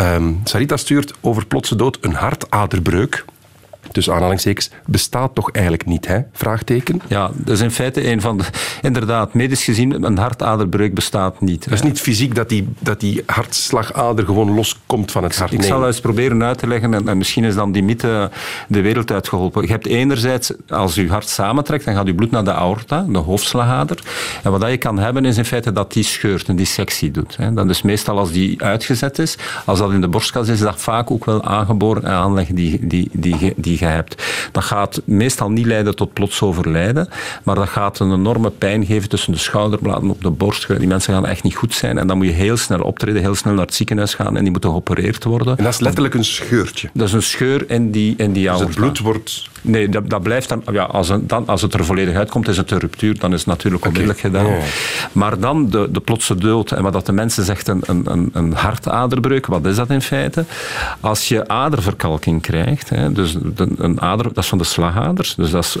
Ehm, 0.00 0.32
Sarita 0.44 0.76
stuurt 0.76 1.12
over 1.20 1.46
plotse 1.46 1.76
dood 1.76 1.98
een 2.00 2.14
hartaderbreuk. 2.14 3.24
Dus 3.92 4.10
aanhalingstekens, 4.10 4.70
bestaat 4.86 5.34
toch 5.34 5.50
eigenlijk 5.50 5.86
niet, 5.86 6.06
hè? 6.06 6.18
Vraagteken. 6.32 7.00
Ja, 7.08 7.30
dat 7.34 7.54
is 7.54 7.60
in 7.60 7.70
feite 7.70 8.10
een 8.10 8.20
van 8.20 8.38
de... 8.38 8.44
Inderdaad, 8.82 9.34
medisch 9.34 9.64
gezien, 9.64 10.04
een 10.04 10.18
hartaderbreuk 10.18 10.94
bestaat 10.94 11.40
niet. 11.40 11.64
Het 11.64 11.74
is 11.74 11.82
niet 11.82 12.00
fysiek 12.00 12.34
dat 12.34 12.48
die, 12.48 12.68
dat 12.78 13.00
die 13.00 13.22
hartslagader 13.26 14.24
gewoon 14.24 14.54
loskomt 14.54 15.10
van 15.10 15.22
het 15.22 15.36
hart. 15.38 15.52
Ik 15.52 15.58
Nee. 15.58 15.68
zal 15.68 15.78
dat 15.78 15.88
eens 15.88 16.00
proberen 16.00 16.42
uit 16.42 16.58
te 16.58 16.66
leggen 16.66 16.94
en, 16.94 17.08
en 17.08 17.18
misschien 17.18 17.44
is 17.44 17.54
dan 17.54 17.72
die 17.72 17.82
mythe 17.82 18.30
de 18.68 18.80
wereld 18.80 19.12
uitgeholpen. 19.12 19.62
Je 19.62 19.68
hebt 19.68 19.86
enerzijds, 19.86 20.52
als 20.68 20.94
je 20.94 21.08
hart 21.08 21.28
samentrekt, 21.28 21.84
dan 21.84 21.94
gaat 21.94 22.06
je 22.06 22.14
bloed 22.14 22.30
naar 22.30 22.44
de 22.44 22.52
aorta, 22.52 23.06
de 23.08 23.18
hoofdslagader. 23.18 23.98
En 24.42 24.50
wat 24.50 24.60
dat 24.60 24.70
je 24.70 24.76
kan 24.76 24.98
hebben 24.98 25.24
is 25.24 25.36
in 25.36 25.44
feite 25.44 25.72
dat 25.72 25.92
die 25.92 26.04
scheurt, 26.04 26.48
een 26.48 26.56
dissectie 26.56 27.10
doet. 27.10 27.36
Hè. 27.36 27.52
Dat 27.52 27.68
is 27.68 27.82
meestal 27.82 28.18
als 28.18 28.32
die 28.32 28.62
uitgezet 28.62 29.18
is. 29.18 29.36
Als 29.64 29.78
dat 29.78 29.92
in 29.92 30.00
de 30.00 30.08
borstkas 30.08 30.46
is, 30.48 30.54
is 30.54 30.60
dat 30.60 30.80
vaak 30.80 31.10
ook 31.10 31.24
wel 31.24 31.44
aangeboren 31.44 32.06
aanleg 32.08 32.46
die, 32.46 32.86
die, 32.86 33.08
die, 33.12 33.54
die 33.56 33.78
die 33.79 33.79
je 33.80 33.86
hebt. 33.86 34.22
Dat 34.52 34.64
gaat 34.64 35.02
meestal 35.04 35.50
niet 35.50 35.66
leiden 35.66 35.96
tot 35.96 36.12
plots 36.12 36.42
overlijden, 36.42 37.08
maar 37.42 37.54
dat 37.54 37.68
gaat 37.68 37.98
een 37.98 38.12
enorme 38.12 38.50
pijn 38.50 38.86
geven 38.86 39.08
tussen 39.08 39.32
de 39.32 39.38
schouderbladen 39.38 40.10
op 40.10 40.22
de 40.22 40.30
borst. 40.30 40.78
Die 40.78 40.88
mensen 40.88 41.14
gaan 41.14 41.26
echt 41.26 41.42
niet 41.42 41.54
goed 41.54 41.74
zijn 41.74 41.98
en 41.98 42.06
dan 42.06 42.16
moet 42.16 42.26
je 42.26 42.32
heel 42.32 42.56
snel 42.56 42.80
optreden, 42.80 43.22
heel 43.22 43.34
snel 43.34 43.54
naar 43.54 43.64
het 43.64 43.74
ziekenhuis 43.74 44.14
gaan 44.14 44.36
en 44.36 44.42
die 44.42 44.50
moeten 44.50 44.70
geopereerd 44.70 45.24
worden. 45.24 45.56
En 45.56 45.64
dat 45.64 45.72
is 45.72 45.80
letterlijk 45.80 46.14
een 46.14 46.24
scheurtje. 46.24 46.90
Dat 46.94 47.06
is 47.06 47.12
een 47.12 47.22
scheur 47.22 47.70
in 47.70 47.90
die, 47.90 48.14
in 48.16 48.32
die 48.32 48.50
Dus 48.50 48.60
het 48.60 48.74
bloed 48.74 48.98
wordt... 48.98 49.48
Nee, 49.62 49.88
dat, 49.88 50.10
dat 50.10 50.22
blijft 50.22 50.48
dan, 50.48 50.62
ja, 50.72 50.84
als, 50.84 51.08
een, 51.08 51.26
dan, 51.26 51.46
als 51.46 51.62
het 51.62 51.74
er 51.74 51.84
volledig 51.84 52.14
uitkomt, 52.14 52.48
is 52.48 52.56
het 52.56 52.70
een 52.70 52.78
ruptuur, 52.78 53.18
dan 53.18 53.32
is 53.32 53.38
het 53.38 53.48
natuurlijk 53.48 53.84
onmiddellijk 53.84 54.20
gedaan. 54.20 54.58
Maar 55.12 55.38
dan 55.38 55.70
de, 55.70 55.88
de 55.90 56.00
plotse 56.00 56.34
dood, 56.34 56.72
en 56.72 56.82
wat 56.82 56.92
dat 56.92 57.06
de 57.06 57.12
mensen 57.12 57.44
zegt 57.44 57.68
een, 57.68 57.82
een, 57.86 58.02
een, 58.12 58.30
een 58.32 58.52
hartaderbreuk, 58.52 59.46
wat 59.46 59.66
is 59.66 59.76
dat 59.76 59.90
in 59.90 60.02
feite? 60.02 60.44
Als 61.00 61.28
je 61.28 61.48
aderverkalking 61.48 62.42
krijgt, 62.42 62.88
hè, 62.88 63.12
dus 63.12 63.36
de, 63.54 63.68
een 63.76 64.00
ader, 64.00 64.24
dat 64.24 64.36
is 64.36 64.48
van 64.48 64.58
de 64.58 64.64
slagaders, 64.64 65.34
dus 65.34 65.50
dat 65.50 65.64
is 65.64 65.78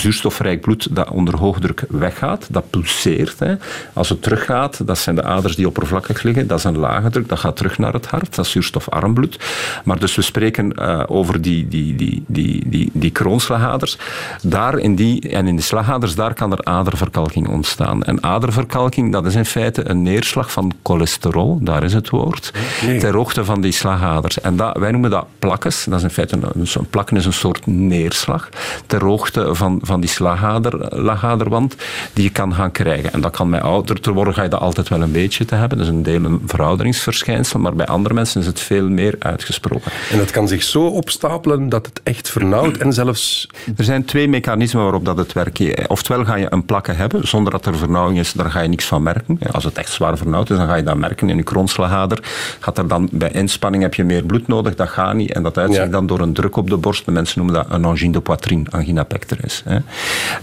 zuurstofrijk 0.00 0.60
bloed 0.60 0.96
dat 0.96 1.10
onder 1.10 1.36
hoogdruk 1.36 1.84
weggaat, 1.88 2.46
dat 2.50 2.70
pulseert. 2.70 3.38
Hè. 3.38 3.54
Als 3.92 4.08
het 4.08 4.22
teruggaat, 4.22 4.86
dat 4.86 4.98
zijn 4.98 5.16
de 5.16 5.22
aders 5.22 5.56
die 5.56 5.66
oppervlakkig 5.66 6.22
liggen, 6.22 6.46
dat 6.46 6.58
is 6.58 6.64
een 6.64 6.78
lage 6.78 7.10
druk, 7.10 7.28
dat 7.28 7.38
gaat 7.38 7.56
terug 7.56 7.78
naar 7.78 7.92
het 7.92 8.06
hart, 8.06 8.34
dat 8.34 8.44
is 8.44 8.50
zuurstofarm 8.50 9.14
bloed. 9.14 9.38
Maar 9.84 9.98
dus 9.98 10.14
we 10.14 10.22
spreken 10.22 10.72
eh, 10.72 11.02
over 11.06 11.42
die, 11.42 11.68
die, 11.68 11.96
die, 11.96 12.24
die, 12.26 12.68
die, 12.68 12.90
die 12.92 13.10
kroonslagaders. 13.10 13.98
Daar 14.42 14.78
in 14.78 14.94
die, 14.94 15.28
en 15.28 15.46
in 15.46 15.56
die 15.56 15.64
slagaders, 15.64 16.14
daar 16.14 16.34
kan 16.34 16.52
er 16.52 16.64
aderverkalking 16.64 17.48
ontstaan. 17.48 18.02
En 18.02 18.22
aderverkalking, 18.22 19.12
dat 19.12 19.26
is 19.26 19.34
in 19.34 19.44
feite 19.44 19.90
een 19.90 20.02
neerslag 20.02 20.52
van 20.52 20.72
cholesterol, 20.82 21.58
daar 21.62 21.82
is 21.82 21.94
het 21.94 22.10
woord, 22.10 22.52
Nee. 22.86 22.98
ter 22.98 23.14
hoogte 23.14 23.44
van 23.44 23.60
die 23.60 23.72
slagaders. 23.72 24.40
En 24.40 24.56
dat, 24.56 24.78
wij 24.78 24.90
noemen 24.90 25.10
dat 25.10 25.26
plakkes. 25.38 25.84
Dat 25.84 25.98
is 25.98 26.02
in 26.02 26.10
feite 26.10 26.36
een, 26.36 26.44
een, 26.74 26.86
plakken 26.90 27.16
is 27.22 27.26
een 27.34 27.40
soort 27.40 27.66
neerslag 27.66 28.48
ter 28.86 29.04
hoogte 29.04 29.54
van, 29.54 29.78
van 29.82 30.00
die 30.00 30.10
slagader, 30.10 30.98
lagaderwand 31.02 31.76
die 32.12 32.24
je 32.24 32.30
kan 32.30 32.54
gaan 32.54 32.70
krijgen. 32.72 33.12
En 33.12 33.20
dat 33.20 33.36
kan 33.36 33.50
bij 33.50 33.60
ouder 33.60 34.00
te 34.00 34.12
worden, 34.12 34.34
ga 34.34 34.42
je 34.42 34.48
dat 34.48 34.60
altijd 34.60 34.88
wel 34.88 35.02
een 35.02 35.12
beetje 35.12 35.44
te 35.44 35.54
hebben. 35.54 35.78
Dat 35.78 35.86
is 35.86 35.92
een 35.92 36.02
deel 36.02 36.24
een 36.24 36.42
verouderingsverschijnsel, 36.46 37.60
maar 37.60 37.74
bij 37.74 37.86
andere 37.86 38.14
mensen 38.14 38.40
is 38.40 38.46
het 38.46 38.60
veel 38.60 38.88
meer 38.88 39.14
uitgesproken. 39.18 39.92
En 40.10 40.18
dat 40.18 40.30
kan 40.30 40.48
zich 40.48 40.62
zo 40.62 40.86
opstapelen 40.86 41.68
dat 41.68 41.86
het 41.86 42.00
echt 42.02 42.30
vernauwt 42.30 42.76
en 42.76 42.92
zelfs... 42.92 43.46
Er 43.76 43.84
zijn 43.84 44.04
twee 44.04 44.28
mechanismen 44.28 44.82
waarop 44.82 45.04
dat 45.04 45.16
het 45.16 45.32
werkt. 45.32 45.88
Oftewel 45.88 46.24
ga 46.24 46.34
je 46.36 46.46
een 46.50 46.64
plakken 46.64 46.96
hebben 46.96 47.28
zonder 47.28 47.52
dat 47.52 47.66
er 47.66 47.76
vernauwing 47.76 48.18
is, 48.18 48.32
daar 48.32 48.50
ga 48.50 48.60
je 48.60 48.68
niks 48.68 48.84
van 48.84 49.02
merken. 49.02 49.38
Als 49.52 49.64
het 49.64 49.78
echt 49.78 49.92
zwaar 49.92 50.16
vernauwd 50.18 50.50
is, 50.50 50.56
dan 50.56 50.66
ga 50.66 50.74
je 50.74 50.82
dat 50.82 50.96
merken 50.96 51.28
in 51.30 51.36
je 51.36 51.42
kroonslagader. 51.42 52.18
Gaat 52.60 52.78
er 52.78 52.88
dan 52.88 53.08
bij 53.12 53.30
inspanning 53.30 53.82
heb 53.82 53.94
je 53.94 54.04
meer 54.04 54.22
bloed 54.24 54.46
nodig, 54.48 54.74
dat 54.74 54.88
gaat 54.88 55.14
niet. 55.14 55.32
En 55.32 55.42
dat 55.42 55.58
uitzicht 55.58 55.84
Ja. 55.84 55.90
dan 55.90 56.06
door 56.06 56.20
een 56.20 56.32
druk 56.32 56.56
op 56.56 56.70
de 56.70 56.76
borst. 56.76 57.06
Mensen 57.12 57.38
noemen 57.38 57.54
dat 57.54 57.66
een 57.74 57.84
angine 57.84 58.12
de 58.12 58.20
poitrine, 58.20 58.64
angina 58.70 59.04
pectoris. 59.04 59.62
Hè. 59.64 59.78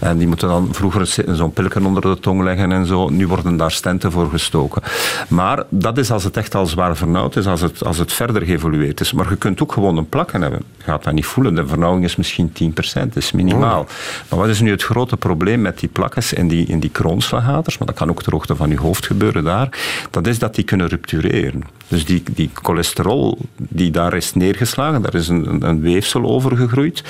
En 0.00 0.18
die 0.18 0.26
moeten 0.26 0.48
dan 0.48 0.68
vroeger 0.70 1.24
zo'n 1.26 1.52
pilken 1.52 1.84
onder 1.84 2.02
de 2.02 2.18
tong 2.20 2.42
leggen 2.42 2.72
en 2.72 2.86
zo. 2.86 3.08
Nu 3.08 3.26
worden 3.28 3.56
daar 3.56 3.70
stenten 3.70 4.12
voor 4.12 4.30
gestoken. 4.30 4.82
Maar 5.28 5.64
dat 5.68 5.98
is 5.98 6.10
als 6.10 6.24
het 6.24 6.36
echt 6.36 6.54
al 6.54 6.66
zwaar 6.66 6.96
vernauwd 6.96 7.36
is, 7.36 7.46
als 7.46 7.60
het, 7.60 7.84
als 7.84 7.98
het 7.98 8.12
verder 8.12 8.42
geëvolueerd 8.42 9.00
is. 9.00 9.12
Maar 9.12 9.30
je 9.30 9.36
kunt 9.36 9.62
ook 9.62 9.72
gewoon 9.72 9.96
een 9.96 10.08
plakken 10.08 10.42
hebben. 10.42 10.62
Je 10.76 10.84
gaat 10.84 11.04
dat 11.04 11.12
niet 11.12 11.26
voelen. 11.26 11.54
De 11.54 11.66
vernauwing 11.66 12.04
is 12.04 12.16
misschien 12.16 12.52
10%, 12.62 12.72
dat 12.92 13.16
is 13.16 13.32
minimaal. 13.32 13.86
Maar 14.28 14.38
wat 14.38 14.48
is 14.48 14.60
nu 14.60 14.70
het 14.70 14.82
grote 14.82 15.16
probleem 15.16 15.60
met 15.60 15.78
die 15.78 15.88
plakkes 15.88 16.34
en 16.34 16.48
die, 16.48 16.66
in 16.66 16.80
die 16.80 16.90
kroonslagaders, 16.90 17.78
maar 17.78 17.86
dat 17.86 17.96
kan 17.96 18.10
ook 18.10 18.22
ter 18.22 18.32
hoogte 18.32 18.56
van 18.56 18.70
je 18.70 18.78
hoofd 18.78 19.06
gebeuren 19.06 19.44
daar, 19.44 19.78
dat 20.10 20.26
is 20.26 20.38
dat 20.38 20.54
die 20.54 20.64
kunnen 20.64 20.86
ruptureren. 20.86 21.62
Dus 21.88 22.04
die, 22.04 22.22
die 22.34 22.50
cholesterol 22.62 23.38
die 23.56 23.90
daar 23.90 24.14
is 24.14 24.34
neergeslagen, 24.34 25.02
daar 25.02 25.14
is 25.14 25.28
een, 25.28 25.48
een, 25.48 25.62
een 25.62 25.80
weefsel 25.80 26.24
over 26.24 26.56
gegroeid. 26.60 27.04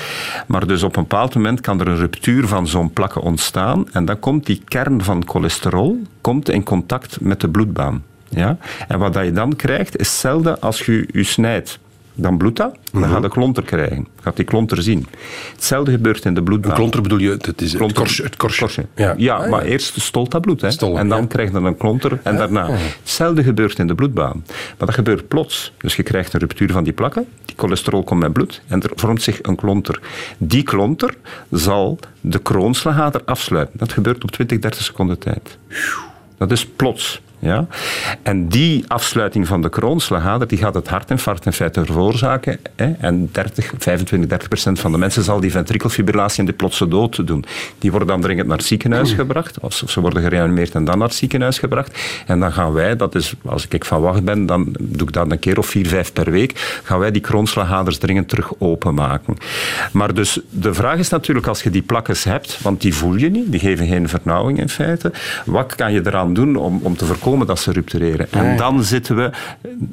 Maar 0.47 0.67
dus 0.67 0.83
op 0.83 0.95
een 0.95 1.01
bepaald 1.01 1.35
moment 1.35 1.61
kan 1.61 1.79
er 1.79 1.87
een 1.87 1.97
ruptuur 1.97 2.47
van 2.47 2.67
zo'n 2.67 2.93
plakken 2.93 3.21
ontstaan 3.21 3.91
en 3.91 4.05
dan 4.05 4.19
komt 4.19 4.45
die 4.45 4.61
kern 4.67 5.03
van 5.03 5.23
cholesterol 5.27 6.01
komt 6.21 6.49
in 6.49 6.63
contact 6.63 7.21
met 7.21 7.41
de 7.41 7.49
bloedbaan. 7.49 8.03
Ja? 8.29 8.57
En 8.87 8.99
wat 8.99 9.13
dat 9.13 9.25
je 9.25 9.31
dan 9.31 9.55
krijgt, 9.55 9.97
is 9.97 10.07
hetzelfde 10.07 10.59
als 10.59 10.85
je 10.85 11.07
je 11.11 11.23
snijdt. 11.23 11.79
Dan 12.13 12.37
bloedt 12.37 12.57
dat, 12.57 12.77
dan 12.91 13.03
gaat 13.03 13.21
de 13.21 13.29
klonter 13.29 13.63
krijgen. 13.63 14.07
Gaat 14.21 14.35
die 14.35 14.45
klonter 14.45 14.81
zien. 14.81 15.07
Hetzelfde 15.53 15.91
gebeurt 15.91 16.25
in 16.25 16.33
de 16.33 16.43
bloedbaan. 16.43 16.71
Een 16.71 16.77
klonter 16.77 17.01
bedoel 17.01 17.17
je, 17.17 17.29
het 17.29 17.61
is 17.61 17.69
het 17.69 17.77
Klonter. 17.77 17.97
korsje. 17.97 18.23
Het 18.23 18.37
korsje. 18.37 18.85
Ja, 18.95 19.13
Ja. 19.17 19.35
Ah, 19.35 19.49
maar 19.49 19.63
eerst 19.63 20.01
stolt 20.01 20.31
dat 20.31 20.41
bloed. 20.41 20.61
Hè. 20.61 20.67
En 20.67 21.07
dan 21.07 21.21
ja. 21.21 21.25
krijg 21.27 21.51
je 21.51 21.57
een 21.57 21.77
klonter 21.77 22.19
en 22.23 22.37
daarna. 22.37 22.67
Hetzelfde 22.69 23.43
gebeurt 23.43 23.79
in 23.79 23.87
de 23.87 23.95
bloedbaan. 23.95 24.43
Maar 24.47 24.87
dat 24.87 24.93
gebeurt 24.93 25.27
plots. 25.27 25.73
Dus 25.77 25.95
je 25.95 26.03
krijgt 26.03 26.33
een 26.33 26.39
ruptuur 26.39 26.71
van 26.71 26.83
die 26.83 26.93
plakken, 26.93 27.25
die 27.45 27.55
cholesterol 27.57 28.03
komt 28.03 28.19
met 28.21 28.33
bloed 28.33 28.61
en 28.67 28.81
er 28.81 28.91
vormt 28.95 29.21
zich 29.21 29.39
een 29.41 29.55
klonter. 29.55 29.99
Die 30.37 30.63
klonter 30.63 31.13
zal 31.51 31.99
de 32.21 32.39
kroonslagader 32.39 33.21
afsluiten. 33.25 33.77
Dat 33.79 33.91
gebeurt 33.93 34.23
op 34.23 34.31
20, 34.31 34.59
30 34.59 34.83
seconden 34.83 35.19
tijd. 35.19 35.57
Dat 36.37 36.51
is 36.51 36.65
plots. 36.65 37.21
Ja? 37.41 37.67
En 38.23 38.47
die 38.47 38.83
afsluiting 38.87 39.47
van 39.47 39.61
de 39.61 39.69
kroonslagader 39.69 40.47
die 40.47 40.57
gaat 40.57 40.73
het 40.73 40.87
hartinfarct 40.87 41.45
in 41.45 41.53
feite 41.53 41.85
veroorzaken. 41.85 42.59
Hè? 42.75 42.91
En 42.99 43.29
30, 43.31 43.73
25, 43.77 44.29
30 44.29 44.47
procent 44.47 44.79
van 44.79 44.91
de 44.91 44.97
mensen 44.97 45.23
zal 45.23 45.39
die 45.39 45.51
ventrikelfibrillatie 45.51 46.39
en 46.39 46.45
die 46.45 46.53
plotse 46.53 46.87
dood 46.87 47.27
doen. 47.27 47.45
Die 47.79 47.89
worden 47.89 48.07
dan 48.07 48.21
dringend 48.21 48.47
naar 48.47 48.57
het 48.57 48.65
ziekenhuis 48.65 49.13
gebracht. 49.13 49.59
Of 49.59 49.83
ze 49.87 50.01
worden 50.01 50.21
gereanimeerd 50.21 50.75
en 50.75 50.85
dan 50.85 50.97
naar 50.97 51.07
het 51.07 51.17
ziekenhuis 51.17 51.59
gebracht. 51.59 51.99
En 52.25 52.39
dan 52.39 52.51
gaan 52.51 52.73
wij, 52.73 52.95
dat 52.95 53.15
is, 53.15 53.33
als 53.45 53.67
ik 53.67 53.85
van 53.85 54.01
wacht 54.01 54.23
ben, 54.23 54.45
dan 54.45 54.75
doe 54.79 55.07
ik 55.07 55.13
dat 55.13 55.31
een 55.31 55.39
keer 55.39 55.57
of 55.57 55.65
vier, 55.65 55.87
vijf 55.87 56.13
per 56.13 56.31
week, 56.31 56.81
gaan 56.83 56.99
wij 56.99 57.11
die 57.11 57.21
kroonslagaders 57.21 57.97
dringend 57.97 58.29
terug 58.29 58.51
openmaken. 58.57 59.37
Maar 59.91 60.13
dus 60.13 60.39
de 60.49 60.73
vraag 60.73 60.97
is 60.97 61.09
natuurlijk, 61.09 61.47
als 61.47 61.63
je 61.63 61.69
die 61.69 61.81
plakkes 61.81 62.23
hebt, 62.23 62.61
want 62.61 62.81
die 62.81 62.95
voel 62.95 63.15
je 63.15 63.29
niet, 63.29 63.51
die 63.51 63.59
geven 63.59 63.87
geen 63.87 64.09
vernauwing 64.09 64.59
in 64.59 64.69
feite, 64.69 65.11
wat 65.45 65.75
kan 65.75 65.93
je 65.93 66.01
eraan 66.05 66.33
doen 66.33 66.55
om, 66.55 66.79
om 66.83 66.97
te 66.97 67.05
voorkomen 67.05 67.29
dat 67.39 67.59
ze 67.59 67.71
ruptureren? 67.71 68.31
En 68.31 68.57
dan 68.57 68.83
zitten 68.83 69.15
we, 69.15 69.31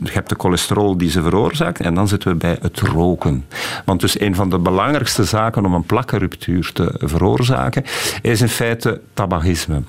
je 0.03 0.11
hebt 0.13 0.29
de 0.29 0.35
cholesterol 0.39 0.97
die 0.97 1.11
ze 1.11 1.23
veroorzaakt, 1.23 1.81
en 1.81 1.95
dan 1.95 2.09
zitten 2.09 2.31
we 2.31 2.37
bij 2.37 2.57
het 2.61 2.81
roken. 2.81 3.45
Want 3.85 4.01
dus 4.01 4.21
een 4.21 4.35
van 4.35 4.51
de 4.51 4.59
belangrijkste 4.59 5.25
zaken 5.25 5.65
om 5.65 5.75
een 5.75 5.87
plakkenruptuur 5.87 6.71
te 6.73 6.95
veroorzaken, 6.99 7.85
is 8.23 8.41
in 8.41 8.49
feite 8.49 9.01
tabagisme. 9.15 9.83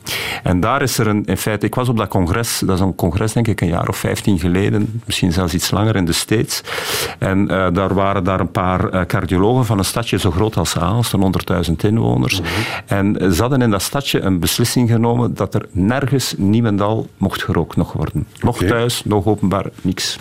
En 0.43 0.59
daar 0.59 0.81
is 0.81 0.97
er 0.97 1.07
een, 1.07 1.25
in 1.25 1.37
feite, 1.37 1.65
ik 1.65 1.75
was 1.75 1.89
op 1.89 1.97
dat 1.97 2.07
congres, 2.07 2.61
dat 2.65 2.75
is 2.75 2.81
een 2.81 2.95
congres 2.95 3.33
denk 3.33 3.47
ik 3.47 3.61
een 3.61 3.67
jaar 3.67 3.87
of 3.87 3.97
15 3.97 4.39
geleden, 4.39 5.01
misschien 5.05 5.31
zelfs 5.31 5.53
iets 5.53 5.71
langer 5.71 5.95
in 5.95 6.05
de 6.05 6.11
States. 6.11 6.63
En 7.19 7.47
eh, 7.47 7.67
daar 7.73 7.93
waren 7.93 8.23
daar 8.23 8.39
een 8.39 8.51
paar 8.51 8.89
eh, 8.89 9.05
cardiologen 9.05 9.65
van 9.65 9.77
een 9.77 9.85
stadje 9.85 10.19
zo 10.19 10.31
groot 10.31 10.57
als 10.57 10.77
Aalst, 10.77 11.09
van 11.09 11.35
100.000 11.69 11.73
inwoners. 11.75 12.41
En 12.85 13.19
eh, 13.19 13.29
ze 13.29 13.41
hadden 13.41 13.61
in 13.61 13.69
dat 13.69 13.81
stadje 13.81 14.21
een 14.21 14.39
beslissing 14.39 14.89
genomen 14.89 15.35
dat 15.35 15.53
er 15.53 15.65
nergens 15.71 16.33
niemendal 16.37 17.07
mocht 17.17 17.38
gerookt 17.41 17.75
nog 17.75 17.93
worden. 17.93 18.27
Nog 18.41 18.57
thuis, 18.63 19.03
nog 19.05 19.25
openbaar, 19.25 19.65
niks. 19.81 20.17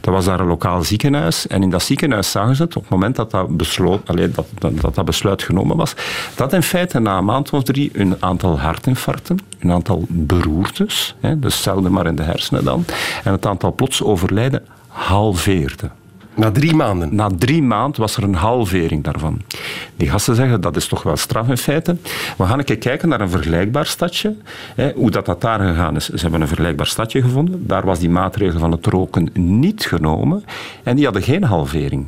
Dat 0.00 0.14
was 0.14 0.24
daar 0.24 0.40
een 0.40 0.46
lokaal 0.46 0.82
ziekenhuis. 0.82 1.46
En 1.46 1.62
in 1.62 1.70
dat 1.70 1.82
ziekenhuis 1.82 2.30
zagen 2.30 2.56
ze 2.56 2.62
het, 2.62 2.76
op 2.76 2.82
het 2.82 2.90
moment 2.90 3.16
dat 3.16 3.30
dat, 3.30 3.56
besloot, 3.56 4.06
dat, 4.06 4.46
dat, 4.58 4.94
dat 4.94 5.04
besluit 5.04 5.42
genomen 5.42 5.76
was, 5.76 5.94
dat 6.34 6.52
in 6.52 6.62
feite 6.62 6.98
na 6.98 7.18
een 7.18 7.24
maand 7.24 7.50
of 7.50 7.62
drie 7.62 7.90
een 7.92 8.16
aantal 8.20 8.60
hartinfarcten, 8.60 9.38
een 9.58 9.72
aantal 9.72 10.04
beroertes, 10.08 11.14
hè, 11.20 11.38
dus 11.38 11.54
hetzelfde 11.54 11.88
maar 11.88 12.06
in 12.06 12.16
de 12.16 12.22
hersenen 12.22 12.64
dan, 12.64 12.84
en 13.24 13.32
het 13.32 13.46
aantal 13.46 13.74
plots 13.74 14.02
overlijden 14.02 14.62
halveerde. 14.88 15.90
Na 16.36 16.50
drie 16.50 16.74
maanden. 16.74 17.14
Na 17.14 17.28
drie 17.38 17.62
maanden 17.62 18.00
was 18.00 18.16
er 18.16 18.22
een 18.22 18.34
halvering 18.34 19.04
daarvan. 19.04 19.42
Die 19.96 20.10
gasten 20.10 20.34
zeggen, 20.34 20.60
dat 20.60 20.76
is 20.76 20.86
toch 20.86 21.02
wel 21.02 21.16
straf 21.16 21.48
in 21.48 21.56
feite. 21.56 21.96
We 22.36 22.44
gaan 22.44 22.58
een 22.58 22.64
keer 22.64 22.78
kijken 22.78 23.08
naar 23.08 23.20
een 23.20 23.30
vergelijkbaar 23.30 23.86
stadje. 23.86 24.36
Hè, 24.74 24.92
hoe 24.92 25.10
dat, 25.10 25.26
dat 25.26 25.40
daar 25.40 25.60
gegaan 25.60 25.96
is. 25.96 26.08
Ze 26.08 26.20
hebben 26.22 26.40
een 26.40 26.46
vergelijkbaar 26.46 26.86
stadje 26.86 27.22
gevonden. 27.22 27.66
Daar 27.66 27.84
was 27.84 27.98
die 27.98 28.10
maatregel 28.10 28.58
van 28.58 28.72
het 28.72 28.86
roken 28.86 29.30
niet 29.32 29.86
genomen. 29.86 30.44
En 30.82 30.96
die 30.96 31.04
hadden 31.04 31.22
geen 31.22 31.44
halvering. 31.44 32.06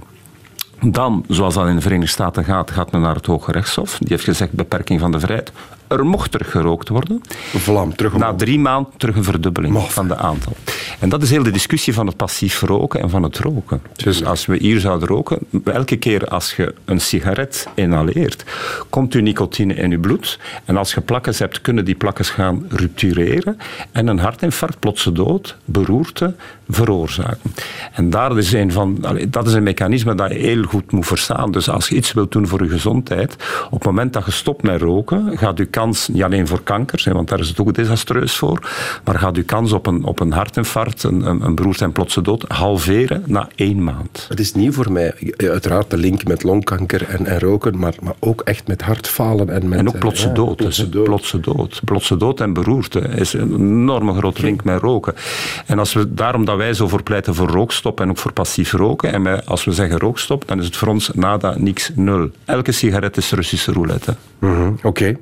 Dan, 0.81 1.25
zoals 1.29 1.55
dat 1.55 1.69
in 1.69 1.75
de 1.75 1.81
Verenigde 1.81 2.11
Staten 2.11 2.45
gaat, 2.45 2.71
gaat 2.71 2.93
men 2.93 3.01
naar 3.01 3.15
het 3.15 3.27
Hoge 3.27 3.53
Rechtshof. 3.53 3.99
Die 3.99 4.09
heeft 4.09 4.25
gezegd, 4.25 4.53
beperking 4.53 5.01
van 5.01 5.13
de 5.13 5.21
vrijheid. 5.21 5.53
Er 5.89 6.07
mocht 6.07 6.35
er 6.35 6.45
gerookt 6.45 6.89
worden. 6.89 7.21
Vlam, 7.55 7.97
terug 7.97 8.17
Na 8.17 8.35
drie 8.35 8.59
maanden 8.59 8.93
terug 8.97 9.17
een 9.17 9.25
verdubbeling 9.25 9.83
van 9.83 10.09
de 10.09 10.17
aantal. 10.17 10.53
En 11.01 11.09
dat 11.09 11.23
is 11.23 11.31
heel 11.31 11.43
de 11.43 11.51
discussie 11.51 11.95
van 11.95 12.07
het 12.07 12.17
passief 12.17 12.61
roken 12.61 13.01
en 13.01 13.11
van 13.11 13.23
het 13.23 13.39
roken. 13.39 13.83
Dus 13.93 14.25
als 14.25 14.47
we 14.47 14.57
hier 14.57 14.81
zouden 14.81 15.09
roken, 15.09 15.39
elke 15.65 15.97
keer 15.97 16.29
als 16.29 16.57
je 16.57 16.75
een 16.85 17.01
sigaret 17.01 17.69
inhaleert, 17.75 18.45
komt 18.91 19.15
uw 19.15 19.23
nicotine 19.23 19.75
in 19.75 19.93
uw 19.93 20.01
bloed. 20.01 20.39
En 20.65 20.77
als 20.77 20.95
je 20.95 21.01
plakkers 21.01 21.39
hebt, 21.39 21.61
kunnen 21.61 21.85
die 21.85 21.95
plakkers 21.95 22.31
gaan 22.31 22.67
ruptureren 22.69 23.59
en 23.93 24.07
een 24.07 24.19
hartinfarct, 24.19 24.79
plotse 24.79 25.13
dood, 25.13 25.57
beroerte 25.65 26.35
veroorzaken. 26.69 27.53
En 27.93 28.11
daar 28.11 28.39
is 28.39 28.53
een 28.53 28.73
van, 28.73 29.05
dat 29.29 29.47
is 29.47 29.53
een 29.53 29.63
mechanisme 29.63 30.15
dat 30.15 30.31
heel 30.31 30.63
goed 30.67 30.93
moet 30.93 31.07
verstaan. 31.07 31.51
Dus 31.51 31.71
als 31.71 31.89
je 31.89 31.95
iets 31.95 32.13
wilt 32.13 32.33
doen 32.33 32.47
voor 32.47 32.63
je 32.63 32.69
gezondheid, 32.69 33.37
op 33.67 33.79
het 33.79 33.85
moment 33.85 34.13
dat 34.13 34.25
je 34.25 34.31
stopt 34.31 34.63
met 34.63 34.81
roken, 34.81 35.39
gaat 35.39 35.59
je 35.59 35.65
kans, 35.65 36.09
niet 36.09 36.23
alleen 36.23 36.47
voor 36.47 36.63
kanker, 36.63 37.13
want 37.13 37.29
daar 37.29 37.39
is 37.39 37.49
het 37.49 37.61
ook 37.61 37.75
desastreus 37.75 38.37
voor, 38.37 38.71
maar 39.05 39.19
gaat 39.19 39.37
je 39.37 39.43
kans 39.43 39.73
op 39.73 39.87
een, 39.87 40.05
op 40.05 40.21
een 40.21 40.33
hartinfarct, 40.33 41.03
een, 41.03 41.27
een, 41.27 41.43
een 41.43 41.55
beroerte 41.55 41.85
en 41.85 41.93
plotse 41.93 42.23
dood, 42.23 42.45
halveren 42.49 43.23
na 43.27 43.49
één 43.55 43.85
maand. 43.85 44.27
Het 44.29 44.41
is 44.41 44.55
nieuw 44.55 44.73
voor 44.73 44.93
mij. 44.93 45.15
Uiteraard 45.37 45.91
de 45.91 45.97
link 45.97 46.25
met 46.25 46.43
longkanker 46.43 47.09
en, 47.09 47.27
en 47.27 47.39
roken, 47.39 47.79
maar, 47.79 47.95
maar 48.03 48.15
ook 48.19 48.41
echt 48.41 48.67
met 48.67 48.83
hartfalen. 48.83 49.49
En, 49.49 49.69
met, 49.69 49.79
en 49.79 49.89
ook 49.89 49.99
plotse 49.99 50.29
ja, 50.29 50.35
dood. 50.35 50.57
Plotse 50.57 50.89
dood. 50.89 51.05
Plotse 51.05 51.41
dood. 51.41 51.81
Plotse 51.85 52.17
dood 52.17 52.41
en 52.41 52.53
beroerte 52.53 53.01
is 53.01 53.33
een 53.33 53.55
enorme 53.55 54.15
grote 54.15 54.41
link 54.41 54.65
met 54.65 54.81
roken. 54.81 55.15
En 55.67 55.79
als 55.79 55.93
we, 55.93 56.15
daarom 56.15 56.45
dat 56.45 56.57
wij 56.57 56.75
zo 56.75 56.89
voor 56.89 57.03
pleiten 57.03 57.35
voor 57.35 57.49
rookstop 57.49 58.01
en 58.01 58.11
ook 58.11 58.19
voor 58.19 58.33
passief 58.33 58.73
roken. 58.73 59.13
En 59.13 59.23
wij, 59.23 59.45
als 59.45 59.65
we 59.65 59.73
zeggen 59.73 59.99
rookstop, 59.99 60.49
dan 60.49 60.56
is 60.59 60.67
het 60.67 60.77
voor 60.77 60.89
ons 60.89 61.11
nada, 61.15 61.55
niks, 61.59 61.91
nul. 61.95 62.31
Elke 62.45 62.73
sigaret 62.73 63.17
is 63.17 63.31
Russische 63.31 63.73
roulette. 63.73 64.17
-hmm. 64.39 64.79
Oké. 64.83 65.17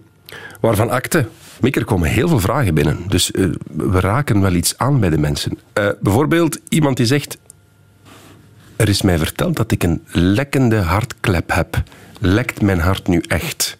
Waarvan 0.60 0.90
akte? 0.90 1.26
Mick, 1.60 1.76
er 1.76 1.84
komen 1.84 2.08
heel 2.08 2.28
veel 2.28 2.40
vragen 2.40 2.74
binnen. 2.74 2.98
Dus 3.08 3.30
uh, 3.30 3.54
we 3.76 4.00
raken 4.00 4.40
wel 4.40 4.52
iets 4.52 4.78
aan 4.78 5.00
bij 5.00 5.10
de 5.10 5.18
mensen. 5.18 5.58
Uh, 5.78 5.88
bijvoorbeeld 6.00 6.58
iemand 6.68 6.96
die 6.96 7.06
zegt... 7.06 7.38
Er 8.76 8.88
is 8.88 9.02
mij 9.02 9.18
verteld 9.18 9.56
dat 9.56 9.72
ik 9.72 9.82
een 9.82 10.02
lekkende 10.10 10.76
hartklep 10.76 11.52
heb. 11.52 11.82
Lekt 12.20 12.62
mijn 12.62 12.78
hart 12.78 13.08
nu 13.08 13.22
echt? 13.28 13.76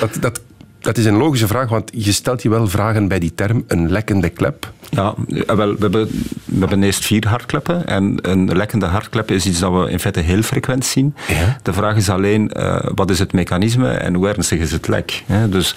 Dat, 0.00 0.16
dat, 0.20 0.40
dat 0.82 0.98
is 0.98 1.04
een 1.04 1.16
logische 1.16 1.46
vraag, 1.46 1.68
want 1.68 1.90
je 1.94 2.12
stelt 2.12 2.42
je 2.42 2.48
wel 2.48 2.68
vragen 2.68 3.08
bij 3.08 3.18
die 3.18 3.34
term, 3.34 3.64
een 3.66 3.90
lekkende 3.90 4.28
klep. 4.28 4.72
Ja, 4.90 5.14
wel, 5.46 5.56
we, 5.56 5.76
hebben, 5.80 6.08
we 6.44 6.58
hebben 6.58 6.82
eerst 6.82 7.04
vier 7.04 7.28
hartkleppen. 7.28 7.86
En 7.86 8.18
een 8.22 8.56
lekkende 8.56 8.86
hartklep 8.86 9.30
is 9.30 9.46
iets 9.46 9.58
dat 9.58 9.72
we 9.72 9.90
in 9.90 10.00
feite 10.00 10.20
heel 10.20 10.42
frequent 10.42 10.84
zien. 10.84 11.14
Ja. 11.28 11.56
De 11.62 11.72
vraag 11.72 11.96
is 11.96 12.08
alleen, 12.08 12.50
uh, 12.56 12.78
wat 12.94 13.10
is 13.10 13.18
het 13.18 13.32
mechanisme 13.32 13.88
en 13.88 14.14
hoe 14.14 14.28
ernstig 14.28 14.58
is 14.58 14.72
het 14.72 14.88
lek? 14.88 15.22
Hè? 15.26 15.48
Dus, 15.48 15.76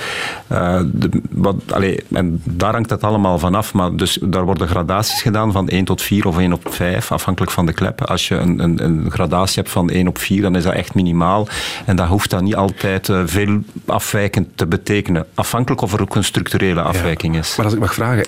uh, 0.52 0.82
de, 0.86 1.10
wat, 1.30 1.56
allez, 1.72 2.00
en 2.12 2.42
daar 2.44 2.74
hangt 2.74 2.90
het 2.90 3.04
allemaal 3.04 3.40
vanaf. 3.40 3.74
Maar 3.74 3.96
dus, 3.96 4.20
daar 4.22 4.46
worden 4.46 4.68
gradaties 4.68 5.22
gedaan 5.22 5.52
van 5.52 5.68
1 5.70 5.86
tot 5.86 6.02
4 6.02 6.28
of 6.28 6.38
1 6.38 6.54
op 6.54 6.68
5, 6.70 7.12
afhankelijk 7.12 7.52
van 7.52 7.66
de 7.66 7.74
klep. 7.74 8.02
Als 8.02 8.28
je 8.28 8.36
een, 8.36 8.60
een, 8.60 8.84
een 8.84 9.12
gradatie 9.12 9.62
hebt 9.62 9.74
van 9.74 9.90
1 9.90 10.08
op 10.08 10.18
4, 10.18 10.42
dan 10.42 10.56
is 10.56 10.64
dat 10.64 10.74
echt 10.74 10.94
minimaal. 10.94 11.48
En 11.86 11.96
dat 11.96 12.08
hoeft 12.08 12.30
dan 12.30 12.44
niet 12.44 12.56
altijd 12.56 13.08
uh, 13.08 13.22
veel 13.26 13.64
afwijkend 13.86 14.48
te 14.56 14.66
betekenen. 14.66 14.95
Afhankelijk 15.34 15.82
of 15.82 15.94
er 15.94 16.02
ook 16.02 16.16
een 16.16 16.24
structurele 16.24 16.82
afwijking 16.82 17.38
is. 17.38 17.56
Maar 17.56 17.66
als 17.66 17.74
ik 17.74 17.80
mag 17.80 17.94
vragen, 17.94 18.26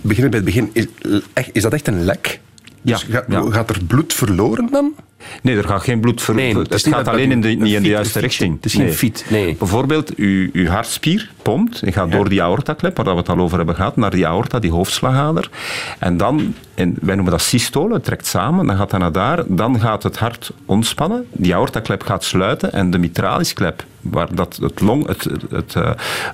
beginnen 0.00 0.30
bij 0.30 0.40
het 0.40 0.48
begin. 0.48 0.70
Is, 0.72 1.50
is 1.52 1.62
dat 1.62 1.72
echt 1.72 1.86
een 1.86 2.04
lek? 2.04 2.40
Ja, 2.86 2.96
dus 2.96 3.06
gaat, 3.10 3.24
ja. 3.28 3.50
gaat 3.50 3.70
er 3.70 3.84
bloed 3.84 4.14
verloren 4.14 4.68
dan? 4.70 4.94
Nee, 5.42 5.56
er 5.56 5.64
gaat 5.64 5.82
geen 5.82 6.00
bloed 6.00 6.22
verloren. 6.22 6.52
Nee, 6.52 6.62
het, 6.62 6.72
het 6.72 6.94
gaat 6.94 7.08
alleen 7.08 7.30
in 7.30 7.40
de, 7.40 7.48
niet 7.48 7.74
in 7.74 7.82
de 7.82 7.88
juiste 7.88 8.18
richting. 8.18 8.54
Het 8.54 8.64
is 8.64 8.74
geen 8.74 8.92
fiet. 8.92 9.26
Nee. 9.28 9.56
Bijvoorbeeld, 9.56 10.14
uw, 10.14 10.48
uw 10.52 10.66
hartspier 10.66 11.30
pompt 11.42 11.82
en 11.82 11.92
gaat 11.92 12.08
ja. 12.08 12.16
door 12.16 12.28
die 12.28 12.42
aortaklep, 12.42 12.96
waar 12.96 13.04
we 13.04 13.16
het 13.16 13.28
al 13.28 13.38
over 13.38 13.56
hebben 13.56 13.74
gehad, 13.74 13.96
naar 13.96 14.10
die 14.10 14.26
aorta, 14.26 14.58
die 14.58 14.70
hoofdslagader. 14.70 15.50
En 15.98 16.16
dan, 16.16 16.54
en 16.74 16.96
wij 17.00 17.14
noemen 17.14 17.32
dat 17.32 17.42
systole, 17.42 17.94
het 17.94 18.04
trekt 18.04 18.26
samen, 18.26 18.66
dan 18.66 18.76
gaat 18.76 18.90
dat 18.90 19.00
naar 19.00 19.12
daar. 19.12 19.44
Dan 19.46 19.80
gaat 19.80 20.02
het 20.02 20.18
hart 20.18 20.52
ontspannen, 20.64 21.26
die 21.32 21.54
aortaklep 21.54 22.02
gaat 22.02 22.24
sluiten 22.24 22.72
en 22.72 22.90
de 22.90 22.98
mitralisklep, 22.98 23.84
waar 24.00 24.34
dat 24.34 24.58
het, 24.62 24.80
long, 24.80 25.06
het, 25.06 25.24
het, 25.24 25.42
het, 25.50 25.74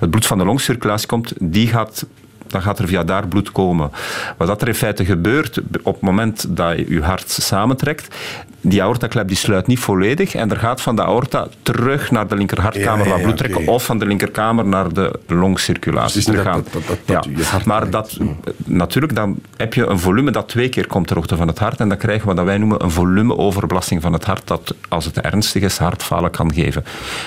het 0.00 0.10
bloed 0.10 0.26
van 0.26 0.38
de 0.38 0.44
longcirculatie 0.44 1.08
komt, 1.08 1.32
die 1.38 1.68
gaat 1.68 2.06
dan 2.52 2.62
gaat 2.62 2.78
er 2.78 2.88
via 2.88 3.04
daar 3.04 3.28
bloed 3.28 3.52
komen. 3.52 3.90
Wat 4.36 4.48
dat 4.48 4.62
er 4.62 4.68
in 4.68 4.74
feite 4.74 5.04
gebeurt 5.04 5.60
op 5.82 5.94
het 5.94 6.02
moment 6.02 6.56
dat 6.56 6.76
je 6.76 6.86
je 6.88 7.02
hart 7.02 7.30
samentrekt, 7.30 8.16
die 8.60 8.82
aortaklep 8.82 9.28
die 9.28 9.36
sluit 9.36 9.66
niet 9.66 9.78
volledig 9.78 10.34
en 10.34 10.50
er 10.50 10.56
gaat 10.56 10.80
van 10.80 10.96
de 10.96 11.04
aorta 11.04 11.48
terug 11.62 12.10
naar 12.10 12.28
de 12.28 12.36
linkerhartkamer 12.36 13.06
ja, 13.06 13.16
bloed 13.16 13.36
trekken 13.36 13.60
okay. 13.60 13.74
of 13.74 13.84
van 13.84 13.98
de 13.98 14.06
linkerkamer 14.06 14.64
naar 14.66 14.92
de 14.92 15.18
longcirculatie 15.26 16.24
dus. 16.24 16.44
Dat, 16.44 16.44
dat, 16.44 16.84
dat, 17.04 17.24
ja. 17.24 17.58
Maar 17.64 17.90
dat, 17.90 18.18
natuurlijk, 18.64 19.14
dan 19.14 19.36
heb 19.56 19.74
je 19.74 19.86
een 19.86 19.98
volume 19.98 20.30
dat 20.30 20.48
twee 20.48 20.68
keer 20.68 20.86
komt 20.86 21.06
ter 21.06 21.16
hoogte 21.16 21.36
van 21.36 21.48
het 21.48 21.58
hart 21.58 21.80
en 21.80 21.88
dan 21.88 21.98
krijgen 21.98 22.28
we 22.28 22.34
wat 22.34 22.44
wij 22.44 22.58
noemen 22.58 22.82
een 22.84 22.90
volumeoverbelasting 22.90 24.02
van 24.02 24.12
het 24.12 24.24
hart 24.24 24.46
dat, 24.46 24.74
als 24.88 25.04
het 25.04 25.20
ernstig 25.20 25.62
is, 25.62 25.78
hartfalen 25.78 26.30
kan 26.30 26.54
geven. 26.54 26.84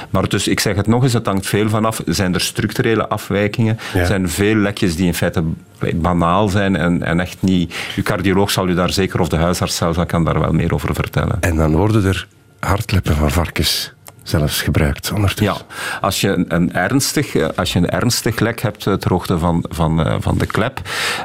Maar 0.10 0.30
dus, 0.30 0.48
ik 0.48 0.60
zeg 0.60 0.76
het 0.76 0.88
nog 0.88 1.04
eens, 1.04 1.14
het 1.14 1.26
hangt 1.26 1.48
veel 1.48 1.70
vanaf. 1.70 2.02
Zijn 2.06 2.34
er 2.34 2.42
structurele 2.42 3.08
afwijkingen? 3.08 3.80
Ja. 3.94 4.06
Zijn 4.06 4.30
veel 4.30 4.56
lekjes 4.56 4.96
die 4.96 5.06
in 5.06 5.14
feite 5.16 5.44
banaal 5.96 6.50
zijn 6.50 6.76
en, 6.76 7.04
en 7.04 7.20
echt 7.20 7.42
niet... 7.42 7.76
Uw 7.96 8.04
cardioloog 8.04 8.52
zal 8.52 8.68
u 8.68 8.74
daar 8.74 8.92
zeker, 8.92 9.20
of 9.20 9.30
de 9.30 9.38
huisarts 9.38 9.76
zelf, 9.76 10.06
kan 10.06 10.24
daar 10.24 10.40
wel 10.40 10.52
meer 10.52 10.74
over 10.74 10.96
vertellen. 10.96 11.38
En 11.40 11.56
dan 11.56 11.76
worden 11.76 12.06
er 12.06 12.28
hartkleppen 12.60 13.16
van 13.16 13.32
varkens 13.32 13.94
zelfs 14.24 14.62
gebruikt 14.62 15.12
ondertussen. 15.12 15.66
Ja, 15.70 16.00
als 16.02 16.22
je 16.22 16.46
een, 16.48 16.74
ernstig, 16.74 17.56
als 17.56 17.74
je 17.74 17.80
een 17.80 17.90
ernstig 17.90 18.40
lek 18.40 18.62
hebt 18.62 18.82
ter 18.82 19.10
hoogte 19.10 19.40
van, 19.40 19.66
van, 19.70 20.00
uh, 20.00 20.16
van 20.20 20.38
de 20.38 20.46
klep, 20.46 20.82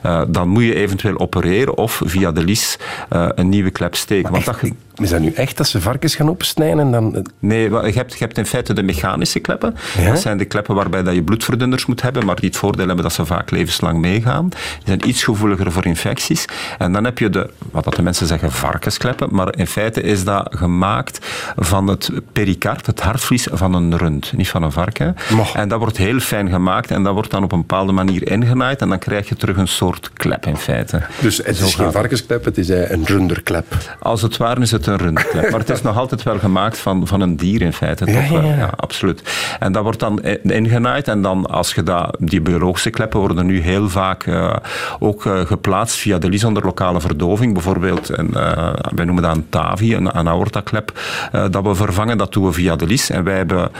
uh, 0.06 0.22
dan 0.28 0.48
moet 0.48 0.62
je 0.62 0.74
eventueel 0.74 1.18
opereren 1.18 1.76
of 1.76 2.02
via 2.04 2.32
de 2.32 2.44
lies 2.44 2.78
uh, 3.12 3.28
een 3.34 3.48
nieuwe 3.48 3.70
klep 3.70 3.94
steken. 3.94 4.32
Want 4.32 4.44
dat, 4.44 4.60
is 5.00 5.10
dat 5.10 5.20
nu 5.20 5.32
echt 5.32 5.56
dat 5.56 5.68
ze 5.68 5.80
varkens 5.80 6.14
gaan 6.14 6.28
opsnijden 6.28 6.78
en 6.78 6.90
dan... 6.90 7.26
Nee, 7.38 7.70
je 7.70 7.92
hebt, 7.94 8.12
je 8.12 8.24
hebt 8.24 8.38
in 8.38 8.46
feite 8.46 8.72
de 8.72 8.82
mechanische 8.82 9.38
kleppen. 9.38 9.74
Ja? 9.98 10.08
Dat 10.08 10.20
zijn 10.20 10.38
de 10.38 10.44
kleppen 10.44 10.74
waarbij 10.74 11.02
dat 11.02 11.14
je 11.14 11.22
bloedverdunners 11.22 11.86
moet 11.86 12.02
hebben, 12.02 12.24
maar 12.24 12.36
die 12.36 12.48
het 12.48 12.58
voordeel 12.58 12.86
hebben 12.86 13.04
dat 13.04 13.12
ze 13.12 13.24
vaak 13.24 13.50
levenslang 13.50 13.98
meegaan. 13.98 14.48
Die 14.48 14.58
zijn 14.84 15.08
iets 15.08 15.24
gevoeliger 15.24 15.72
voor 15.72 15.86
infecties. 15.86 16.44
En 16.78 16.92
dan 16.92 17.04
heb 17.04 17.18
je 17.18 17.30
de, 17.30 17.50
wat 17.70 17.84
dat 17.84 17.94
de 17.94 18.02
mensen 18.02 18.26
zeggen, 18.26 18.52
varkenskleppen, 18.52 19.28
maar 19.30 19.56
in 19.56 19.66
feite 19.66 20.02
is 20.02 20.24
dat 20.24 20.48
gemaakt 20.56 21.26
van 21.56 21.86
het 21.86 22.10
pericard, 22.32 22.86
het 22.86 23.00
hartvlies 23.00 23.48
van 23.52 23.74
een 23.74 23.96
rund, 23.96 24.32
niet 24.36 24.48
van 24.48 24.62
een 24.62 24.72
varken. 24.72 25.16
En 25.54 25.68
dat 25.68 25.78
wordt 25.78 25.96
heel 25.96 26.18
fijn 26.18 26.48
gemaakt 26.48 26.90
en 26.90 27.02
dat 27.02 27.12
wordt 27.12 27.30
dan 27.30 27.42
op 27.42 27.52
een 27.52 27.60
bepaalde 27.60 27.92
manier 27.92 28.30
ingenaaid 28.30 28.80
en 28.80 28.88
dan 28.88 28.98
krijg 28.98 29.28
je 29.28 29.36
terug 29.36 29.56
een 29.56 29.68
soort 29.68 30.10
klep 30.12 30.46
in 30.46 30.56
feite. 30.56 31.02
Dus 31.20 31.36
het 31.36 31.60
is 31.60 31.74
geen 31.74 31.92
varkensklep, 31.92 32.44
het 32.44 32.58
is 32.58 32.68
een 32.68 33.04
runderklep. 33.04 33.96
Als 34.00 34.22
het 34.22 34.36
ware 34.36 34.60
is 34.60 34.70
het 34.70 34.86
een 34.90 34.96
rundklep, 34.96 35.50
maar 35.50 35.60
het 35.60 35.70
is 35.70 35.82
nog 35.82 35.96
altijd 35.96 36.22
wel 36.22 36.38
gemaakt 36.38 36.78
van, 36.78 37.06
van 37.06 37.20
een 37.20 37.36
dier 37.36 37.62
in 37.62 37.72
feite. 37.72 38.06
Ja, 38.06 38.20
toch? 38.20 38.30
ja, 38.30 38.42
ja. 38.42 38.54
ja, 38.54 38.70
absoluut. 38.76 39.22
En 39.58 39.72
dat 39.72 39.82
wordt 39.82 40.00
dan 40.00 40.22
ingenaaid 40.42 41.08
en 41.08 41.22
dan 41.22 41.46
als 41.46 41.74
je 41.74 41.82
dat, 41.82 42.16
die 42.18 42.40
biologische 42.40 42.90
kleppen 42.90 43.20
worden 43.20 43.46
nu 43.46 43.60
heel 43.60 43.88
vaak 43.88 44.26
uh, 44.26 44.56
ook 44.98 45.24
uh, 45.24 45.40
geplaatst 45.40 45.96
via 45.96 46.18
de 46.18 46.28
lies 46.28 46.44
onder 46.44 46.64
lokale 46.64 47.00
verdoving. 47.00 47.52
Bijvoorbeeld, 47.52 48.18
een, 48.18 48.30
uh, 48.34 48.72
wij 48.94 49.04
noemen 49.04 49.22
dat 49.22 49.36
een 49.36 49.46
TAVI, 49.48 49.94
een, 49.94 50.18
een 50.18 50.28
aortaklep, 50.28 51.00
dat 51.50 51.62
we 51.62 51.74
vervangen. 51.74 52.18
Dat 52.18 52.32
doen 52.32 52.44
we 52.44 52.52
via 52.52 52.76
de 52.76 52.86
lies. 52.86 53.10
En 53.10 53.24
wij 53.24 53.36
hebben 53.36 53.70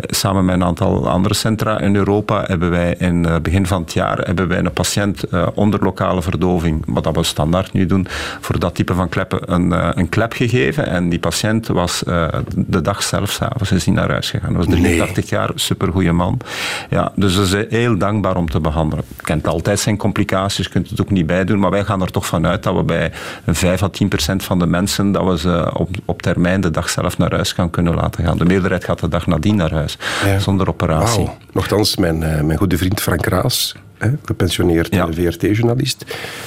samen 0.00 0.44
met 0.44 0.54
een 0.54 0.64
aantal 0.64 1.08
andere 1.08 1.34
centra 1.34 1.80
in 1.80 1.96
Europa, 1.96 2.44
hebben 2.46 2.70
wij 2.70 2.94
in 2.98 3.24
het 3.24 3.42
begin 3.42 3.66
van 3.66 3.82
het 3.82 3.92
jaar 3.92 4.18
hebben 4.18 4.48
wij 4.48 4.58
een 4.58 4.72
patiënt 4.72 5.24
onder 5.54 5.82
lokale 5.82 6.22
verdoving, 6.22 6.82
wat 6.86 7.04
dat 7.04 7.16
we 7.16 7.22
standaard 7.22 7.72
nu 7.72 7.86
doen, 7.86 8.06
voor 8.40 8.58
dat 8.58 8.74
type 8.74 8.94
van 8.94 9.08
kleppen, 9.08 9.52
een, 9.52 9.98
een 9.98 10.08
klep 10.08 10.34
gegeven. 10.36 10.86
En 10.86 11.08
die 11.08 11.18
patiënt 11.18 11.66
was 11.66 12.02
de 12.54 12.80
dag 12.80 13.02
zelf 13.02 13.30
s'avonds 13.30 13.72
is 13.72 13.86
niet 13.86 13.94
naar 13.94 14.10
huis 14.10 14.30
gegaan. 14.30 14.52
Dat 14.52 14.66
was 14.66 14.74
83 14.74 15.30
nee. 15.30 15.40
jaar, 15.40 15.50
supergoeie 15.54 16.12
man. 16.12 16.40
Ja, 16.90 17.12
dus 17.14 17.34
dat 17.34 17.46
is 17.46 17.64
heel 17.68 17.98
dankbaar 17.98 18.36
om 18.36 18.50
te 18.50 18.60
behandelen. 18.60 19.04
Kent 19.16 19.46
altijd 19.46 19.80
zijn 19.80 19.96
complicaties, 19.96 20.68
kunt 20.68 20.90
het 20.90 21.00
ook 21.00 21.10
niet 21.10 21.26
bijdoen, 21.26 21.58
maar 21.58 21.70
wij 21.70 21.84
gaan 21.84 22.02
er 22.02 22.10
toch 22.10 22.26
vanuit 22.26 22.62
dat 22.62 22.74
we 22.74 22.82
bij 22.82 23.12
5 23.46 23.82
à 23.82 23.88
10 23.88 24.08
procent 24.08 24.44
van 24.44 24.58
de 24.58 24.66
mensen, 24.66 25.12
dat 25.12 25.24
we 25.24 25.38
ze 25.38 25.70
op, 25.74 25.88
op 26.04 26.22
termijn 26.22 26.60
de 26.60 26.70
dag 26.70 26.90
zelf 26.90 27.18
naar 27.18 27.32
huis 27.32 27.52
gaan 27.52 27.70
kunnen 27.70 27.94
laten 27.94 28.24
gaan. 28.24 28.38
De 28.38 28.44
meerderheid 28.44 28.84
gaat 28.84 29.00
de 29.00 29.08
dag 29.08 29.26
nadien 29.26 29.56
naar 29.56 29.72
huis, 29.72 29.98
ja. 30.24 30.38
zonder 30.38 30.68
operatie. 30.68 31.24
Wow. 31.24 31.34
Nochtans, 31.52 31.96
mijn, 31.96 32.22
uh, 32.22 32.40
mijn 32.40 32.58
goede 32.58 32.76
vriend 32.76 33.00
Frank 33.00 33.26
Raas, 33.26 33.74
hè, 33.98 34.10
gepensioneerd 34.24 34.94
ja. 34.94 35.08
VRT-journalist, 35.12 36.04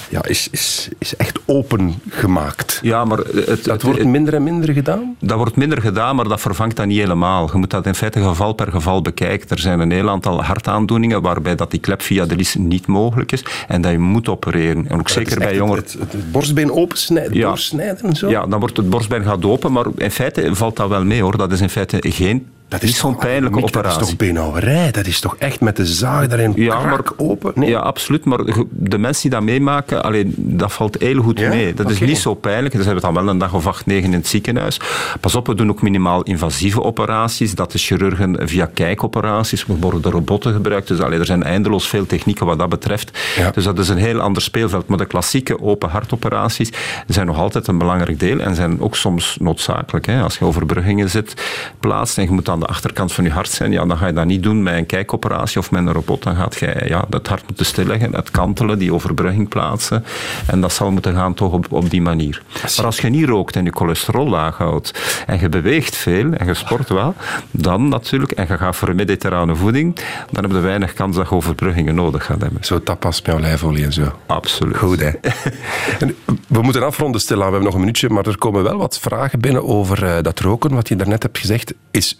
ja, 0.09 0.25
is, 0.25 0.47
is, 0.51 0.89
is 0.97 1.15
echt 1.15 1.39
open 1.45 2.01
gemaakt. 2.09 2.79
Ja, 2.81 3.05
maar 3.05 3.17
het, 3.17 3.63
dat 3.63 3.81
wordt 3.81 4.05
minder 4.05 4.33
en 4.33 4.43
minder 4.43 4.73
gedaan? 4.73 5.15
Dat 5.19 5.37
wordt 5.37 5.55
minder 5.55 5.81
gedaan, 5.81 6.15
maar 6.15 6.27
dat 6.27 6.41
vervangt 6.41 6.75
dat 6.75 6.85
niet 6.85 6.99
helemaal. 6.99 7.49
Je 7.51 7.57
moet 7.57 7.69
dat 7.69 7.85
in 7.85 7.95
feite 7.95 8.21
geval 8.21 8.53
per 8.53 8.71
geval 8.71 9.01
bekijken. 9.01 9.49
Er 9.49 9.59
zijn 9.59 9.79
een 9.79 9.91
heel 9.91 10.09
aantal 10.09 10.43
hartaandoeningen 10.43 11.21
waarbij 11.21 11.55
dat 11.55 11.71
die 11.71 11.79
klep 11.79 12.01
via 12.01 12.25
de 12.25 12.35
lies 12.35 12.55
niet 12.55 12.87
mogelijk 12.87 13.31
is 13.31 13.45
en 13.67 13.81
dat 13.81 13.91
je 13.91 13.99
moet 13.99 14.29
opereren. 14.29 14.87
En 14.87 14.99
ook 14.99 15.09
zeker 15.09 15.39
bij 15.39 15.55
jongeren. 15.55 15.83
Het, 15.83 16.31
borstbeen 16.31 16.71
opensnijden, 16.71 17.37
ja. 17.37 17.55
en 18.01 18.15
zo? 18.15 18.29
Ja, 18.29 18.45
dan 18.45 18.59
wordt 18.59 18.77
het 18.77 18.89
borstbeen 18.89 19.23
gaat 19.23 19.45
open, 19.45 19.71
maar 19.71 19.85
in 19.97 20.11
feite 20.11 20.55
valt 20.55 20.75
dat 20.75 20.89
wel 20.89 21.03
mee 21.03 21.21
hoor. 21.21 21.37
Dat 21.37 21.51
is 21.51 21.61
in 21.61 21.69
feite 21.69 21.97
geen 22.01 22.47
Dat 22.69 22.83
is 22.83 22.97
zo'n 22.97 23.15
pijnlijke 23.15 23.55
Mick, 23.55 23.65
operatie. 23.65 23.99
Dat 23.99 24.01
is 24.01 24.07
toch 24.07 24.27
beenhouwerij? 24.27 24.91
Dat 24.91 25.05
is 25.05 25.19
toch 25.19 25.35
echt 25.37 25.59
met 25.59 25.75
de 25.75 25.85
zaag 25.85 26.27
daarin 26.27 26.51
Ja, 26.55 26.79
maar 26.85 27.01
open? 27.17 27.51
Nee. 27.55 27.69
Ja, 27.69 27.79
absoluut. 27.79 28.25
Maar 28.25 28.39
de 28.69 28.97
mensen 28.97 29.21
die 29.21 29.31
dat 29.31 29.41
meemaken, 29.41 30.03
alleen, 30.03 30.33
dat 30.37 30.73
valt 30.73 30.95
heel 30.99 31.21
goed 31.21 31.39
Ja? 31.39 31.49
mee. 31.49 31.73
Dat 31.73 31.89
is 31.89 31.99
niet 31.99 32.17
zo 32.17 32.33
pijnlijk. 32.33 32.75
Dus 32.75 32.85
hebben 32.85 33.01
we 33.01 33.13
dan 33.13 33.23
wel 33.23 33.33
een 33.33 33.37
dag 33.37 33.53
of 33.53 33.67
acht, 33.67 33.85
negen 33.85 34.03
in 34.03 34.13
het 34.13 34.27
ziekenhuis. 34.27 34.79
Pas 35.19 35.35
op, 35.35 35.47
we 35.47 35.55
doen 35.55 35.69
ook 35.69 35.81
minimaal 35.81 36.23
invasieve 36.23 36.83
operaties. 36.83 37.55
Dat 37.55 37.73
is 37.73 37.85
chirurgen 37.85 38.47
via 38.47 38.69
kijkoperaties. 38.73 39.65
We 39.65 39.75
worden 39.79 40.11
robotten 40.11 40.53
gebruikt. 40.53 40.87
Dus 40.87 40.99
er 40.99 41.25
zijn 41.25 41.43
eindeloos 41.43 41.87
veel 41.87 42.05
technieken 42.05 42.45
wat 42.45 42.59
dat 42.59 42.69
betreft. 42.69 43.19
Ja. 43.37 43.51
Dus 43.51 43.63
dat 43.63 43.79
is 43.79 43.89
een 43.89 43.97
heel 43.97 44.19
ander 44.19 44.41
speelveld. 44.41 44.87
Maar 44.87 44.97
de 44.97 45.05
klassieke 45.05 45.61
open 45.61 45.89
hartoperaties 45.89 46.71
zijn 47.07 47.25
nog 47.25 47.37
altijd 47.37 47.67
een 47.67 47.77
belangrijk 47.77 48.19
deel 48.19 48.39
en 48.39 48.55
zijn 48.55 48.81
ook 48.81 48.95
soms 48.95 49.37
noodzakelijk. 49.39 50.05
Hè. 50.05 50.21
Als 50.21 50.37
je 50.37 50.45
overbruggingen 50.45 51.09
zit, 51.09 51.33
plaatst 51.79 52.17
en 52.17 52.23
je 52.23 52.31
moet 52.31 52.49
aan 52.59 52.67
de 52.67 52.73
achterkant 52.73 53.13
van 53.13 53.23
je 53.23 53.29
hart 53.29 53.49
zijn, 53.49 53.71
ja, 53.71 53.85
dan 53.85 53.97
ga 53.97 54.07
je 54.07 54.13
dat 54.13 54.25
niet 54.25 54.43
doen 54.43 54.63
met 54.63 54.75
een 54.75 54.85
kijkoperatie 54.85 55.59
of 55.59 55.71
met 55.71 55.85
een 55.85 55.93
robot. 55.93 56.23
Dan 56.23 56.35
gaat 56.35 56.55
je 56.55 56.83
ja, 56.87 57.05
het 57.09 57.27
hart 57.27 57.47
moeten 57.47 57.65
stilleggen, 57.65 58.15
het 58.15 58.31
kantelen, 58.31 58.79
die 58.79 58.93
overbrugging 58.93 59.49
plaatsen. 59.49 60.05
En 60.47 60.61
dat 60.61 60.73
zal 60.73 60.91
moeten 60.91 61.13
gaan 61.13 61.33
toch 61.33 61.53
op, 61.53 61.71
op 61.71 61.89
die 61.89 62.01
manier. 62.01 62.41
Maar 62.77 62.85
als 62.85 62.99
je 62.99 63.09
niet 63.09 63.27
rookt 63.27 63.55
en 63.55 63.63
je 63.63 63.71
cholesterol 63.71 64.29
laag 64.29 64.57
houdt 64.57 65.23
en 65.27 65.39
je 65.39 65.49
beweegt 65.49 65.95
veel 65.95 66.33
en 66.33 66.45
je 66.45 66.53
sport 66.53 66.89
wel, 66.89 67.15
dan 67.51 67.89
natuurlijk, 67.89 68.31
en 68.31 68.45
je 68.47 68.57
gaat 68.57 68.75
voor 68.75 68.89
een 68.89 68.95
mediterrane 68.95 69.55
voeding, 69.55 69.95
dan 70.31 70.43
heb 70.43 70.51
je 70.51 70.59
weinig 70.59 70.93
kans 70.93 71.15
dat 71.15 71.29
je 71.29 71.35
overbruggingen 71.35 71.95
nodig 71.95 72.25
gaat 72.25 72.41
hebben. 72.41 72.63
Zo 72.63 72.83
tapas 72.83 73.21
met 73.21 73.35
olijfolie 73.35 73.85
en 73.85 73.93
zo. 73.93 74.11
Absoluut. 74.25 74.77
Goed, 74.77 74.99
hè? 74.99 75.11
We 76.47 76.61
moeten 76.61 76.85
afronden, 76.85 77.21
Stella. 77.21 77.45
We 77.45 77.51
hebben 77.51 77.63
nog 77.63 77.73
een 77.73 77.79
minuutje, 77.79 78.09
maar 78.09 78.25
er 78.25 78.37
komen 78.37 78.63
wel 78.63 78.77
wat 78.77 78.99
vragen 78.99 79.39
binnen 79.39 79.67
over 79.67 80.05
eh, 80.05 80.21
dat 80.21 80.39
roken, 80.39 80.73
wat 80.73 80.87
je 80.87 80.95
daarnet 80.95 81.23
hebt 81.23 81.37
gezegd. 81.37 81.73
Is 81.91 82.13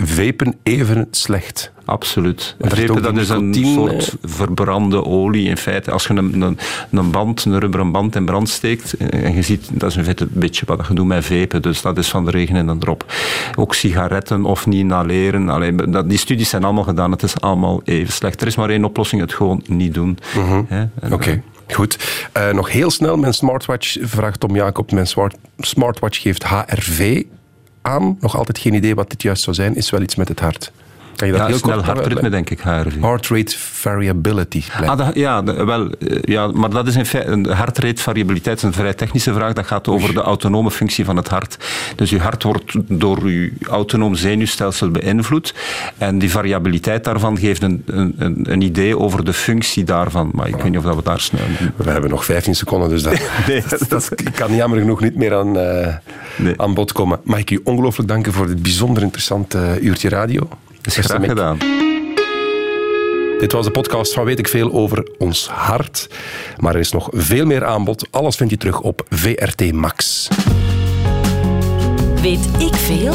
even 0.64 1.08
slecht? 1.12 1.72
Absoluut. 1.86 2.56
Ook 2.90 3.04
dat 3.04 3.18
is 3.18 3.30
een 3.30 3.54
soort 3.54 4.16
verbrande 4.24 5.06
olie. 5.06 5.50
In 5.50 5.58
feite, 5.58 5.92
als 5.92 6.08
je 6.08 6.14
een, 6.14 6.42
een, 6.42 6.58
een 6.92 7.12
band, 7.12 7.46
een 7.46 7.60
rubberen 7.60 7.92
band 7.92 8.16
in 8.16 8.26
brand 8.26 8.50
steekt, 8.50 8.94
eh, 8.98 9.24
en 9.26 9.36
je 9.36 9.42
ziet, 9.42 9.70
dat 9.72 9.90
is 9.90 9.98
in 9.98 10.04
feite 10.04 10.24
een 10.24 10.30
beetje 10.34 10.66
wat 10.66 10.88
je 10.88 10.94
doet 10.94 11.08
met 11.08 11.26
vapen, 11.26 11.62
dus 11.62 11.82
dat 11.82 11.98
is 11.98 12.10
van 12.10 12.26
de 12.26 12.32
regen 12.32 12.56
in 12.56 12.68
de 12.68 12.78
drop. 12.78 13.14
Ook 13.56 13.76
sigaretten 13.76 14.46
of 14.46 14.66
niet 14.66 14.80
inhaleren, 14.80 15.50
Allee, 15.50 15.76
dat, 15.76 16.10
die 16.10 16.18
studies 16.18 16.50
zijn 16.50 16.64
allemaal 16.64 16.84
gedaan, 16.84 17.12
het 17.12 17.24
is 17.24 17.40
allemaal 17.42 17.82
even 17.84 18.14
slecht. 18.14 18.42
Er 18.42 18.48
is 18.48 18.56
maar 18.56 18.70
één 18.70 18.84
oplossing, 18.86 19.22
het 19.22 19.34
gewoon 19.34 19.64
niet 19.68 19.94
doen. 19.94 20.18
En, 20.70 20.92
Mhm. 21.02 21.14
Oké. 21.14 21.42
Goed. 21.74 21.98
Eh, 22.32 22.50
nog 22.52 22.72
heel 22.72 22.90
snel, 22.90 23.18
mijn 23.18 23.34
smartwatch, 23.34 23.98
vraagt 24.02 24.40
Tom 24.40 24.56
Jacob, 24.56 24.92
mijn 24.92 25.08
smart, 25.08 25.36
smartwatch 25.58 26.22
geeft 26.22 26.44
HRV 26.44 27.24
aan. 27.82 28.18
Nog 28.20 28.38
altijd 28.38 28.58
geen 28.58 28.74
idee 28.74 28.96
wat 28.96 29.10
dit 29.10 29.22
juist 29.22 29.44
zou 29.44 29.56
zijn. 29.56 29.76
Is 29.76 29.90
wel 29.90 30.02
iets 30.02 30.16
met 30.16 30.28
het 30.28 30.40
hart. 30.40 30.72
Kan 31.20 31.28
je 31.28 31.34
dat 31.34 31.44
ja, 31.44 31.48
heel 31.50 31.58
snel 31.58 31.84
hartritme, 31.84 32.30
denk 32.30 32.50
ik, 32.50 32.60
HRV. 32.60 33.02
Heart 33.02 33.28
rate 33.28 33.56
variability. 33.58 34.64
Ah, 34.86 34.98
dat- 34.98 35.16
ja, 35.16 35.44
wel, 35.44 35.90
eh, 35.90 36.18
ja, 36.22 36.48
maar 36.48 36.70
dat 36.70 36.88
is 36.88 36.96
in 36.96 37.06
feite, 37.06 37.30
een 37.30 37.46
hartrate 37.46 38.02
variabiliteit 38.02 38.58
is 38.58 38.64
een 38.64 38.74
vrij 38.74 38.94
technische 38.94 39.34
vraag. 39.34 39.54
Dat 39.54 39.66
gaat 39.68 39.88
over 39.88 40.14
de 40.14 40.22
autonome 40.22 40.72
functie 40.72 41.06
van 41.06 41.16
het 41.16 41.28
hart. 41.28 41.58
Dus 41.96 42.10
je 42.10 42.20
hart 42.20 42.44
wordt 42.44 42.74
door 42.88 43.32
je 43.32 43.52
autonoom 43.70 44.16
zenuwstelsel 44.16 44.90
beïnvloed. 44.90 45.54
En 45.98 46.20
die 46.20 46.32
variabiliteit 46.32 47.04
daarvan 47.04 47.38
geeft 47.38 47.62
een, 47.64 47.84
een, 47.86 48.14
een, 48.18 48.52
een 48.52 48.62
idee 48.62 48.98
over 48.98 49.26
de 49.26 49.34
functie 49.34 49.84
daarvan. 49.84 50.30
Maar 50.34 50.48
ik 50.48 50.56
weet 50.56 50.64
niet 50.70 50.78
of 50.78 50.84
dat 50.84 50.96
we 50.96 51.04
daar 51.04 51.20
snel... 51.20 51.42
We 51.76 51.90
hebben 51.90 52.10
nog 52.10 52.26
15 52.26 52.56
seconden, 52.56 52.90
dus 52.90 53.04
dat, 53.04 53.22
Nee, 53.48 53.64
dat, 53.70 53.86
dat 53.90 54.14
kan 54.36 54.56
jammer 54.56 54.80
genoeg 54.80 55.02
niet 55.02 55.16
meer 55.16 55.36
aan, 55.36 55.58
eh, 55.58 55.96
Nee. 56.36 56.54
aan 56.62 56.74
bod 56.74 56.92
komen. 56.92 57.20
Mag 57.24 57.40
ik 57.40 57.52
u 57.52 57.60
ongelooflijk 57.64 58.10
danken 58.10 58.34
voor 58.34 58.48
dit 58.48 58.62
bijzonder 58.62 59.04
interessante 59.04 59.58
eh, 59.60 59.84
uurtje 59.84 60.10
radio. 60.10 60.48
Beste 60.96 61.14
graag 61.14 61.26
gedaan. 61.26 61.58
Dit 63.40 63.52
was 63.52 63.66
de 63.66 63.72
podcast 63.72 64.14
van 64.14 64.26
Weet 64.26 64.40
ik 64.40 64.48
Veel 64.48 64.72
over 64.72 65.08
ons 65.18 65.48
hart. 65.48 66.10
Maar 66.58 66.74
er 66.74 66.80
is 66.80 66.92
nog 66.92 67.10
veel 67.12 67.46
meer 67.46 67.66
aanbod. 67.66 68.08
Alles 68.12 68.36
vind 68.36 68.50
je 68.50 68.58
terug 68.58 68.82
op 68.82 69.06
VRT 69.10 69.72
Max. 69.72 70.28
Weet 72.22 72.50
ik 72.58 72.76
veel? 72.76 73.14